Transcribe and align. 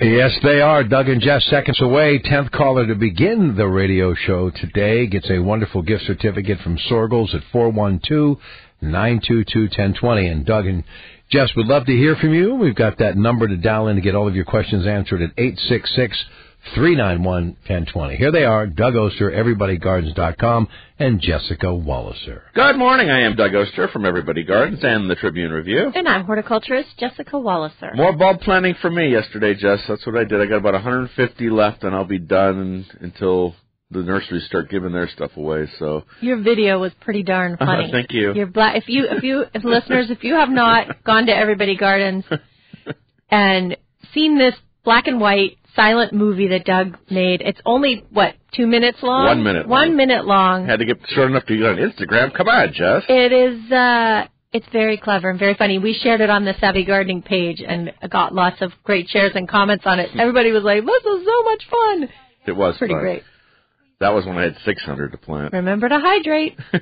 Yes, 0.00 0.38
they 0.44 0.60
are. 0.60 0.84
Doug 0.84 1.08
and 1.08 1.20
Jess 1.20 1.44
seconds 1.46 1.80
away. 1.80 2.20
Tenth 2.20 2.52
caller 2.52 2.86
to 2.86 2.94
begin 2.94 3.56
the 3.56 3.66
radio 3.66 4.14
show 4.14 4.48
today 4.48 5.08
gets 5.08 5.28
a 5.28 5.40
wonderful 5.40 5.82
gift 5.82 6.04
certificate 6.04 6.60
from 6.60 6.78
Soergel's 6.88 7.34
at 7.34 7.42
412-922-1020. 7.52 10.30
And 10.30 10.46
Doug 10.46 10.66
and 10.66 10.84
Jess 11.32 11.50
would 11.56 11.66
love 11.66 11.84
to 11.86 11.92
hear 11.92 12.14
from 12.14 12.32
you. 12.32 12.54
We've 12.54 12.76
got 12.76 12.98
that 12.98 13.16
number 13.16 13.48
to 13.48 13.56
dial 13.56 13.88
in 13.88 13.96
to 13.96 14.02
get 14.02 14.14
all 14.14 14.28
of 14.28 14.36
your 14.36 14.44
questions 14.44 14.86
answered 14.86 15.20
at 15.20 15.32
866 15.36 16.24
391 16.74 17.44
1020. 17.46 18.16
Here 18.16 18.32
they 18.32 18.44
are, 18.44 18.66
Doug 18.66 18.96
Oster, 18.96 19.30
EverybodyGardens.com, 19.30 20.68
and 20.98 21.20
Jessica 21.20 21.66
Walliser. 21.66 22.42
Good 22.54 22.76
morning. 22.76 23.10
I 23.10 23.20
am 23.20 23.36
Doug 23.36 23.54
Oster 23.54 23.88
from 23.88 24.04
Everybody 24.04 24.44
Gardens 24.44 24.80
and 24.82 25.08
the 25.08 25.14
Tribune 25.14 25.52
Review. 25.52 25.92
And 25.94 26.08
I'm 26.08 26.24
horticulturist 26.24 26.90
Jessica 26.98 27.36
Walliser. 27.36 27.94
More 27.94 28.12
bulb 28.12 28.40
planting 28.40 28.74
for 28.80 28.90
me 28.90 29.10
yesterday, 29.10 29.54
Jess. 29.54 29.80
That's 29.88 30.04
what 30.06 30.16
I 30.16 30.24
did. 30.24 30.40
I 30.40 30.46
got 30.46 30.56
about 30.56 30.74
150 30.74 31.50
left, 31.50 31.84
and 31.84 31.94
I'll 31.94 32.04
be 32.04 32.18
done 32.18 32.86
until 33.00 33.54
the 33.90 34.02
nurseries 34.02 34.44
start 34.44 34.70
giving 34.70 34.92
their 34.92 35.08
stuff 35.08 35.32
away. 35.36 35.68
So 35.78 36.04
your 36.20 36.42
video 36.42 36.78
was 36.78 36.92
pretty 37.00 37.22
darn 37.22 37.54
uh-huh, 37.54 37.64
funny. 37.64 37.88
Thank 37.90 38.12
you. 38.12 38.34
You're 38.34 38.46
black. 38.46 38.76
If 38.76 38.88
you, 38.88 39.06
if 39.10 39.22
you, 39.22 39.44
if 39.54 39.64
listeners, 39.64 40.10
if 40.10 40.24
you 40.24 40.34
have 40.34 40.50
not 40.50 41.04
gone 41.04 41.26
to 41.26 41.36
Everybody 41.36 41.76
Gardens 41.76 42.24
and 43.30 43.76
seen 44.12 44.38
this 44.38 44.54
black 44.84 45.06
and 45.06 45.20
white 45.20 45.57
silent 45.78 46.12
movie 46.12 46.48
that 46.48 46.64
Doug 46.64 46.96
made. 47.10 47.40
It's 47.40 47.60
only 47.64 48.04
what 48.10 48.34
two 48.52 48.66
minutes 48.66 48.98
long. 49.02 49.26
One 49.26 49.42
minute. 49.44 49.68
One 49.68 49.88
long. 49.88 49.96
minute 49.96 50.24
long. 50.26 50.66
Had 50.66 50.80
to 50.80 50.84
get 50.84 50.98
short 51.10 51.30
enough 51.30 51.44
to 51.46 51.56
get 51.56 51.66
on 51.66 51.76
Instagram. 51.76 52.34
Come 52.34 52.48
on, 52.48 52.72
Jess. 52.72 53.04
It 53.08 53.32
is. 53.32 53.70
uh 53.72 54.26
It's 54.52 54.66
very 54.72 54.96
clever 54.96 55.30
and 55.30 55.38
very 55.38 55.54
funny. 55.54 55.78
We 55.78 55.92
shared 56.02 56.20
it 56.20 56.30
on 56.30 56.44
the 56.44 56.54
Savvy 56.60 56.84
Gardening 56.84 57.22
page 57.22 57.62
and 57.66 57.92
got 58.10 58.34
lots 58.34 58.60
of 58.60 58.72
great 58.82 59.08
shares 59.08 59.32
and 59.34 59.48
comments 59.48 59.84
on 59.86 60.00
it. 60.00 60.10
Everybody 60.18 60.50
was 60.52 60.64
like, 60.64 60.84
"This 60.84 61.04
is 61.04 61.26
so 61.26 61.42
much 61.44 61.62
fun." 61.70 62.08
It 62.46 62.56
was 62.56 62.76
pretty 62.78 62.94
fun. 62.94 63.02
great. 63.02 63.22
That 64.00 64.14
was 64.14 64.24
when 64.26 64.38
I 64.38 64.44
had 64.44 64.56
600 64.64 65.12
to 65.12 65.18
plant. 65.18 65.52
Remember 65.52 65.88
to 65.88 65.98
hydrate. 65.98 66.56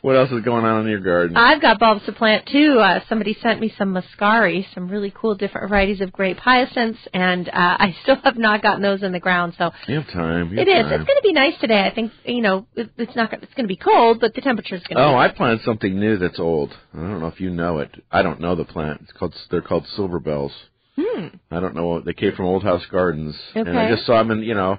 what 0.00 0.16
else 0.16 0.30
is 0.30 0.42
going 0.42 0.64
on 0.64 0.82
in 0.82 0.90
your 0.90 1.00
garden? 1.00 1.36
I've 1.36 1.60
got 1.60 1.78
bulbs 1.78 2.04
to 2.06 2.12
plant 2.12 2.46
too. 2.46 2.78
Uh, 2.78 3.00
somebody 3.08 3.36
sent 3.42 3.60
me 3.60 3.72
some 3.76 3.94
muscari, 3.94 4.64
some 4.74 4.88
really 4.88 5.12
cool 5.14 5.34
different 5.34 5.68
varieties 5.68 6.00
of 6.00 6.12
grape 6.12 6.38
hyacinths, 6.38 6.98
and 7.12 7.48
uh, 7.48 7.52
I 7.54 7.96
still 8.02 8.16
have 8.24 8.36
not 8.36 8.62
gotten 8.62 8.82
those 8.82 9.02
in 9.02 9.12
the 9.12 9.20
ground. 9.20 9.54
So 9.58 9.70
you 9.86 9.96
have 9.96 10.08
time. 10.08 10.52
You 10.52 10.58
have 10.58 10.68
is. 10.68 10.74
Time. 10.74 10.92
It's 11.00 11.08
going 11.08 11.18
to 11.18 11.22
be 11.22 11.32
nice 11.32 11.54
today. 11.60 11.80
I 11.84 11.94
think 11.94 12.12
you 12.24 12.42
know 12.42 12.66
it, 12.74 12.90
it's 12.96 13.16
not. 13.16 13.32
It's 13.32 13.54
going 13.54 13.64
to 13.64 13.68
be 13.68 13.76
cold, 13.76 14.20
but 14.20 14.34
the 14.34 14.40
temperature 14.40 14.76
is 14.76 14.82
going 14.82 14.96
to. 14.96 15.02
Oh, 15.02 15.16
I 15.16 15.28
planted 15.28 15.62
something 15.64 15.98
new 15.98 16.18
that's 16.18 16.38
old. 16.38 16.72
I 16.94 16.98
don't 16.98 17.20
know 17.20 17.28
if 17.28 17.40
you 17.40 17.50
know 17.50 17.78
it. 17.78 17.90
I 18.10 18.22
don't 18.22 18.40
know 18.40 18.54
the 18.54 18.64
plant. 18.64 19.00
It's 19.02 19.12
called. 19.12 19.34
They're 19.50 19.62
called 19.62 19.86
silver 19.96 20.20
bells. 20.20 20.52
Hmm. 20.96 21.28
I 21.50 21.60
don't 21.60 21.74
know. 21.74 22.00
They 22.00 22.12
came 22.12 22.34
from 22.36 22.46
Old 22.46 22.62
House 22.62 22.84
Gardens, 22.90 23.34
Okay. 23.56 23.68
and 23.68 23.78
I 23.78 23.88
just 23.88 24.04
saw 24.04 24.18
them 24.18 24.30
in 24.30 24.42
you 24.42 24.54
know, 24.54 24.78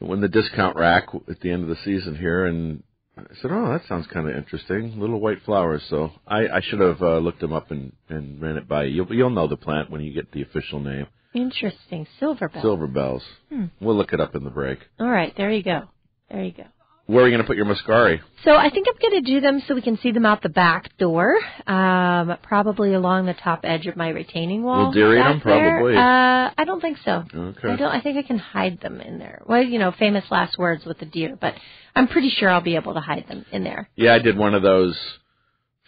when 0.00 0.20
the 0.20 0.28
discount 0.28 0.76
rack 0.76 1.06
at 1.30 1.40
the 1.40 1.50
end 1.50 1.62
of 1.62 1.68
the 1.68 1.76
season 1.84 2.16
here, 2.16 2.44
and 2.44 2.82
I 3.18 3.34
said, 3.42 3.50
"Oh, 3.52 3.72
that 3.72 3.82
sounds 3.88 4.06
kind 4.06 4.28
of 4.28 4.36
interesting. 4.36 4.98
Little 5.00 5.20
white 5.20 5.42
flowers." 5.44 5.82
So 5.88 6.12
I, 6.26 6.48
I 6.48 6.60
should 6.62 6.80
have 6.80 7.00
uh, 7.02 7.18
looked 7.18 7.40
them 7.40 7.52
up 7.52 7.70
and 7.70 7.92
and 8.08 8.40
ran 8.40 8.56
it 8.56 8.68
by 8.68 8.84
you. 8.84 9.04
You'll, 9.04 9.14
you'll 9.14 9.30
know 9.30 9.48
the 9.48 9.56
plant 9.56 9.90
when 9.90 10.00
you 10.00 10.12
get 10.12 10.32
the 10.32 10.42
official 10.42 10.80
name. 10.80 11.06
Interesting. 11.34 12.06
Silver 12.18 12.48
bells. 12.48 12.62
Silver 12.62 12.86
bells. 12.86 13.22
Hmm. 13.50 13.66
We'll 13.80 13.96
look 13.96 14.12
it 14.12 14.20
up 14.20 14.34
in 14.34 14.44
the 14.44 14.50
break. 14.50 14.78
All 14.98 15.08
right. 15.08 15.34
There 15.36 15.50
you 15.50 15.62
go. 15.62 15.82
There 16.30 16.42
you 16.42 16.52
go. 16.52 16.64
Where 17.08 17.24
are 17.24 17.26
you 17.26 17.34
going 17.34 17.42
to 17.42 17.46
put 17.46 17.56
your 17.56 17.64
muscari? 17.64 18.20
So 18.44 18.54
I 18.54 18.68
think 18.68 18.86
I'm 18.86 19.00
going 19.00 19.24
to 19.24 19.32
do 19.32 19.40
them 19.40 19.62
so 19.66 19.74
we 19.74 19.80
can 19.80 19.96
see 19.96 20.12
them 20.12 20.26
out 20.26 20.42
the 20.42 20.50
back 20.50 20.94
door, 20.98 21.38
um, 21.66 22.36
probably 22.42 22.92
along 22.92 23.24
the 23.24 23.32
top 23.32 23.60
edge 23.64 23.86
of 23.86 23.96
my 23.96 24.10
retaining 24.10 24.62
wall. 24.62 24.86
Will 24.88 24.92
deer 24.92 25.18
eat 25.18 25.22
them? 25.22 25.40
Probably. 25.40 25.96
Uh, 25.96 26.50
I 26.58 26.64
don't 26.66 26.82
think 26.82 26.98
so. 27.06 27.24
Okay. 27.34 27.68
I 27.68 27.76
don't. 27.76 27.90
I 27.90 28.02
think 28.02 28.18
I 28.18 28.28
can 28.28 28.36
hide 28.36 28.82
them 28.82 29.00
in 29.00 29.18
there. 29.18 29.40
Well, 29.46 29.62
you 29.62 29.78
know, 29.78 29.90
famous 29.98 30.24
last 30.30 30.58
words 30.58 30.84
with 30.84 30.98
the 30.98 31.06
deer, 31.06 31.38
but 31.40 31.54
I'm 31.96 32.08
pretty 32.08 32.28
sure 32.28 32.50
I'll 32.50 32.60
be 32.60 32.76
able 32.76 32.92
to 32.92 33.00
hide 33.00 33.24
them 33.26 33.46
in 33.52 33.64
there. 33.64 33.88
Yeah, 33.96 34.12
I 34.12 34.18
did 34.18 34.36
one 34.36 34.54
of 34.54 34.60
those 34.60 34.94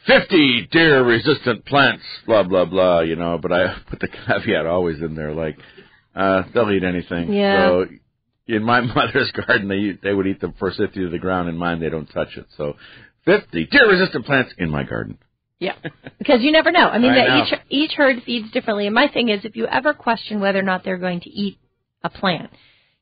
50 0.07 0.69
deer 0.73 1.05
resistant 1.05 1.67
plants, 1.67 2.05
blah, 2.27 2.45
blah, 2.45 2.65
blah, 2.65 3.01
you 3.01 3.17
know, 3.17 3.39
but 3.41 3.53
I 3.53 3.77
put 3.91 4.01
the 4.01 4.09
caveat 4.09 4.65
always 4.65 5.03
in 5.03 5.15
there, 5.15 5.35
like, 5.35 5.59
uh, 6.17 6.45
they'll 6.55 6.71
eat 6.71 6.83
anything. 6.83 7.31
Yeah. 7.31 7.69
So 7.69 7.87
in 8.55 8.63
my 8.63 8.81
mother's 8.95 9.31
garden, 9.33 9.69
they 9.69 9.99
they 10.03 10.15
would 10.15 10.27
eat 10.27 10.41
the 10.41 10.53
first 10.59 10.79
50 10.79 11.01
to 11.01 11.09
the 11.09 11.19
ground. 11.19 11.49
In 11.49 11.57
mine, 11.57 11.81
they 11.81 11.91
don't 11.91 12.07
touch 12.07 12.37
it. 12.37 12.47
So 12.57 12.77
50 13.25 13.67
deer 13.67 13.89
resistant 13.89 14.25
plants 14.27 14.53
in 14.59 14.71
my 14.71 14.83
garden. 14.85 15.19
Yeah, 15.59 15.75
because 16.19 16.41
you 16.41 16.53
never 16.53 16.73
know. 16.73 16.89
I 16.89 16.99
mean, 16.99 17.11
I 17.13 17.17
that 17.17 17.47
each 17.47 17.61
each 17.69 17.93
herd 17.93 18.23
feeds 18.25 18.51
differently. 18.51 18.87
And 18.87 18.95
my 18.95 19.09
thing 19.09 19.29
is, 19.29 19.45
if 19.45 19.57
you 19.57 19.67
ever 19.67 19.93
question 19.93 20.41
whether 20.41 20.59
or 20.59 20.63
not 20.63 20.85
they're 20.85 20.97
going 20.97 21.21
to 21.21 21.31
eat 21.31 21.59
a 22.03 22.09
plant, 22.09 22.51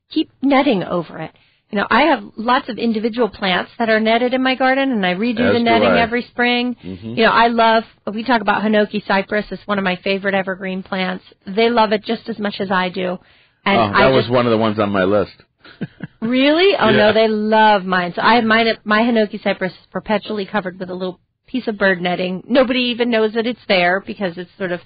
keep 0.09 0.29
netting 0.41 0.83
over 0.83 1.19
it. 1.19 1.31
You 1.71 1.77
know, 1.77 1.87
I 1.89 2.01
have 2.07 2.23
lots 2.35 2.67
of 2.67 2.79
individual 2.79 3.29
plants 3.29 3.71
that 3.77 3.89
are 3.89 3.99
netted 3.99 4.33
in 4.33 4.41
my 4.41 4.55
garden, 4.55 4.91
and 4.91 5.05
I 5.05 5.13
redo 5.13 5.41
As 5.41 5.53
the 5.53 5.59
netting 5.59 5.87
every 5.87 6.23
spring. 6.23 6.75
Mhm. 6.83 7.15
You 7.15 7.23
know, 7.23 7.31
I 7.31 7.47
love. 7.47 7.83
We 8.11 8.23
talk 8.23 8.41
about 8.41 8.63
Hinoki 8.63 9.05
cypress. 9.05 9.45
It's 9.51 9.65
one 9.67 9.77
of 9.77 9.83
my 9.83 9.95
favorite 9.97 10.33
evergreen 10.33 10.81
plants. 10.83 11.23
They 11.45 11.69
love 11.69 11.93
it 11.93 12.03
just 12.03 12.27
as 12.27 12.39
much 12.39 12.59
as 12.59 12.71
I 12.71 12.89
do. 12.89 13.19
And 13.65 13.77
oh, 13.77 13.87
that 13.87 13.95
I 13.95 14.09
was 14.09 14.23
just, 14.25 14.31
one 14.33 14.45
of 14.45 14.51
the 14.51 14.57
ones 14.57 14.79
on 14.79 14.91
my 14.91 15.03
list. 15.03 15.33
Really? 16.21 16.75
Oh 16.77 16.89
Yeah. 16.89 16.97
no, 16.97 17.13
they 17.13 17.27
love 17.29 17.85
mine. 17.85 18.13
So 18.13 18.21
I 18.21 18.35
have 18.35 18.43
mine. 18.43 18.67
My 18.83 18.99
Hinoki 19.01 19.41
cypress 19.41 19.71
is 19.71 19.77
perpetually 19.91 20.45
covered 20.45 20.77
with 20.77 20.89
a 20.89 20.93
little 20.93 21.19
piece 21.47 21.67
of 21.67 21.77
bird 21.77 22.01
netting. 22.01 22.43
Nobody 22.47 22.81
even 22.93 23.09
knows 23.09 23.33
that 23.33 23.47
it's 23.47 23.59
there 23.69 24.01
because 24.05 24.37
it's 24.37 24.51
sort 24.57 24.73
of, 24.73 24.81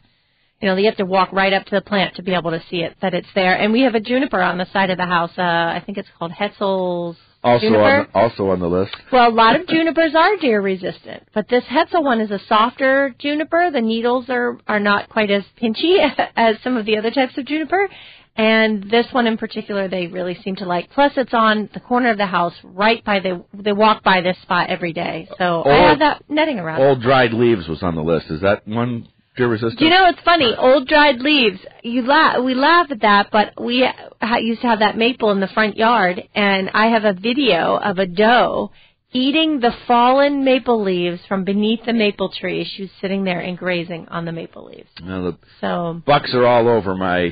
you 0.61 0.67
know, 0.67 0.75
you 0.75 0.85
have 0.85 0.97
to 0.97 1.05
walk 1.05 1.31
right 1.33 1.51
up 1.51 1.65
to 1.65 1.75
the 1.75 1.81
plant 1.81 2.15
to 2.17 2.21
be 2.23 2.33
able 2.35 2.51
to 2.51 2.61
see 2.69 2.77
it 2.83 2.95
that 3.01 3.15
it's 3.15 3.27
there. 3.33 3.55
And 3.55 3.73
we 3.73 3.81
have 3.81 3.95
a 3.95 3.99
juniper 3.99 4.41
on 4.41 4.59
the 4.59 4.67
side 4.71 4.91
of 4.91 4.97
the 4.97 5.05
house. 5.07 5.31
Uh, 5.35 5.41
I 5.41 5.81
think 5.83 5.97
it's 5.97 6.07
called 6.19 6.31
Hetzel's 6.31 7.17
Also 7.43 7.65
juniper. 7.65 7.81
on, 7.83 8.07
also 8.13 8.49
on 8.49 8.59
the 8.59 8.69
list. 8.69 8.95
Well, 9.11 9.27
a 9.27 9.33
lot 9.33 9.59
of 9.59 9.65
junipers 9.73 10.13
are 10.15 10.37
deer 10.37 10.61
resistant, 10.61 11.23
but 11.33 11.47
this 11.49 11.63
Hetzel 11.63 12.03
one 12.03 12.21
is 12.21 12.29
a 12.29 12.39
softer 12.47 13.15
juniper. 13.17 13.71
The 13.71 13.81
needles 13.81 14.29
are 14.29 14.59
are 14.67 14.79
not 14.79 15.09
quite 15.09 15.31
as 15.31 15.43
pinchy 15.59 15.97
as 16.35 16.57
some 16.63 16.77
of 16.77 16.85
the 16.85 16.97
other 16.97 17.09
types 17.09 17.37
of 17.39 17.45
juniper. 17.45 17.89
And 18.35 18.89
this 18.89 19.05
one 19.11 19.27
in 19.27 19.37
particular, 19.37 19.87
they 19.87 20.07
really 20.07 20.35
seem 20.43 20.55
to 20.57 20.65
like. 20.65 20.89
Plus, 20.89 21.11
it's 21.17 21.33
on 21.35 21.69
the 21.73 21.79
corner 21.79 22.09
of 22.09 22.17
the 22.17 22.25
house, 22.25 22.53
right 22.63 23.03
by 23.05 23.19
the. 23.19 23.43
They 23.53 23.73
walk 23.73 24.03
by 24.03 24.21
this 24.21 24.37
spot 24.41 24.69
every 24.69 24.91
day, 24.91 25.27
so 25.37 25.61
I 25.61 25.69
Old- 25.77 25.89
have 25.89 25.99
that 25.99 26.23
netting 26.29 26.59
around. 26.59 26.81
Old 26.81 27.01
dried 27.01 27.33
leaves 27.33 27.67
was 27.67 27.83
on 27.83 27.93
the 27.93 28.01
list. 28.01 28.31
Is 28.31 28.41
that 28.41 28.67
one 28.67 29.07
deer 29.37 29.47
resistant? 29.49 29.81
You 29.81 29.89
know 29.91 30.07
it's 30.07 30.21
funny? 30.21 30.55
Old 30.55 30.87
dried 30.87 31.19
leaves. 31.19 31.59
You 31.83 32.01
laugh. 32.07 32.43
We 32.43 32.55
laugh 32.55 32.87
at 32.89 33.01
that, 33.01 33.27
but 33.31 33.53
we 33.63 33.87
ha- 34.19 34.37
used 34.37 34.61
to 34.61 34.67
have 34.67 34.79
that 34.79 34.97
maple 34.97 35.29
in 35.29 35.39
the 35.39 35.47
front 35.47 35.77
yard, 35.77 36.23
and 36.33 36.71
I 36.73 36.87
have 36.87 37.03
a 37.05 37.13
video 37.13 37.75
of 37.77 37.99
a 37.99 38.07
doe 38.07 38.71
eating 39.15 39.59
the 39.59 39.71
fallen 39.85 40.43
maple 40.43 40.81
leaves 40.81 41.19
from 41.27 41.43
beneath 41.43 41.85
the 41.85 41.93
maple 41.93 42.29
tree. 42.29 42.63
She 42.65 42.81
was 42.81 42.91
sitting 42.99 43.25
there 43.25 43.41
and 43.41 43.55
grazing 43.55 44.07
on 44.09 44.25
the 44.25 44.31
maple 44.31 44.65
leaves. 44.65 44.89
No, 45.03 45.23
the 45.31 45.37
So 45.61 46.01
bucks 46.03 46.33
are 46.33 46.47
all 46.47 46.67
over 46.67 46.95
my 46.95 47.31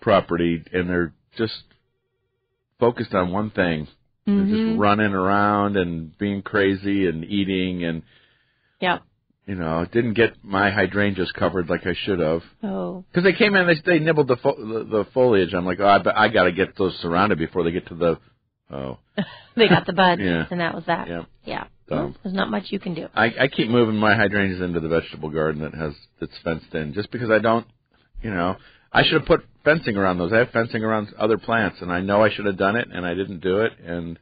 property, 0.00 0.62
and 0.72 0.88
they're 0.88 1.12
just 1.36 1.62
focused 2.78 3.14
on 3.14 3.32
one 3.32 3.50
thing. 3.50 3.86
They're 4.26 4.34
mhm. 4.34 4.68
just 4.68 4.80
running 4.80 5.12
around 5.12 5.76
and 5.76 6.16
being 6.18 6.42
crazy 6.42 7.06
and 7.06 7.24
eating, 7.24 7.84
and 7.84 8.02
yeah. 8.80 8.98
you 9.46 9.54
know, 9.54 9.86
didn't 9.90 10.14
get 10.14 10.34
my 10.42 10.70
hydrangeas 10.70 11.32
covered 11.32 11.68
like 11.68 11.86
I 11.86 11.94
should 12.04 12.20
have. 12.20 12.42
Oh, 12.62 13.04
Because 13.10 13.24
they 13.24 13.32
came 13.32 13.54
in, 13.54 13.66
they 13.66 13.98
they 13.98 13.98
nibbled 13.98 14.28
the 14.28 14.36
fo- 14.36 14.56
the, 14.56 14.84
the 14.84 15.06
foliage. 15.12 15.54
I'm 15.54 15.66
like, 15.66 15.80
oh, 15.80 15.86
I, 15.86 16.24
I 16.24 16.28
got 16.28 16.44
to 16.44 16.52
get 16.52 16.76
those 16.76 16.94
surrounded 17.00 17.38
before 17.38 17.64
they 17.64 17.72
get 17.72 17.86
to 17.88 17.94
the. 17.94 18.18
Oh, 18.72 18.98
they 19.56 19.68
got 19.68 19.86
the 19.86 19.92
buds, 19.92 20.20
Yeah. 20.22 20.46
and 20.50 20.60
that 20.60 20.74
was 20.74 20.84
that. 20.86 21.08
Yeah. 21.08 21.24
Yeah. 21.44 21.64
Dumb. 21.88 22.14
There's 22.22 22.34
not 22.34 22.50
much 22.50 22.66
you 22.68 22.78
can 22.78 22.94
do. 22.94 23.08
I, 23.14 23.32
I 23.40 23.48
keep 23.48 23.68
moving 23.68 23.96
my 23.96 24.14
hydrangeas 24.14 24.60
into 24.60 24.78
the 24.78 24.88
vegetable 24.88 25.30
garden 25.30 25.62
that 25.62 25.74
has 25.74 25.92
that's 26.20 26.32
fenced 26.44 26.72
in, 26.72 26.92
just 26.94 27.10
because 27.10 27.30
I 27.30 27.40
don't, 27.40 27.66
you 28.22 28.30
know, 28.30 28.56
I 28.92 29.02
should 29.04 29.12
have 29.14 29.26
put 29.26 29.44
fencing 29.64 29.96
around 29.96 30.18
those. 30.18 30.32
I 30.32 30.38
have 30.38 30.50
fencing 30.50 30.82
around 30.82 31.08
other 31.18 31.38
plants, 31.38 31.78
and 31.80 31.92
I 31.92 32.00
know 32.00 32.22
I 32.22 32.30
should 32.30 32.46
have 32.46 32.56
done 32.56 32.76
it, 32.76 32.88
and 32.92 33.06
I 33.06 33.14
didn't 33.14 33.40
do 33.40 33.60
it, 33.60 33.72
and 33.84 34.18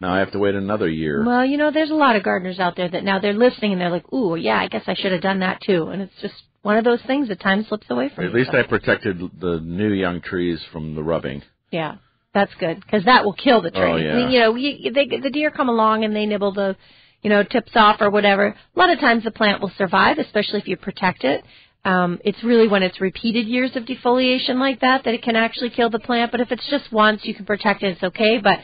now 0.00 0.14
I 0.14 0.18
have 0.18 0.32
to 0.32 0.38
wait 0.38 0.54
another 0.54 0.88
year. 0.88 1.24
Well, 1.24 1.44
you 1.44 1.56
know, 1.56 1.70
there's 1.70 1.90
a 1.90 1.94
lot 1.94 2.16
of 2.16 2.22
gardeners 2.22 2.58
out 2.58 2.76
there 2.76 2.88
that 2.88 3.04
now 3.04 3.18
they're 3.18 3.32
listening 3.32 3.72
and 3.72 3.80
they're 3.80 3.90
like, 3.90 4.12
"Ooh, 4.12 4.34
yeah, 4.36 4.58
I 4.58 4.68
guess 4.68 4.84
I 4.86 4.94
should 4.94 5.12
have 5.12 5.20
done 5.22 5.40
that 5.40 5.60
too." 5.62 5.88
And 5.88 6.02
it's 6.02 6.20
just 6.20 6.34
one 6.62 6.76
of 6.76 6.84
those 6.84 7.00
things 7.06 7.28
that 7.28 7.40
time 7.40 7.64
slips 7.64 7.86
away 7.90 8.08
from 8.10 8.24
At 8.24 8.32
you. 8.32 8.38
least 8.38 8.50
so. 8.52 8.58
I 8.58 8.62
protected 8.64 9.18
the 9.40 9.60
new 9.60 9.92
young 9.92 10.20
trees 10.20 10.60
from 10.72 10.94
the 10.94 11.02
rubbing. 11.02 11.42
Yeah, 11.70 11.96
that's 12.34 12.52
good 12.54 12.80
because 12.80 13.04
that 13.04 13.24
will 13.24 13.32
kill 13.34 13.60
the 13.62 13.70
tree. 13.70 13.80
Oh, 13.80 13.96
yeah. 13.96 14.28
You 14.28 14.40
know, 14.40 14.54
you, 14.54 14.92
they, 14.92 15.06
the 15.06 15.30
deer 15.30 15.50
come 15.50 15.68
along 15.68 16.04
and 16.04 16.14
they 16.14 16.26
nibble 16.26 16.52
the, 16.52 16.76
you 17.22 17.30
know, 17.30 17.42
tips 17.42 17.72
off 17.74 18.00
or 18.00 18.10
whatever. 18.10 18.46
A 18.74 18.78
lot 18.78 18.90
of 18.90 18.98
times 19.00 19.24
the 19.24 19.30
plant 19.30 19.60
will 19.62 19.72
survive, 19.78 20.18
especially 20.18 20.58
if 20.58 20.68
you 20.68 20.76
protect 20.76 21.24
it. 21.24 21.44
Um, 21.84 22.18
it's 22.24 22.42
really 22.44 22.68
when 22.68 22.82
it's 22.82 23.00
repeated 23.00 23.46
years 23.46 23.74
of 23.74 23.84
defoliation 23.84 24.56
like 24.56 24.80
that 24.80 25.04
that 25.04 25.14
it 25.14 25.22
can 25.22 25.36
actually 25.36 25.70
kill 25.70 25.90
the 25.90 25.98
plant. 25.98 26.30
But 26.30 26.40
if 26.40 26.52
it's 26.52 26.68
just 26.68 26.92
once, 26.92 27.22
you 27.24 27.34
can 27.34 27.46
protect 27.46 27.82
it. 27.82 27.92
It's 27.92 28.02
okay. 28.02 28.38
But 28.38 28.60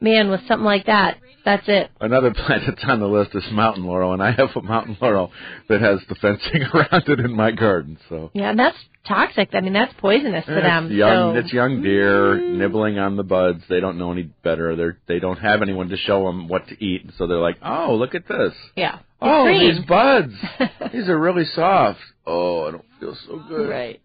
man, 0.00 0.30
with 0.30 0.40
something 0.46 0.64
like 0.64 0.86
that, 0.86 1.18
that's 1.44 1.64
it. 1.68 1.90
Another 2.00 2.32
plant 2.46 2.62
that's 2.66 2.82
on 2.86 3.00
the 3.00 3.06
list 3.06 3.34
is 3.34 3.44
mountain 3.52 3.84
laurel, 3.84 4.12
and 4.12 4.22
I 4.22 4.32
have 4.32 4.50
a 4.54 4.62
mountain 4.62 4.96
laurel 5.00 5.32
that 5.68 5.80
has 5.80 6.00
the 6.08 6.14
fencing 6.16 6.62
around 6.74 7.08
it 7.08 7.20
in 7.20 7.34
my 7.34 7.50
garden. 7.50 7.98
So 8.08 8.30
Yeah, 8.34 8.50
and 8.50 8.58
that's 8.58 8.76
toxic. 9.06 9.50
I 9.52 9.60
mean, 9.60 9.72
that's 9.72 9.94
poisonous 9.98 10.46
to 10.46 10.54
them. 10.54 10.86
It's 10.86 10.94
young, 10.94 11.34
so. 11.34 11.38
it's 11.38 11.52
young 11.52 11.82
deer 11.82 12.36
nibbling 12.40 12.98
on 12.98 13.16
the 13.16 13.22
buds. 13.22 13.62
They 13.68 13.80
don't 13.80 13.98
know 13.98 14.12
any 14.12 14.24
better. 14.24 14.76
They're 14.76 14.98
they 15.06 15.18
don't 15.18 15.38
have 15.38 15.62
anyone 15.62 15.88
to 15.88 15.96
show 15.96 16.24
them 16.24 16.48
what 16.48 16.68
to 16.68 16.84
eat, 16.84 17.10
so 17.18 17.26
they're 17.26 17.38
like, 17.38 17.58
"Oh, 17.62 17.94
look 17.94 18.14
at 18.14 18.28
this! 18.28 18.52
yeah. 18.76 18.98
Oh, 19.22 19.44
green. 19.44 19.76
these 19.76 19.84
buds! 19.86 20.32
these 20.92 21.08
are 21.08 21.18
really 21.18 21.44
soft. 21.54 21.98
Oh, 22.26 22.68
I 22.68 22.70
don't 22.72 22.84
feel 22.98 23.16
so 23.26 23.42
good." 23.48 23.68
Right. 23.68 24.00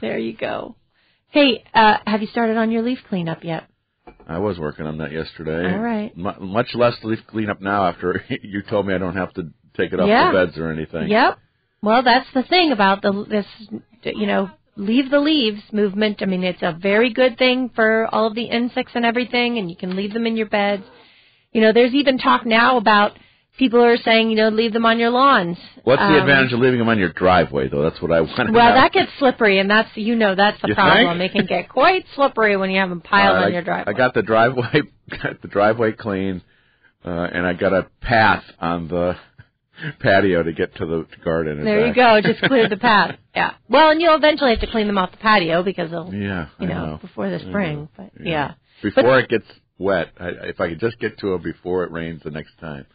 There 0.00 0.18
you 0.18 0.36
go. 0.36 0.76
Hey, 1.28 1.64
uh, 1.74 1.98
have 2.06 2.20
you 2.22 2.28
started 2.28 2.56
on 2.56 2.70
your 2.70 2.82
leaf 2.82 2.98
cleanup 3.08 3.44
yet? 3.44 3.64
I 4.28 4.38
was 4.38 4.58
working 4.58 4.86
on 4.86 4.98
that 4.98 5.12
yesterday. 5.12 5.72
All 5.72 5.80
right. 5.80 6.12
M- 6.16 6.48
much 6.48 6.68
less 6.74 6.94
leaf 7.02 7.18
cleanup 7.28 7.60
now 7.60 7.86
after 7.86 8.24
you 8.42 8.62
told 8.62 8.86
me 8.86 8.94
I 8.94 8.98
don't 8.98 9.16
have 9.16 9.32
to 9.34 9.50
take 9.76 9.92
it 9.92 10.00
off 10.00 10.08
Yeah. 10.08 10.30
the 10.32 10.46
beds 10.46 10.58
or 10.58 10.70
anything. 10.70 11.08
Yep. 11.08 11.38
Well, 11.82 12.02
that's 12.02 12.26
the 12.34 12.42
thing 12.42 12.72
about 12.72 13.02
the 13.02 13.24
this 13.28 13.46
you 14.04 14.26
know 14.26 14.50
leave 14.76 15.10
the 15.10 15.20
leaves 15.20 15.62
movement. 15.72 16.18
I 16.22 16.26
mean, 16.26 16.44
it's 16.44 16.62
a 16.62 16.72
very 16.80 17.12
good 17.12 17.38
thing 17.38 17.70
for 17.74 18.06
all 18.12 18.26
of 18.26 18.34
the 18.34 18.44
insects 18.44 18.92
and 18.94 19.04
everything, 19.04 19.58
and 19.58 19.70
you 19.70 19.76
can 19.76 19.96
leave 19.96 20.12
them 20.12 20.26
in 20.26 20.36
your 20.36 20.48
beds. 20.48 20.84
You 21.52 21.60
know, 21.62 21.72
there's 21.72 21.94
even 21.94 22.18
talk 22.18 22.44
now 22.44 22.76
about 22.76 23.12
people 23.58 23.82
are 23.82 23.96
saying 23.96 24.30
you 24.30 24.36
know 24.36 24.48
leave 24.48 24.72
them 24.72 24.86
on 24.86 24.98
your 24.98 25.10
lawns. 25.10 25.56
What's 25.84 26.00
the 26.00 26.06
Um, 26.06 26.14
advantage 26.16 26.52
of 26.52 26.60
leaving 26.60 26.78
them 26.78 26.88
on 26.88 26.98
your 26.98 27.10
driveway, 27.12 27.68
though? 27.68 27.82
That's 27.82 28.00
what 28.02 28.10
I 28.12 28.20
want 28.22 28.36
to 28.36 28.52
Well, 28.52 28.68
know. 28.70 28.74
that 28.74 28.92
gets 28.92 29.10
slippery, 29.18 29.58
and 29.58 29.70
that's 29.70 29.88
you 29.96 30.14
know 30.16 30.34
that's 30.34 30.60
the 30.62 30.68
You 30.68 30.74
problem. 30.74 31.18
think? 31.18 31.34
It 31.34 31.38
can 31.38 31.46
get 31.46 31.68
quite 31.80 32.04
slippery 32.14 32.56
when 32.56 32.70
you 32.70 32.80
have 32.80 32.88
them 32.88 33.00
piled 33.00 33.36
right, 33.36 33.44
on 33.46 33.52
your 33.52 33.62
driveway. 33.62 33.92
I 33.94 33.96
got 33.96 34.14
the 34.14 34.22
driveway, 34.22 34.82
got 35.22 35.40
the 35.42 35.48
driveway 35.48 35.92
clean, 35.92 36.42
uh, 37.04 37.10
and 37.10 37.46
I 37.46 37.52
got 37.52 37.72
a 37.72 37.86
path 38.00 38.44
on 38.60 38.88
the 38.88 39.16
patio 40.00 40.42
to 40.42 40.52
get 40.52 40.74
to 40.76 40.86
the 40.86 41.06
garden. 41.24 41.58
and 41.58 41.66
there 41.66 41.86
you 41.86 41.94
go. 41.94 42.20
Just 42.22 42.40
clear 42.42 42.68
the 42.68 42.76
path. 42.78 43.16
Yeah. 43.34 43.54
Well, 43.68 43.90
and 43.90 44.00
you'll 44.00 44.16
eventually 44.16 44.50
have 44.50 44.60
to 44.60 44.66
clean 44.66 44.86
them 44.86 44.98
off 44.98 45.10
the 45.12 45.18
patio 45.18 45.62
because 45.62 45.90
they'll 45.90 46.12
Yeah, 46.12 46.46
you 46.58 46.66
know, 46.66 46.86
know. 46.86 46.98
before 47.00 47.28
the 47.30 47.38
spring. 47.40 47.88
But 47.96 48.10
yeah. 48.20 48.54
Before 48.82 49.18
it 49.18 49.28
gets 49.28 49.44
wet, 49.78 50.08
I, 50.18 50.28
if 50.44 50.60
I 50.60 50.68
could 50.70 50.80
just 50.80 50.98
get 50.98 51.18
to 51.18 51.30
them 51.32 51.42
before 51.42 51.84
it 51.84 51.92
rains 51.92 52.22
the 52.24 52.30
next 52.30 52.58
time, 52.60 52.86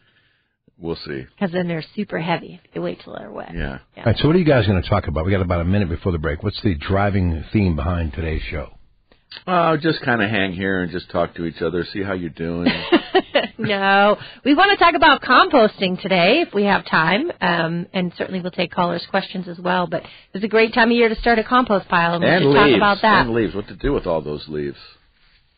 we'll 0.78 0.96
see. 0.96 1.24
because 1.34 1.52
then 1.52 1.68
they're 1.68 1.84
super 1.94 2.18
heavy 2.18 2.60
if 2.64 2.74
you 2.74 2.82
wait 2.82 3.00
till 3.02 3.14
they're 3.14 3.30
wet. 3.30 3.52
Yeah. 3.54 3.78
All 3.98 4.04
right, 4.04 4.16
so 4.18 4.26
what 4.26 4.36
are 4.36 4.38
you 4.38 4.44
guys 4.44 4.66
going 4.66 4.82
to 4.82 4.88
talk 4.88 5.06
about? 5.08 5.24
We 5.24 5.32
got 5.32 5.42
about 5.42 5.60
a 5.60 5.64
minute 5.64 5.88
before 5.88 6.12
the 6.12 6.18
break. 6.18 6.42
What's 6.42 6.60
the 6.62 6.74
driving 6.74 7.44
theme 7.52 7.76
behind 7.76 8.12
today's 8.12 8.42
show? 8.50 8.70
Oh, 9.46 9.78
just 9.78 10.02
kind 10.02 10.22
of 10.22 10.28
hang 10.28 10.52
here 10.52 10.82
and 10.82 10.92
just 10.92 11.08
talk 11.10 11.34
to 11.36 11.46
each 11.46 11.62
other, 11.62 11.86
see 11.90 12.02
how 12.02 12.12
you're 12.12 12.28
doing. 12.28 12.70
no, 13.58 14.18
we 14.44 14.54
want 14.54 14.78
to 14.78 14.84
talk 14.84 14.94
about 14.94 15.22
composting 15.22 16.00
today 16.02 16.42
if 16.46 16.52
we 16.52 16.64
have 16.64 16.84
time, 16.84 17.30
um, 17.40 17.86
and 17.94 18.12
certainly 18.18 18.40
we'll 18.42 18.50
take 18.50 18.70
callers' 18.72 19.06
questions 19.08 19.48
as 19.48 19.58
well. 19.58 19.86
But 19.86 20.02
it's 20.34 20.44
a 20.44 20.48
great 20.48 20.74
time 20.74 20.90
of 20.90 20.96
year 20.96 21.08
to 21.08 21.16
start 21.16 21.38
a 21.38 21.44
compost 21.44 21.88
pile, 21.88 22.14
and 22.14 22.22
we 22.22 22.28
and 22.28 22.42
should 22.42 22.48
leaves. 22.50 22.72
talk 22.72 22.76
about 22.76 22.98
that. 23.02 23.26
And 23.26 23.34
leaves. 23.34 23.54
What 23.54 23.68
to 23.68 23.76
do 23.76 23.94
with 23.94 24.06
all 24.06 24.20
those 24.20 24.46
leaves? 24.48 24.76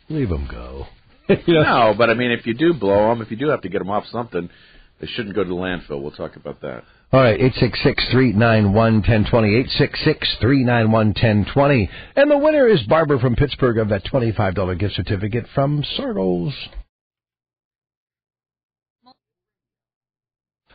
Leave 0.08 0.28
them 0.28 0.46
go. 0.48 0.86
You 1.28 1.36
know? 1.54 1.62
No, 1.62 1.94
but 1.98 2.10
I 2.10 2.14
mean, 2.14 2.30
if 2.30 2.46
you 2.46 2.54
do 2.54 2.74
blow 2.74 3.08
them, 3.08 3.22
if 3.22 3.30
you 3.32 3.36
do 3.36 3.48
have 3.48 3.62
to 3.62 3.68
get 3.68 3.78
them 3.80 3.90
off 3.90 4.04
something, 4.12 4.50
they 5.00 5.06
shouldn't 5.06 5.34
go 5.34 5.42
to 5.42 5.48
the 5.48 5.54
landfill. 5.54 6.00
We'll 6.00 6.12
talk 6.12 6.36
about 6.36 6.60
that. 6.62 6.84
All 7.12 7.20
right, 7.20 7.40
eight 7.40 7.54
six 7.60 7.80
six 7.82 8.04
three 8.10 8.32
nine 8.32 8.72
one 8.72 9.02
ten 9.02 9.24
twenty 9.30 9.54
eight 9.56 9.68
six 9.70 10.02
six 10.04 10.28
three 10.40 10.64
nine 10.64 10.90
one 10.90 11.14
ten 11.14 11.46
twenty, 11.52 11.88
and 12.16 12.30
the 12.30 12.38
winner 12.38 12.66
is 12.66 12.82
Barbara 12.84 13.20
from 13.20 13.36
Pittsburgh 13.36 13.78
of 13.78 13.88
that 13.90 14.04
twenty 14.04 14.32
five 14.32 14.54
dollar 14.54 14.74
gift 14.74 14.94
certificate 14.94 15.46
from 15.54 15.84
Soergel's. 15.96 16.54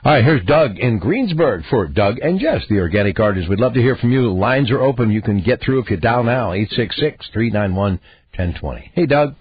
All 0.01 0.13
right, 0.13 0.24
here's 0.24 0.45
Doug 0.45 0.77
in 0.77 1.00
Greensburg 1.00 1.63
for 1.69 1.86
Doug 1.88 2.19
and 2.19 2.39
Jess, 2.39 2.63
the 2.69 2.80
organic 2.80 3.18
gardeners. 3.18 3.50
We'd 3.50 3.60
love 3.60 3.74
to 3.74 3.81
hear 3.81 3.98
from 3.98 4.13
you. 4.13 4.31
Lines 4.31 4.72
are 4.72 4.81
open. 4.81 5.12
You 5.12 5.22
can 5.22 5.42
get 5.42 5.60
through 5.62 5.81
if 5.81 5.89
you 5.89 5.98
dial 5.98 6.24
now 6.24 6.54
eight 6.54 6.69
six 6.72 6.95
six 6.98 7.27
three 7.33 7.50
nine 7.50 7.75
one 7.75 8.00
ten 8.33 8.54
twenty. 8.57 8.92
Hey, 8.94 9.07
Doug. 9.07 9.36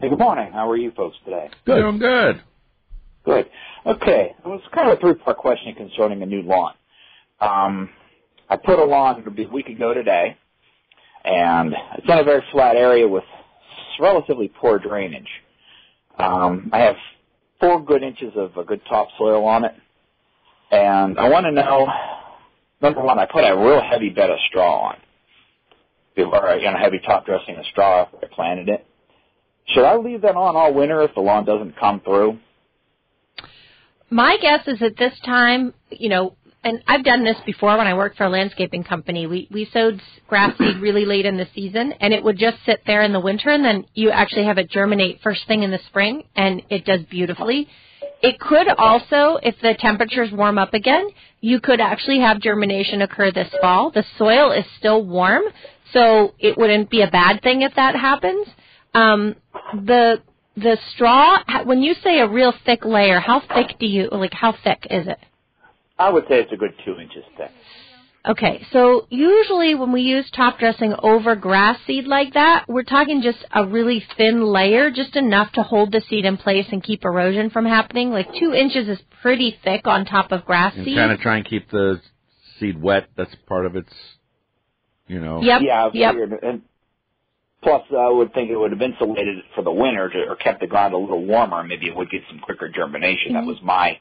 Hey, 0.00 0.10
good 0.10 0.18
morning. 0.18 0.52
How 0.52 0.68
are 0.68 0.76
you 0.76 0.90
folks 0.90 1.16
today? 1.24 1.48
Good. 1.64 1.80
Doing 1.80 1.98
good. 1.98 2.42
Good. 3.24 3.48
Okay. 3.86 4.34
It 4.38 4.48
was 4.48 4.60
kind 4.74 4.90
of 4.90 4.98
a 4.98 5.00
three-part 5.00 5.36
question 5.38 5.74
concerning 5.74 6.22
a 6.22 6.26
new 6.26 6.42
lawn. 6.42 6.74
Um, 7.40 7.90
I 8.48 8.56
put 8.56 8.78
a 8.78 8.84
lawn 8.84 9.24
a 9.26 9.52
week 9.52 9.68
ago 9.68 9.94
today, 9.94 10.36
and 11.24 11.74
it's 11.98 12.08
in 12.08 12.18
a 12.18 12.24
very 12.24 12.42
flat 12.52 12.76
area 12.76 13.08
with 13.08 13.24
relatively 14.00 14.48
poor 14.60 14.78
drainage. 14.78 15.28
Um, 16.18 16.70
I 16.72 16.80
have 16.80 16.96
four 17.60 17.82
good 17.84 18.02
inches 18.02 18.32
of 18.36 18.56
a 18.56 18.64
good 18.64 18.80
topsoil 18.88 19.44
on 19.44 19.64
it, 19.64 19.74
and 20.70 21.18
I 21.18 21.28
want 21.28 21.46
to 21.46 21.52
know. 21.52 21.88
Number 22.82 23.02
one, 23.02 23.18
I 23.18 23.26
put 23.26 23.44
a 23.44 23.56
real 23.56 23.80
heavy 23.80 24.10
bed 24.10 24.30
of 24.30 24.38
straw 24.48 24.90
on, 24.90 24.96
or 26.18 26.56
you 26.56 26.64
know, 26.70 26.76
heavy 26.78 26.98
top 26.98 27.26
dressing 27.26 27.56
of 27.56 27.64
straw 27.66 28.08
I 28.22 28.26
planted 28.26 28.68
it. 28.68 28.86
Should 29.68 29.84
I 29.84 29.96
leave 29.96 30.22
that 30.22 30.36
on 30.36 30.56
all 30.56 30.74
winter 30.74 31.02
if 31.02 31.14
the 31.14 31.20
lawn 31.20 31.44
doesn't 31.44 31.78
come 31.78 32.00
through? 32.00 32.38
My 34.12 34.36
guess 34.36 34.60
is 34.66 34.82
at 34.82 34.98
this 34.98 35.18
time, 35.24 35.72
you 35.90 36.10
know, 36.10 36.36
and 36.62 36.82
I've 36.86 37.02
done 37.02 37.24
this 37.24 37.38
before 37.46 37.78
when 37.78 37.86
I 37.86 37.94
worked 37.94 38.18
for 38.18 38.24
a 38.24 38.28
landscaping 38.28 38.84
company. 38.84 39.26
We 39.26 39.48
we 39.50 39.70
sowed 39.72 40.02
grass 40.28 40.56
seed 40.58 40.76
really 40.80 41.06
late 41.06 41.24
in 41.24 41.38
the 41.38 41.48
season, 41.54 41.94
and 41.98 42.12
it 42.12 42.22
would 42.22 42.38
just 42.38 42.58
sit 42.66 42.82
there 42.86 43.02
in 43.02 43.14
the 43.14 43.20
winter, 43.20 43.48
and 43.48 43.64
then 43.64 43.86
you 43.94 44.10
actually 44.10 44.44
have 44.44 44.58
it 44.58 44.70
germinate 44.70 45.22
first 45.22 45.46
thing 45.48 45.62
in 45.62 45.70
the 45.70 45.80
spring, 45.86 46.24
and 46.36 46.60
it 46.68 46.84
does 46.84 47.00
beautifully. 47.10 47.68
It 48.20 48.38
could 48.38 48.68
also, 48.68 49.38
if 49.42 49.54
the 49.62 49.74
temperatures 49.78 50.28
warm 50.30 50.58
up 50.58 50.74
again, 50.74 51.08
you 51.40 51.58
could 51.58 51.80
actually 51.80 52.20
have 52.20 52.38
germination 52.38 53.00
occur 53.00 53.32
this 53.32 53.52
fall. 53.62 53.92
The 53.92 54.04
soil 54.18 54.52
is 54.52 54.66
still 54.78 55.02
warm, 55.02 55.42
so 55.94 56.34
it 56.38 56.58
wouldn't 56.58 56.90
be 56.90 57.00
a 57.00 57.10
bad 57.10 57.42
thing 57.42 57.62
if 57.62 57.74
that 57.76 57.96
happens. 57.96 58.46
Um, 58.92 59.36
the 59.72 60.22
the 60.56 60.76
straw, 60.94 61.38
when 61.64 61.82
you 61.82 61.94
say 62.02 62.18
a 62.20 62.28
real 62.28 62.52
thick 62.64 62.84
layer, 62.84 63.20
how 63.20 63.40
thick 63.40 63.78
do 63.78 63.86
you 63.86 64.08
like? 64.12 64.32
How 64.34 64.52
thick 64.64 64.86
is 64.90 65.06
it? 65.08 65.18
I 65.98 66.10
would 66.10 66.24
say 66.28 66.40
it's 66.40 66.52
a 66.52 66.56
good 66.56 66.74
two 66.84 66.98
inches 66.98 67.24
thick. 67.36 67.50
Okay, 68.24 68.64
so 68.72 69.06
usually 69.10 69.74
when 69.74 69.90
we 69.90 70.02
use 70.02 70.30
top 70.30 70.60
dressing 70.60 70.94
over 71.02 71.34
grass 71.34 71.76
seed 71.88 72.06
like 72.06 72.34
that, 72.34 72.66
we're 72.68 72.84
talking 72.84 73.20
just 73.20 73.44
a 73.52 73.66
really 73.66 74.04
thin 74.16 74.44
layer, 74.44 74.92
just 74.92 75.16
enough 75.16 75.50
to 75.54 75.64
hold 75.64 75.90
the 75.90 76.00
seed 76.08 76.24
in 76.24 76.36
place 76.36 76.66
and 76.70 76.84
keep 76.84 77.04
erosion 77.04 77.50
from 77.50 77.66
happening. 77.66 78.10
Like 78.10 78.28
two 78.38 78.54
inches 78.54 78.88
is 78.88 78.98
pretty 79.22 79.58
thick 79.64 79.88
on 79.88 80.04
top 80.04 80.30
of 80.30 80.44
grass 80.44 80.72
And 80.76 80.84
seed. 80.84 80.96
kind 80.96 81.10
of 81.10 81.18
try 81.18 81.38
and 81.38 81.44
keep 81.44 81.68
the 81.70 82.00
seed 82.60 82.80
wet. 82.80 83.08
That's 83.16 83.34
part 83.48 83.66
of 83.66 83.74
its, 83.74 83.92
you 85.08 85.18
know. 85.18 85.42
Yep. 85.42 85.62
Yeah, 85.64 85.90
yep. 85.92 86.14
And 86.44 86.62
plus, 87.62 87.82
I 87.96 88.08
would 88.08 88.32
think 88.34 88.50
it 88.50 88.56
would 88.56 88.72
have 88.72 88.82
insulated 88.82 89.38
it 89.38 89.44
for 89.54 89.62
the 89.62 89.72
winter 89.72 90.08
to, 90.08 90.18
or 90.28 90.36
kept 90.36 90.60
the 90.60 90.66
ground 90.66 90.94
a 90.94 90.98
little 90.98 91.24
warmer. 91.24 91.62
Maybe 91.62 91.86
it 91.86 91.96
would 91.96 92.10
get 92.10 92.22
some 92.28 92.38
quicker 92.40 92.68
germination. 92.68 93.34
That 93.34 93.44
was 93.44 93.58
my 93.62 93.98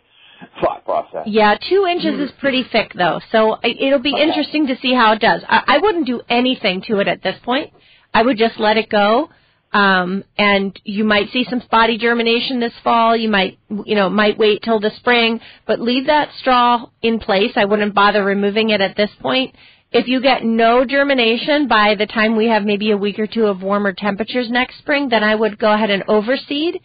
thought 0.59 0.83
process. 0.85 1.23
Yeah, 1.27 1.55
two 1.69 1.85
inches 1.85 2.19
is 2.19 2.31
pretty 2.39 2.63
thick 2.71 2.93
though, 2.95 3.21
so 3.31 3.57
it'll 3.63 3.99
be 3.99 4.13
Okay. 4.13 4.23
interesting 4.23 4.67
to 4.67 4.77
see 4.81 4.93
how 4.93 5.13
it 5.13 5.19
does. 5.21 5.43
I, 5.47 5.63
I 5.67 5.77
wouldn't 5.77 6.07
do 6.07 6.21
anything 6.29 6.81
to 6.87 6.99
it 6.99 7.07
at 7.07 7.21
this 7.21 7.35
point. 7.43 7.71
I 8.13 8.23
would 8.23 8.37
just 8.37 8.59
let 8.59 8.77
it 8.77 8.89
go. 8.89 9.29
Um, 9.73 10.25
and 10.37 10.77
you 10.83 11.05
might 11.05 11.29
see 11.31 11.45
some 11.49 11.61
spotty 11.61 11.97
germination 11.97 12.59
this 12.59 12.73
fall. 12.83 13.15
You 13.15 13.29
might, 13.29 13.57
you 13.85 13.95
know, 13.95 14.09
might 14.09 14.37
wait 14.37 14.63
till 14.63 14.81
the 14.81 14.91
spring, 14.97 15.39
but 15.65 15.79
leave 15.79 16.07
that 16.07 16.27
straw 16.39 16.87
in 17.01 17.19
place. 17.19 17.51
I 17.55 17.63
wouldn't 17.63 17.95
bother 17.95 18.21
removing 18.21 18.71
it 18.71 18.81
at 18.81 18.97
this 18.97 19.11
point. 19.21 19.55
If 19.91 20.07
you 20.07 20.21
get 20.21 20.43
no 20.43 20.85
germination 20.85 21.67
by 21.67 21.95
the 21.95 22.05
time 22.05 22.37
we 22.37 22.47
have 22.47 22.63
maybe 22.63 22.91
a 22.91 22.97
week 22.97 23.19
or 23.19 23.27
two 23.27 23.47
of 23.47 23.61
warmer 23.61 23.91
temperatures 23.91 24.49
next 24.49 24.77
spring, 24.77 25.09
then 25.09 25.23
I 25.23 25.35
would 25.35 25.59
go 25.59 25.71
ahead 25.71 25.89
and 25.89 26.03
overseed. 26.07 26.75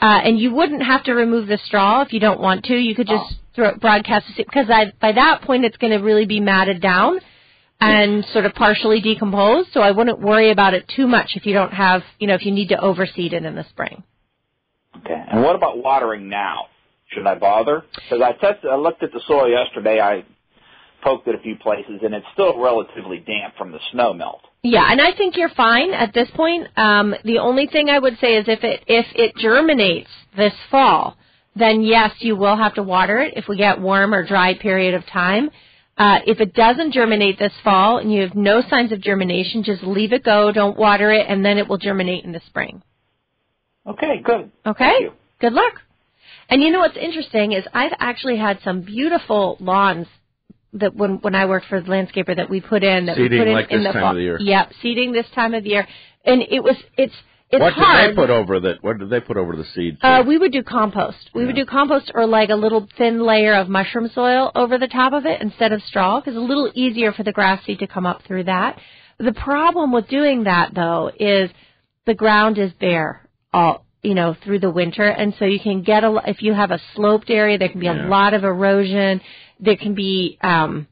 Uh, 0.00 0.20
and 0.24 0.38
you 0.38 0.54
wouldn't 0.54 0.82
have 0.82 1.04
to 1.04 1.12
remove 1.12 1.48
the 1.48 1.58
straw 1.64 2.02
if 2.02 2.12
you 2.12 2.20
don't 2.20 2.40
want 2.40 2.64
to. 2.66 2.74
You 2.74 2.94
could 2.94 3.08
just 3.08 3.34
throw, 3.54 3.76
broadcast 3.76 4.26
the 4.28 4.34
seed 4.34 4.46
because 4.46 4.70
I, 4.70 4.92
by 5.00 5.12
that 5.12 5.42
point 5.42 5.64
it's 5.64 5.76
going 5.76 5.92
to 5.92 6.04
really 6.04 6.24
be 6.24 6.38
matted 6.38 6.80
down 6.80 7.18
and 7.80 8.24
sort 8.32 8.46
of 8.46 8.54
partially 8.54 9.00
decomposed. 9.00 9.70
So 9.72 9.80
I 9.80 9.90
wouldn't 9.90 10.20
worry 10.20 10.52
about 10.52 10.74
it 10.74 10.90
too 10.94 11.08
much 11.08 11.32
if 11.34 11.46
you 11.46 11.52
don't 11.52 11.72
have, 11.72 12.02
you 12.20 12.28
know, 12.28 12.34
if 12.34 12.46
you 12.46 12.52
need 12.52 12.68
to 12.68 12.76
overseed 12.76 13.32
it 13.32 13.44
in 13.44 13.56
the 13.56 13.64
spring. 13.70 14.04
Okay. 14.98 15.20
And 15.32 15.42
what 15.42 15.56
about 15.56 15.82
watering 15.82 16.28
now? 16.28 16.66
Should 17.08 17.26
I 17.26 17.34
bother? 17.34 17.82
Because 17.94 18.22
I 18.22 18.32
tested, 18.32 18.70
I 18.70 18.76
looked 18.76 19.02
at 19.02 19.12
the 19.12 19.20
soil 19.26 19.48
yesterday. 19.50 20.00
I 20.00 20.24
poked 21.02 21.28
it 21.28 21.34
a 21.34 21.38
few 21.38 21.56
places, 21.56 22.00
and 22.02 22.14
it's 22.14 22.26
still 22.32 22.60
relatively 22.60 23.18
damp 23.18 23.56
from 23.56 23.72
the 23.72 23.80
snow 23.90 24.12
melt. 24.12 24.40
Yeah, 24.62 24.84
and 24.90 25.00
I 25.00 25.12
think 25.16 25.36
you're 25.36 25.50
fine 25.50 25.92
at 25.92 26.14
this 26.14 26.28
point. 26.34 26.68
Um, 26.76 27.14
the 27.24 27.38
only 27.38 27.66
thing 27.66 27.88
I 27.90 27.98
would 27.98 28.18
say 28.20 28.36
is 28.36 28.44
if 28.48 28.62
it 28.62 28.84
if 28.86 29.06
it 29.14 29.36
germinates 29.36 30.10
this 30.36 30.52
fall, 30.70 31.16
then 31.56 31.82
yes, 31.82 32.12
you 32.20 32.36
will 32.36 32.56
have 32.56 32.74
to 32.74 32.82
water 32.82 33.18
it 33.18 33.34
if 33.36 33.48
we 33.48 33.56
get 33.56 33.80
warm 33.80 34.14
or 34.14 34.26
dry 34.26 34.54
period 34.54 34.94
of 34.94 35.04
time. 35.06 35.50
Uh, 35.98 36.20
if 36.26 36.40
it 36.40 36.54
doesn't 36.54 36.92
germinate 36.92 37.38
this 37.38 37.52
fall 37.62 37.98
and 37.98 38.12
you 38.12 38.22
have 38.22 38.34
no 38.34 38.62
signs 38.70 38.92
of 38.92 39.00
germination, 39.00 39.62
just 39.62 39.82
leave 39.82 40.12
it 40.12 40.24
go, 40.24 40.50
don't 40.50 40.76
water 40.76 41.12
it, 41.12 41.26
and 41.28 41.44
then 41.44 41.58
it 41.58 41.68
will 41.68 41.76
germinate 41.76 42.24
in 42.24 42.32
the 42.32 42.40
spring. 42.46 42.82
Okay, 43.86 44.22
good. 44.24 44.50
Okay? 44.64 45.08
Good 45.40 45.52
luck. 45.52 45.74
And 46.48 46.62
you 46.62 46.70
know 46.70 46.80
what's 46.80 46.96
interesting 46.96 47.52
is 47.52 47.64
I've 47.74 47.92
actually 47.98 48.38
had 48.38 48.58
some 48.64 48.82
beautiful 48.82 49.58
lawns 49.60 50.06
that 50.74 50.94
when 50.94 51.16
when 51.20 51.34
I 51.34 51.46
worked 51.46 51.66
for 51.66 51.80
the 51.80 51.88
landscaper 51.88 52.34
that 52.36 52.48
we 52.50 52.60
put 52.60 52.82
in 52.82 53.06
that 53.06 53.16
Seeding 53.16 53.32
we 53.32 53.38
put 53.38 53.48
in 53.48 53.54
like 53.54 53.70
in 53.70 53.82
this 53.82 53.88
the 53.88 53.92
time 53.92 54.02
fall. 54.02 54.10
of 54.10 54.16
the 54.16 54.22
year. 54.22 54.38
Yep, 54.40 54.72
seeding 54.82 55.12
this 55.12 55.26
time 55.34 55.54
of 55.54 55.64
the 55.64 55.70
year. 55.70 55.86
And 56.24 56.42
it 56.42 56.62
was 56.62 56.76
it's 56.96 57.14
it's 57.50 57.60
what 57.60 57.74
hard. 57.74 58.08
did 58.08 58.16
they 58.16 58.20
put 58.22 58.30
over 58.30 58.60
that? 58.60 58.82
What 58.82 58.98
did 58.98 59.10
they 59.10 59.20
put 59.20 59.36
over 59.36 59.54
the 59.56 59.64
seed? 59.74 59.98
Uh, 60.00 60.22
we 60.26 60.38
would 60.38 60.52
do 60.52 60.62
compost. 60.62 61.28
We 61.34 61.44
would 61.44 61.54
do 61.56 61.66
compost 61.66 62.10
or 62.14 62.26
like 62.26 62.48
a 62.48 62.54
little 62.54 62.88
thin 62.96 63.22
layer 63.26 63.54
of 63.54 63.68
mushroom 63.68 64.08
soil 64.14 64.50
over 64.54 64.78
the 64.78 64.86
top 64.88 65.12
of 65.12 65.26
it 65.26 65.42
instead 65.42 65.72
of 65.72 65.82
straw 65.82 66.20
because 66.20 66.34
it's 66.34 66.42
a 66.42 66.46
little 66.46 66.70
easier 66.74 67.12
for 67.12 67.22
the 67.24 67.32
grass 67.32 67.62
seed 67.66 67.80
to 67.80 67.86
come 67.86 68.06
up 68.06 68.22
through 68.26 68.44
that. 68.44 68.78
The 69.18 69.32
problem 69.32 69.92
with 69.92 70.08
doing 70.08 70.44
that 70.44 70.72
though 70.74 71.10
is 71.20 71.50
the 72.06 72.14
ground 72.14 72.56
is 72.58 72.72
bare 72.80 73.28
all 73.52 73.84
you 74.02 74.14
know 74.14 74.34
through 74.42 74.58
the 74.58 74.70
winter 74.70 75.04
and 75.04 75.34
so 75.38 75.44
you 75.44 75.60
can 75.60 75.82
get 75.82 76.02
a 76.02 76.20
if 76.26 76.42
you 76.42 76.54
have 76.54 76.70
a 76.72 76.80
sloped 76.94 77.28
area 77.30 77.58
there 77.58 77.68
can 77.68 77.78
be 77.78 77.86
Yeah. 77.86 78.06
a 78.06 78.08
lot 78.08 78.32
of 78.34 78.42
erosion 78.42 79.20
there 79.62 79.76
can 79.76 79.94
be 79.94 80.38
um 80.42 80.86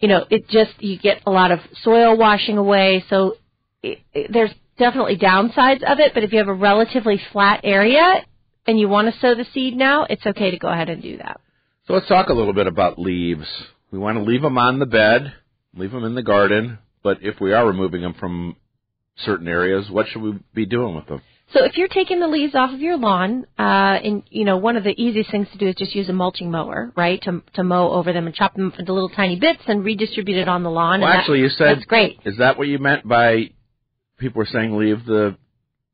you 0.00 0.08
know 0.08 0.24
it 0.30 0.48
just 0.48 0.72
you 0.80 0.98
get 0.98 1.22
a 1.26 1.30
lot 1.30 1.52
of 1.52 1.60
soil 1.82 2.16
washing 2.16 2.58
away 2.58 3.04
so 3.10 3.36
it, 3.82 3.98
it, 4.12 4.32
there's 4.32 4.50
definitely 4.78 5.16
downsides 5.16 5.82
of 5.84 6.00
it 6.00 6.12
but 6.14 6.24
if 6.24 6.32
you 6.32 6.38
have 6.38 6.48
a 6.48 6.54
relatively 6.54 7.20
flat 7.32 7.60
area 7.64 8.26
and 8.66 8.80
you 8.80 8.88
want 8.88 9.12
to 9.12 9.20
sow 9.20 9.34
the 9.34 9.46
seed 9.54 9.76
now 9.76 10.04
it's 10.10 10.26
okay 10.26 10.50
to 10.50 10.58
go 10.58 10.68
ahead 10.68 10.88
and 10.88 11.02
do 11.02 11.18
that 11.18 11.40
So 11.86 11.94
let's 11.94 12.08
talk 12.08 12.28
a 12.30 12.34
little 12.34 12.52
bit 12.54 12.66
about 12.66 12.98
leaves. 12.98 13.46
We 13.92 13.98
want 13.98 14.18
to 14.18 14.24
leave 14.24 14.42
them 14.42 14.58
on 14.58 14.80
the 14.80 14.86
bed, 14.86 15.32
leave 15.74 15.92
them 15.92 16.04
in 16.04 16.16
the 16.16 16.22
garden, 16.22 16.78
but 17.04 17.18
if 17.22 17.40
we 17.40 17.52
are 17.52 17.66
removing 17.66 18.02
them 18.02 18.14
from 18.18 18.56
certain 19.24 19.48
areas, 19.48 19.88
what 19.88 20.06
should 20.08 20.22
we 20.22 20.34
be 20.52 20.66
doing 20.66 20.96
with 20.96 21.06
them? 21.06 21.22
So 21.52 21.64
if 21.64 21.76
you're 21.76 21.88
taking 21.88 22.18
the 22.18 22.26
leaves 22.26 22.54
off 22.56 22.72
of 22.74 22.80
your 22.80 22.96
lawn, 22.96 23.46
uh, 23.58 23.62
and 23.62 24.24
you 24.30 24.44
know 24.44 24.56
one 24.56 24.76
of 24.76 24.82
the 24.82 24.90
easiest 25.00 25.30
things 25.30 25.46
to 25.52 25.58
do 25.58 25.68
is 25.68 25.76
just 25.76 25.94
use 25.94 26.08
a 26.08 26.12
mulching 26.12 26.50
mower, 26.50 26.92
right, 26.96 27.22
to 27.22 27.42
to 27.54 27.62
mow 27.62 27.90
over 27.92 28.12
them 28.12 28.26
and 28.26 28.34
chop 28.34 28.54
them 28.54 28.72
into 28.76 28.92
little 28.92 29.08
tiny 29.08 29.38
bits 29.38 29.60
and 29.68 29.84
redistribute 29.84 30.38
it 30.38 30.48
on 30.48 30.64
the 30.64 30.70
lawn. 30.70 31.00
Well, 31.00 31.08
and 31.10 31.16
that- 31.16 31.20
actually, 31.20 31.40
you 31.40 31.48
said 31.48 31.76
that's 31.76 31.86
great. 31.86 32.18
Is 32.24 32.38
that 32.38 32.58
what 32.58 32.66
you 32.66 32.78
meant 32.80 33.06
by 33.06 33.50
people 34.18 34.40
were 34.40 34.46
saying 34.46 34.76
leave 34.76 35.04
the 35.06 35.36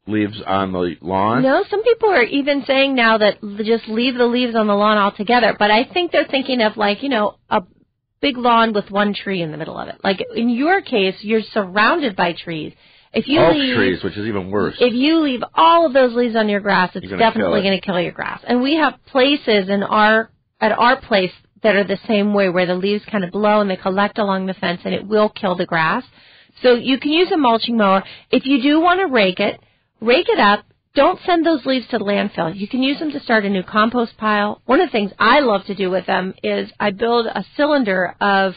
leaves 0.06 0.40
on 0.46 0.72
the 0.72 0.96
lawn? 1.02 1.42
No, 1.42 1.64
some 1.70 1.82
people 1.82 2.08
are 2.10 2.22
even 2.24 2.64
saying 2.66 2.94
now 2.94 3.18
that 3.18 3.38
just 3.62 3.86
leave 3.88 4.16
the 4.16 4.26
leaves 4.26 4.54
on 4.56 4.66
the 4.66 4.74
lawn 4.74 4.96
altogether. 4.96 5.54
But 5.58 5.70
I 5.70 5.84
think 5.84 6.12
they're 6.12 6.24
thinking 6.26 6.62
of 6.62 6.78
like 6.78 7.02
you 7.02 7.10
know 7.10 7.34
a 7.50 7.62
big 8.22 8.38
lawn 8.38 8.72
with 8.72 8.90
one 8.90 9.12
tree 9.12 9.42
in 9.42 9.50
the 9.52 9.58
middle 9.58 9.76
of 9.76 9.88
it. 9.88 9.96
Like 10.02 10.24
in 10.34 10.48
your 10.48 10.80
case, 10.80 11.16
you're 11.20 11.42
surrounded 11.52 12.16
by 12.16 12.32
trees. 12.32 12.72
If 13.12 13.28
you 13.28 13.40
Oak 13.40 13.54
leave, 13.54 13.76
trees, 13.76 14.02
which 14.02 14.16
is 14.16 14.26
even 14.26 14.50
worse. 14.50 14.74
if 14.80 14.94
you 14.94 15.20
leave 15.20 15.42
all 15.54 15.86
of 15.86 15.92
those 15.92 16.14
leaves 16.14 16.34
on 16.34 16.48
your 16.48 16.60
grass, 16.60 16.90
it's 16.94 17.06
gonna 17.06 17.18
definitely 17.18 17.60
it. 17.60 17.62
going 17.62 17.80
to 17.80 17.84
kill 17.84 18.00
your 18.00 18.12
grass. 18.12 18.40
And 18.46 18.62
we 18.62 18.76
have 18.76 18.94
places 19.06 19.68
in 19.68 19.82
our 19.82 20.30
at 20.60 20.72
our 20.72 21.00
place 21.00 21.32
that 21.62 21.76
are 21.76 21.84
the 21.84 21.98
same 22.08 22.32
way, 22.32 22.48
where 22.48 22.66
the 22.66 22.74
leaves 22.74 23.04
kind 23.10 23.24
of 23.24 23.30
blow 23.30 23.60
and 23.60 23.70
they 23.70 23.76
collect 23.76 24.18
along 24.18 24.46
the 24.46 24.54
fence, 24.54 24.80
and 24.84 24.94
it 24.94 25.06
will 25.06 25.28
kill 25.28 25.54
the 25.56 25.66
grass. 25.66 26.04
So 26.62 26.74
you 26.74 26.98
can 26.98 27.12
use 27.12 27.30
a 27.30 27.36
mulching 27.36 27.76
mower. 27.76 28.02
If 28.30 28.46
you 28.46 28.62
do 28.62 28.80
want 28.80 29.00
to 29.00 29.06
rake 29.06 29.40
it, 29.40 29.60
rake 30.00 30.28
it 30.28 30.38
up. 30.38 30.64
Don't 30.94 31.18
send 31.24 31.44
those 31.44 31.64
leaves 31.64 31.86
to 31.88 31.98
the 31.98 32.04
landfill. 32.04 32.54
You 32.54 32.68
can 32.68 32.82
use 32.82 32.98
them 32.98 33.12
to 33.12 33.20
start 33.20 33.44
a 33.44 33.48
new 33.48 33.62
compost 33.62 34.16
pile. 34.18 34.60
One 34.66 34.80
of 34.80 34.88
the 34.88 34.92
things 34.92 35.10
I 35.18 35.40
love 35.40 35.64
to 35.66 35.74
do 35.74 35.90
with 35.90 36.06
them 36.06 36.34
is 36.42 36.70
I 36.78 36.90
build 36.90 37.26
a 37.26 37.44
cylinder 37.56 38.14
of 38.20 38.54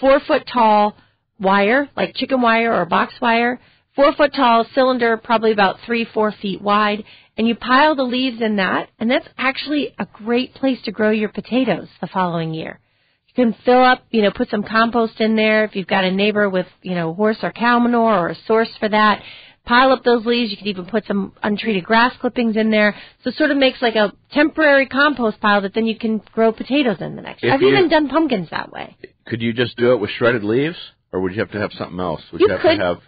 four 0.00 0.20
foot 0.20 0.44
tall 0.52 0.96
wire, 1.40 1.88
like 1.96 2.14
chicken 2.14 2.40
wire 2.40 2.72
or 2.72 2.84
box 2.84 3.14
wire, 3.20 3.60
four 3.94 4.12
foot 4.14 4.32
tall 4.34 4.66
cylinder, 4.74 5.16
probably 5.16 5.52
about 5.52 5.80
three, 5.84 6.04
four 6.04 6.32
feet 6.32 6.60
wide, 6.62 7.04
and 7.36 7.46
you 7.48 7.54
pile 7.54 7.94
the 7.94 8.02
leaves 8.02 8.40
in 8.40 8.56
that, 8.56 8.88
and 8.98 9.10
that's 9.10 9.28
actually 9.38 9.94
a 9.98 10.06
great 10.06 10.54
place 10.54 10.80
to 10.84 10.92
grow 10.92 11.10
your 11.10 11.28
potatoes 11.28 11.88
the 12.00 12.06
following 12.06 12.54
year. 12.54 12.78
You 13.28 13.44
can 13.44 13.54
fill 13.64 13.82
up, 13.82 14.02
you 14.10 14.20
know, 14.22 14.30
put 14.30 14.50
some 14.50 14.62
compost 14.62 15.20
in 15.20 15.36
there 15.36 15.64
if 15.64 15.74
you've 15.74 15.86
got 15.86 16.04
a 16.04 16.10
neighbor 16.10 16.48
with, 16.50 16.66
you 16.82 16.94
know, 16.94 17.14
horse 17.14 17.38
or 17.42 17.50
cow 17.52 17.78
manure 17.78 18.18
or 18.18 18.28
a 18.28 18.36
source 18.46 18.68
for 18.78 18.88
that. 18.90 19.22
Pile 19.64 19.92
up 19.92 20.02
those 20.04 20.26
leaves. 20.26 20.50
You 20.50 20.56
can 20.56 20.66
even 20.66 20.86
put 20.86 21.06
some 21.06 21.32
untreated 21.42 21.84
grass 21.84 22.12
clippings 22.20 22.56
in 22.56 22.70
there. 22.70 22.94
So 23.22 23.30
it 23.30 23.36
sort 23.36 23.52
of 23.52 23.56
makes 23.56 23.80
like 23.80 23.94
a 23.94 24.12
temporary 24.32 24.86
compost 24.86 25.40
pile 25.40 25.60
that 25.62 25.72
then 25.72 25.86
you 25.86 25.96
can 25.96 26.20
grow 26.34 26.52
potatoes 26.52 26.96
in 27.00 27.14
the 27.16 27.22
next 27.22 27.42
year. 27.42 27.52
If 27.52 27.56
I've 27.56 27.62
you- 27.62 27.68
even 27.68 27.88
done 27.88 28.08
pumpkins 28.08 28.50
that 28.50 28.70
way. 28.72 28.96
Could 29.26 29.40
you 29.40 29.52
just 29.52 29.76
do 29.76 29.92
it 29.92 30.00
with 30.00 30.10
shredded 30.10 30.42
leaves, 30.42 30.76
or 31.12 31.20
would 31.20 31.32
you 31.32 31.38
have 31.40 31.52
to 31.52 31.60
have 31.60 31.72
something 31.74 32.00
else? 32.00 32.20
Would 32.32 32.40
You 32.40 32.48
have 32.48 32.60
could- 32.60 32.76
to 32.76 32.84
have 32.84 33.00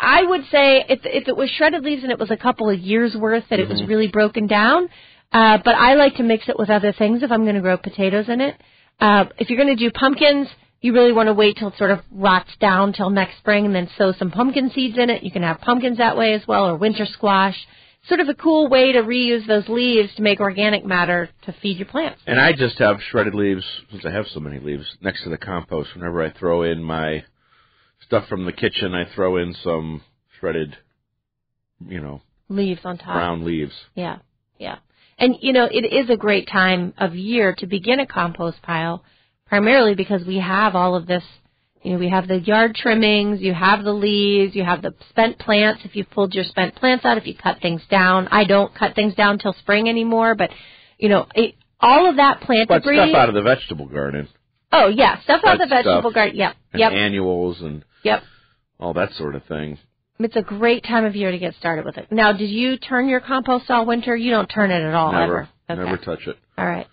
I 0.00 0.22
would 0.22 0.42
say 0.50 0.84
if 0.88 1.00
if 1.04 1.28
it 1.28 1.36
was 1.36 1.50
shredded 1.50 1.84
leaves 1.84 2.02
and 2.02 2.10
it 2.10 2.18
was 2.18 2.30
a 2.30 2.36
couple 2.36 2.70
of 2.70 2.78
years 2.78 3.14
worth 3.14 3.44
that 3.50 3.60
it 3.60 3.68
was 3.68 3.82
really 3.86 4.08
broken 4.08 4.46
down, 4.46 4.88
uh, 5.30 5.58
but 5.62 5.74
I 5.74 5.94
like 5.94 6.16
to 6.16 6.22
mix 6.22 6.48
it 6.48 6.58
with 6.58 6.70
other 6.70 6.92
things 6.92 7.22
if 7.22 7.30
I'm 7.30 7.42
going 7.42 7.54
to 7.56 7.60
grow 7.60 7.76
potatoes 7.76 8.28
in 8.28 8.40
it. 8.40 8.60
Uh, 8.98 9.26
if 9.38 9.50
you're 9.50 9.62
going 9.62 9.76
to 9.76 9.82
do 9.82 9.90
pumpkins, 9.90 10.48
you 10.80 10.94
really 10.94 11.12
want 11.12 11.26
to 11.26 11.34
wait 11.34 11.58
till 11.58 11.68
it 11.68 11.76
sort 11.76 11.90
of 11.90 12.00
rots 12.10 12.50
down 12.60 12.94
till 12.94 13.10
next 13.10 13.36
spring 13.38 13.66
and 13.66 13.74
then 13.74 13.90
sow 13.98 14.12
some 14.18 14.30
pumpkin 14.30 14.70
seeds 14.74 14.96
in 14.96 15.10
it. 15.10 15.22
You 15.22 15.30
can 15.30 15.42
have 15.42 15.60
pumpkins 15.60 15.98
that 15.98 16.16
way 16.16 16.32
as 16.32 16.46
well 16.48 16.66
or 16.66 16.76
winter 16.76 17.06
squash. 17.06 17.56
Sort 18.08 18.20
of 18.20 18.30
a 18.30 18.34
cool 18.34 18.70
way 18.70 18.92
to 18.92 19.02
reuse 19.02 19.46
those 19.46 19.68
leaves 19.68 20.14
to 20.16 20.22
make 20.22 20.40
organic 20.40 20.86
matter 20.86 21.28
to 21.42 21.54
feed 21.60 21.76
your 21.76 21.86
plants. 21.86 22.22
And 22.26 22.40
I 22.40 22.52
just 22.52 22.78
have 22.78 22.96
shredded 23.10 23.34
leaves, 23.34 23.62
since 23.90 24.06
I 24.06 24.10
have 24.10 24.24
so 24.32 24.40
many 24.40 24.58
leaves, 24.58 24.86
next 25.02 25.22
to 25.24 25.28
the 25.28 25.36
compost. 25.36 25.90
Whenever 25.94 26.22
I 26.22 26.30
throw 26.30 26.62
in 26.62 26.82
my 26.82 27.24
stuff 28.10 28.26
from 28.28 28.44
the 28.44 28.52
kitchen, 28.52 28.92
I 28.92 29.04
throw 29.14 29.36
in 29.36 29.54
some 29.62 30.02
shredded, 30.40 30.76
you 31.86 32.00
know, 32.00 32.22
Leaves 32.48 32.80
on 32.84 32.98
top. 32.98 33.14
brown 33.14 33.44
leaves. 33.44 33.72
Yeah, 33.94 34.18
yeah. 34.58 34.78
And 35.16 35.36
you 35.40 35.52
know, 35.52 35.68
it 35.70 35.84
is 35.84 36.10
a 36.10 36.16
great 36.16 36.48
time 36.48 36.92
of 36.98 37.14
year 37.14 37.54
to 37.58 37.66
begin 37.66 38.00
a 38.00 38.06
compost 38.06 38.60
pile, 38.62 39.04
primarily 39.46 39.94
because 39.94 40.24
we 40.26 40.38
have 40.40 40.74
all 40.74 40.96
of 40.96 41.06
this. 41.06 41.22
You 41.82 41.92
know, 41.92 41.98
we 41.98 42.10
have 42.10 42.26
the 42.26 42.40
yard 42.40 42.74
trimmings, 42.74 43.40
you 43.40 43.54
have 43.54 43.84
the 43.84 43.92
leaves, 43.92 44.54
you 44.56 44.64
have 44.64 44.82
the 44.82 44.92
spent 45.10 45.38
plants. 45.38 45.82
If 45.84 45.94
you've 45.94 46.10
pulled 46.10 46.34
your 46.34 46.44
spent 46.44 46.74
plants 46.74 47.04
out, 47.04 47.16
if 47.16 47.26
you 47.26 47.34
cut 47.36 47.58
things 47.62 47.80
down, 47.88 48.26
I 48.32 48.44
don't 48.44 48.74
cut 48.74 48.94
things 48.96 49.14
down 49.14 49.38
till 49.38 49.54
spring 49.54 49.88
anymore. 49.88 50.34
But 50.34 50.50
you 50.98 51.08
know, 51.08 51.26
it, 51.36 51.54
all 51.80 52.10
of 52.10 52.16
that 52.16 52.40
plant 52.40 52.68
But 52.68 52.80
debris. 52.82 52.96
stuff 52.96 53.14
out 53.14 53.28
of 53.28 53.34
the 53.36 53.42
vegetable 53.42 53.86
garden, 53.86 54.28
oh 54.72 54.88
yeah, 54.88 55.22
stuff 55.22 55.42
out 55.46 55.54
of 55.54 55.60
the 55.60 55.72
vegetable 55.74 56.10
garden. 56.10 56.36
Yep, 56.36 56.56
and 56.72 56.80
yep, 56.80 56.92
annuals, 56.92 57.60
and 57.60 57.84
yep. 58.02 58.22
all 58.78 58.94
that 58.94 59.12
sort 59.12 59.34
of 59.34 59.44
thing. 59.44 59.78
It's 60.18 60.36
a 60.36 60.42
great 60.42 60.84
time 60.84 61.04
of 61.06 61.16
year 61.16 61.30
to 61.30 61.38
get 61.38 61.54
started 61.54 61.84
with 61.84 61.96
it. 61.96 62.12
Now, 62.12 62.32
did 62.32 62.50
you 62.50 62.76
turn 62.76 63.08
your 63.08 63.20
compost 63.20 63.70
all 63.70 63.86
winter? 63.86 64.14
You 64.14 64.30
don't 64.30 64.48
turn 64.48 64.70
it 64.70 64.82
at 64.82 64.94
all 64.94 65.12
never, 65.12 65.48
ever. 65.68 65.80
Okay. 65.80 65.82
never 65.82 65.96
touch 65.96 66.26
it. 66.26 66.36
All 66.58 66.66
right. 66.66 66.86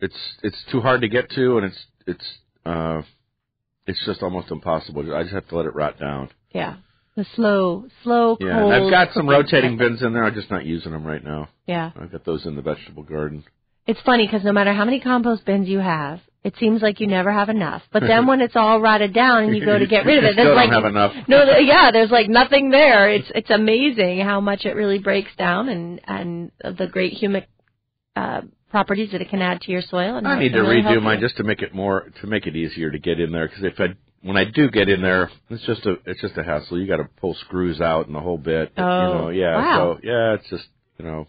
It's 0.00 0.16
it's 0.44 0.56
too 0.70 0.80
hard 0.80 1.00
to 1.00 1.08
get 1.08 1.28
to, 1.30 1.58
and 1.58 1.66
it's 1.66 1.86
it's 2.06 2.38
uh, 2.64 3.02
it's 3.86 4.04
just 4.06 4.22
almost 4.22 4.50
impossible. 4.52 5.12
I 5.14 5.22
just 5.22 5.34
have 5.34 5.48
to 5.48 5.56
let 5.56 5.66
it 5.66 5.74
rot 5.74 5.98
down. 5.98 6.30
Yeah. 6.52 6.76
The 7.16 7.26
slow, 7.34 7.88
slow, 8.04 8.36
Yeah, 8.38 8.60
cold. 8.60 8.72
and 8.72 8.84
I've 8.84 8.90
got 8.92 9.12
some 9.12 9.28
rotating 9.28 9.76
bins 9.76 10.02
in 10.02 10.12
there. 10.12 10.22
I'm 10.22 10.34
just 10.34 10.52
not 10.52 10.64
using 10.64 10.92
them 10.92 11.04
right 11.04 11.24
now. 11.24 11.48
Yeah. 11.66 11.90
I've 12.00 12.12
got 12.12 12.24
those 12.24 12.46
in 12.46 12.54
the 12.54 12.62
vegetable 12.62 13.02
garden. 13.02 13.42
It's 13.88 14.00
funny 14.02 14.24
because 14.24 14.44
no 14.44 14.52
matter 14.52 14.72
how 14.72 14.84
many 14.84 15.00
compost 15.00 15.44
bins 15.44 15.66
you 15.66 15.80
have, 15.80 16.20
it 16.44 16.54
seems 16.58 16.80
like 16.82 17.00
you 17.00 17.06
never 17.06 17.32
have 17.32 17.48
enough. 17.48 17.82
But 17.92 18.04
then 18.06 18.26
when 18.28 18.40
it's 18.40 18.56
all 18.56 18.80
rotted 18.80 19.12
down 19.12 19.44
and 19.44 19.56
you 19.56 19.64
go 19.64 19.78
to 19.78 19.86
get 19.86 20.06
rid 20.06 20.18
of 20.18 20.24
it, 20.24 20.36
there's 20.36 20.54
like 20.54 20.70
have 20.70 20.84
enough. 20.84 21.12
no, 21.28 21.58
yeah, 21.58 21.90
there's 21.90 22.10
like 22.10 22.28
nothing 22.28 22.70
there. 22.70 23.10
It's 23.10 23.30
it's 23.34 23.50
amazing 23.50 24.20
how 24.20 24.40
much 24.40 24.64
it 24.64 24.74
really 24.74 24.98
breaks 24.98 25.34
down 25.36 25.68
and 25.68 26.00
and 26.06 26.50
the 26.62 26.86
great 26.86 27.20
humic 27.20 27.46
uh, 28.16 28.42
properties 28.70 29.12
that 29.12 29.20
it 29.20 29.30
can 29.30 29.42
add 29.42 29.60
to 29.62 29.72
your 29.72 29.82
soil. 29.82 30.16
And 30.16 30.26
I 30.26 30.38
need 30.38 30.52
to 30.52 30.60
really 30.60 30.82
redo 30.82 31.02
mine 31.02 31.20
you. 31.20 31.26
just 31.26 31.36
to 31.38 31.44
make 31.44 31.62
it 31.62 31.74
more 31.74 32.10
to 32.20 32.26
make 32.26 32.46
it 32.46 32.56
easier 32.56 32.90
to 32.90 32.98
get 32.98 33.20
in 33.20 33.32
there. 33.32 33.48
Because 33.48 33.64
if 33.64 33.80
I 33.80 33.94
when 34.22 34.36
I 34.36 34.44
do 34.44 34.70
get 34.70 34.88
in 34.88 35.02
there, 35.02 35.30
it's 35.50 35.64
just 35.66 35.86
a 35.86 35.96
it's 36.06 36.20
just 36.20 36.36
a 36.36 36.44
hassle. 36.44 36.78
You 36.78 36.86
got 36.86 36.98
to 36.98 37.08
pull 37.20 37.34
screws 37.34 37.80
out 37.80 38.06
and 38.06 38.14
the 38.14 38.20
whole 38.20 38.38
bit. 38.38 38.72
Oh, 38.76 38.82
you 38.82 39.14
know, 39.14 39.28
yeah. 39.30 39.56
wow. 39.56 39.76
So 39.94 40.06
yeah, 40.06 40.34
it's 40.34 40.48
just 40.48 40.66
you 40.98 41.04
know. 41.04 41.26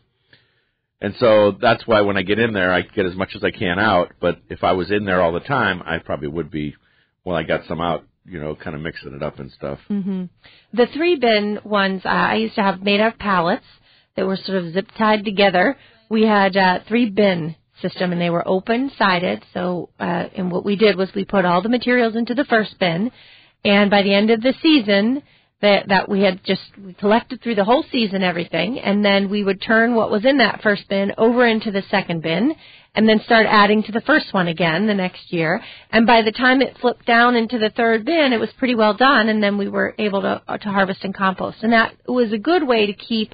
And 1.02 1.16
so 1.20 1.52
that's 1.60 1.88
why 1.88 2.02
when 2.02 2.18
I 2.18 2.24
get 2.24 2.40
in 2.40 2.54
there, 2.54 2.74
I 2.74 2.82
get 2.82 3.06
as 3.06 3.16
much 3.16 3.30
as 3.36 3.44
I 3.44 3.52
can 3.52 3.80
out. 3.80 4.12
But 4.20 4.40
if 4.50 4.64
I 4.64 4.74
was 4.74 4.92
in 4.92 5.06
there 5.06 5.22
all 5.22 5.32
the 5.32 5.40
time, 5.40 5.82
I 5.86 6.00
probably 6.00 6.28
would 6.28 6.52
be. 6.52 6.76
Well, 7.24 7.36
I 7.36 7.44
got 7.44 7.62
some 7.68 7.80
out, 7.80 8.06
you 8.26 8.40
know, 8.40 8.56
kind 8.56 8.76
of 8.76 8.82
mixing 8.82 9.14
it 9.14 9.24
up 9.24 9.40
and 9.40 9.52
stuff. 9.52 9.80
Mm-hmm. 9.90 10.26
The 10.74 10.88
three 10.94 11.16
bin 11.16 11.60
ones 11.64 12.02
uh, 12.06 12.10
I 12.10 12.36
used 12.36 12.56
to 12.56 12.64
have 12.64 12.82
made 12.82 13.00
out 13.00 13.14
of 13.14 13.20
pallets 13.20 13.66
that 14.16 14.26
were 14.26 14.38
sort 14.38 14.64
of 14.64 14.74
zip 14.74 14.88
tied 14.98 15.24
together. 15.24 15.78
We 16.10 16.24
had 16.24 16.58
uh, 16.58 16.80
three 16.88 17.10
bin 17.10 17.56
system, 17.82 18.12
and 18.12 18.20
they 18.20 18.30
were 18.30 18.46
open 18.48 18.92
sided. 18.98 19.44
So, 19.54 19.90
uh, 20.00 20.26
and 20.36 20.52
what 20.52 20.66
we 20.66 20.76
did 20.76 20.98
was 20.98 21.10
we 21.16 21.24
put 21.24 21.46
all 21.46 21.62
the 21.62 21.70
materials 21.70 22.16
into 22.16 22.34
the 22.34 22.46
first 22.46 22.78
bin, 22.80 23.12
and 23.64 23.90
by 23.90 24.02
the 24.02 24.14
end 24.14 24.32
of 24.32 24.42
the 24.42 24.54
season, 24.62 25.24
that 25.62 25.88
that 25.90 26.08
we 26.10 26.22
had 26.22 26.44
just 26.44 26.62
collected 27.00 27.42
through 27.42 27.56
the 27.56 27.64
whole 27.64 27.84
season 27.92 28.24
everything 28.24 28.80
and 28.80 29.04
then 29.04 29.30
we 29.30 29.44
would 29.44 29.62
turn 29.62 29.96
what 29.96 30.12
was 30.12 30.26
in 30.26 30.38
that 30.38 30.62
first 30.62 30.88
bin 30.88 31.12
over 31.18 31.46
into 31.46 31.72
the 31.72 31.84
second 31.90 32.22
bin 32.22 32.56
and 32.96 33.08
then 33.08 33.22
start 33.22 33.46
adding 33.48 33.84
to 33.84 33.92
the 33.92 34.02
first 34.02 34.34
one 34.34 34.48
again 34.48 34.88
the 34.88 34.94
next 34.94 35.32
year. 35.32 35.62
And 35.92 36.08
by 36.08 36.22
the 36.22 36.32
time 36.32 36.62
it 36.62 36.78
flipped 36.80 37.06
down 37.06 37.36
into 37.36 37.60
the 37.60 37.70
third 37.70 38.06
bin 38.06 38.34
it 38.34 38.40
was 38.40 38.50
pretty 38.58 38.76
well 38.76 38.94
done 38.94 39.30
and 39.30 39.44
then 39.44 39.58
we 39.58 39.68
were 39.68 39.96
able 39.98 40.22
to 40.22 40.42
uh, 40.48 40.58
to 40.58 40.70
harvest 40.70 41.04
and 41.04 41.14
compost. 41.14 41.58
And 41.62 41.74
that 41.74 41.96
was 42.08 42.32
a 42.32 42.38
good 42.38 42.68
way 42.68 42.86
to 42.86 42.94
keep 42.94 43.34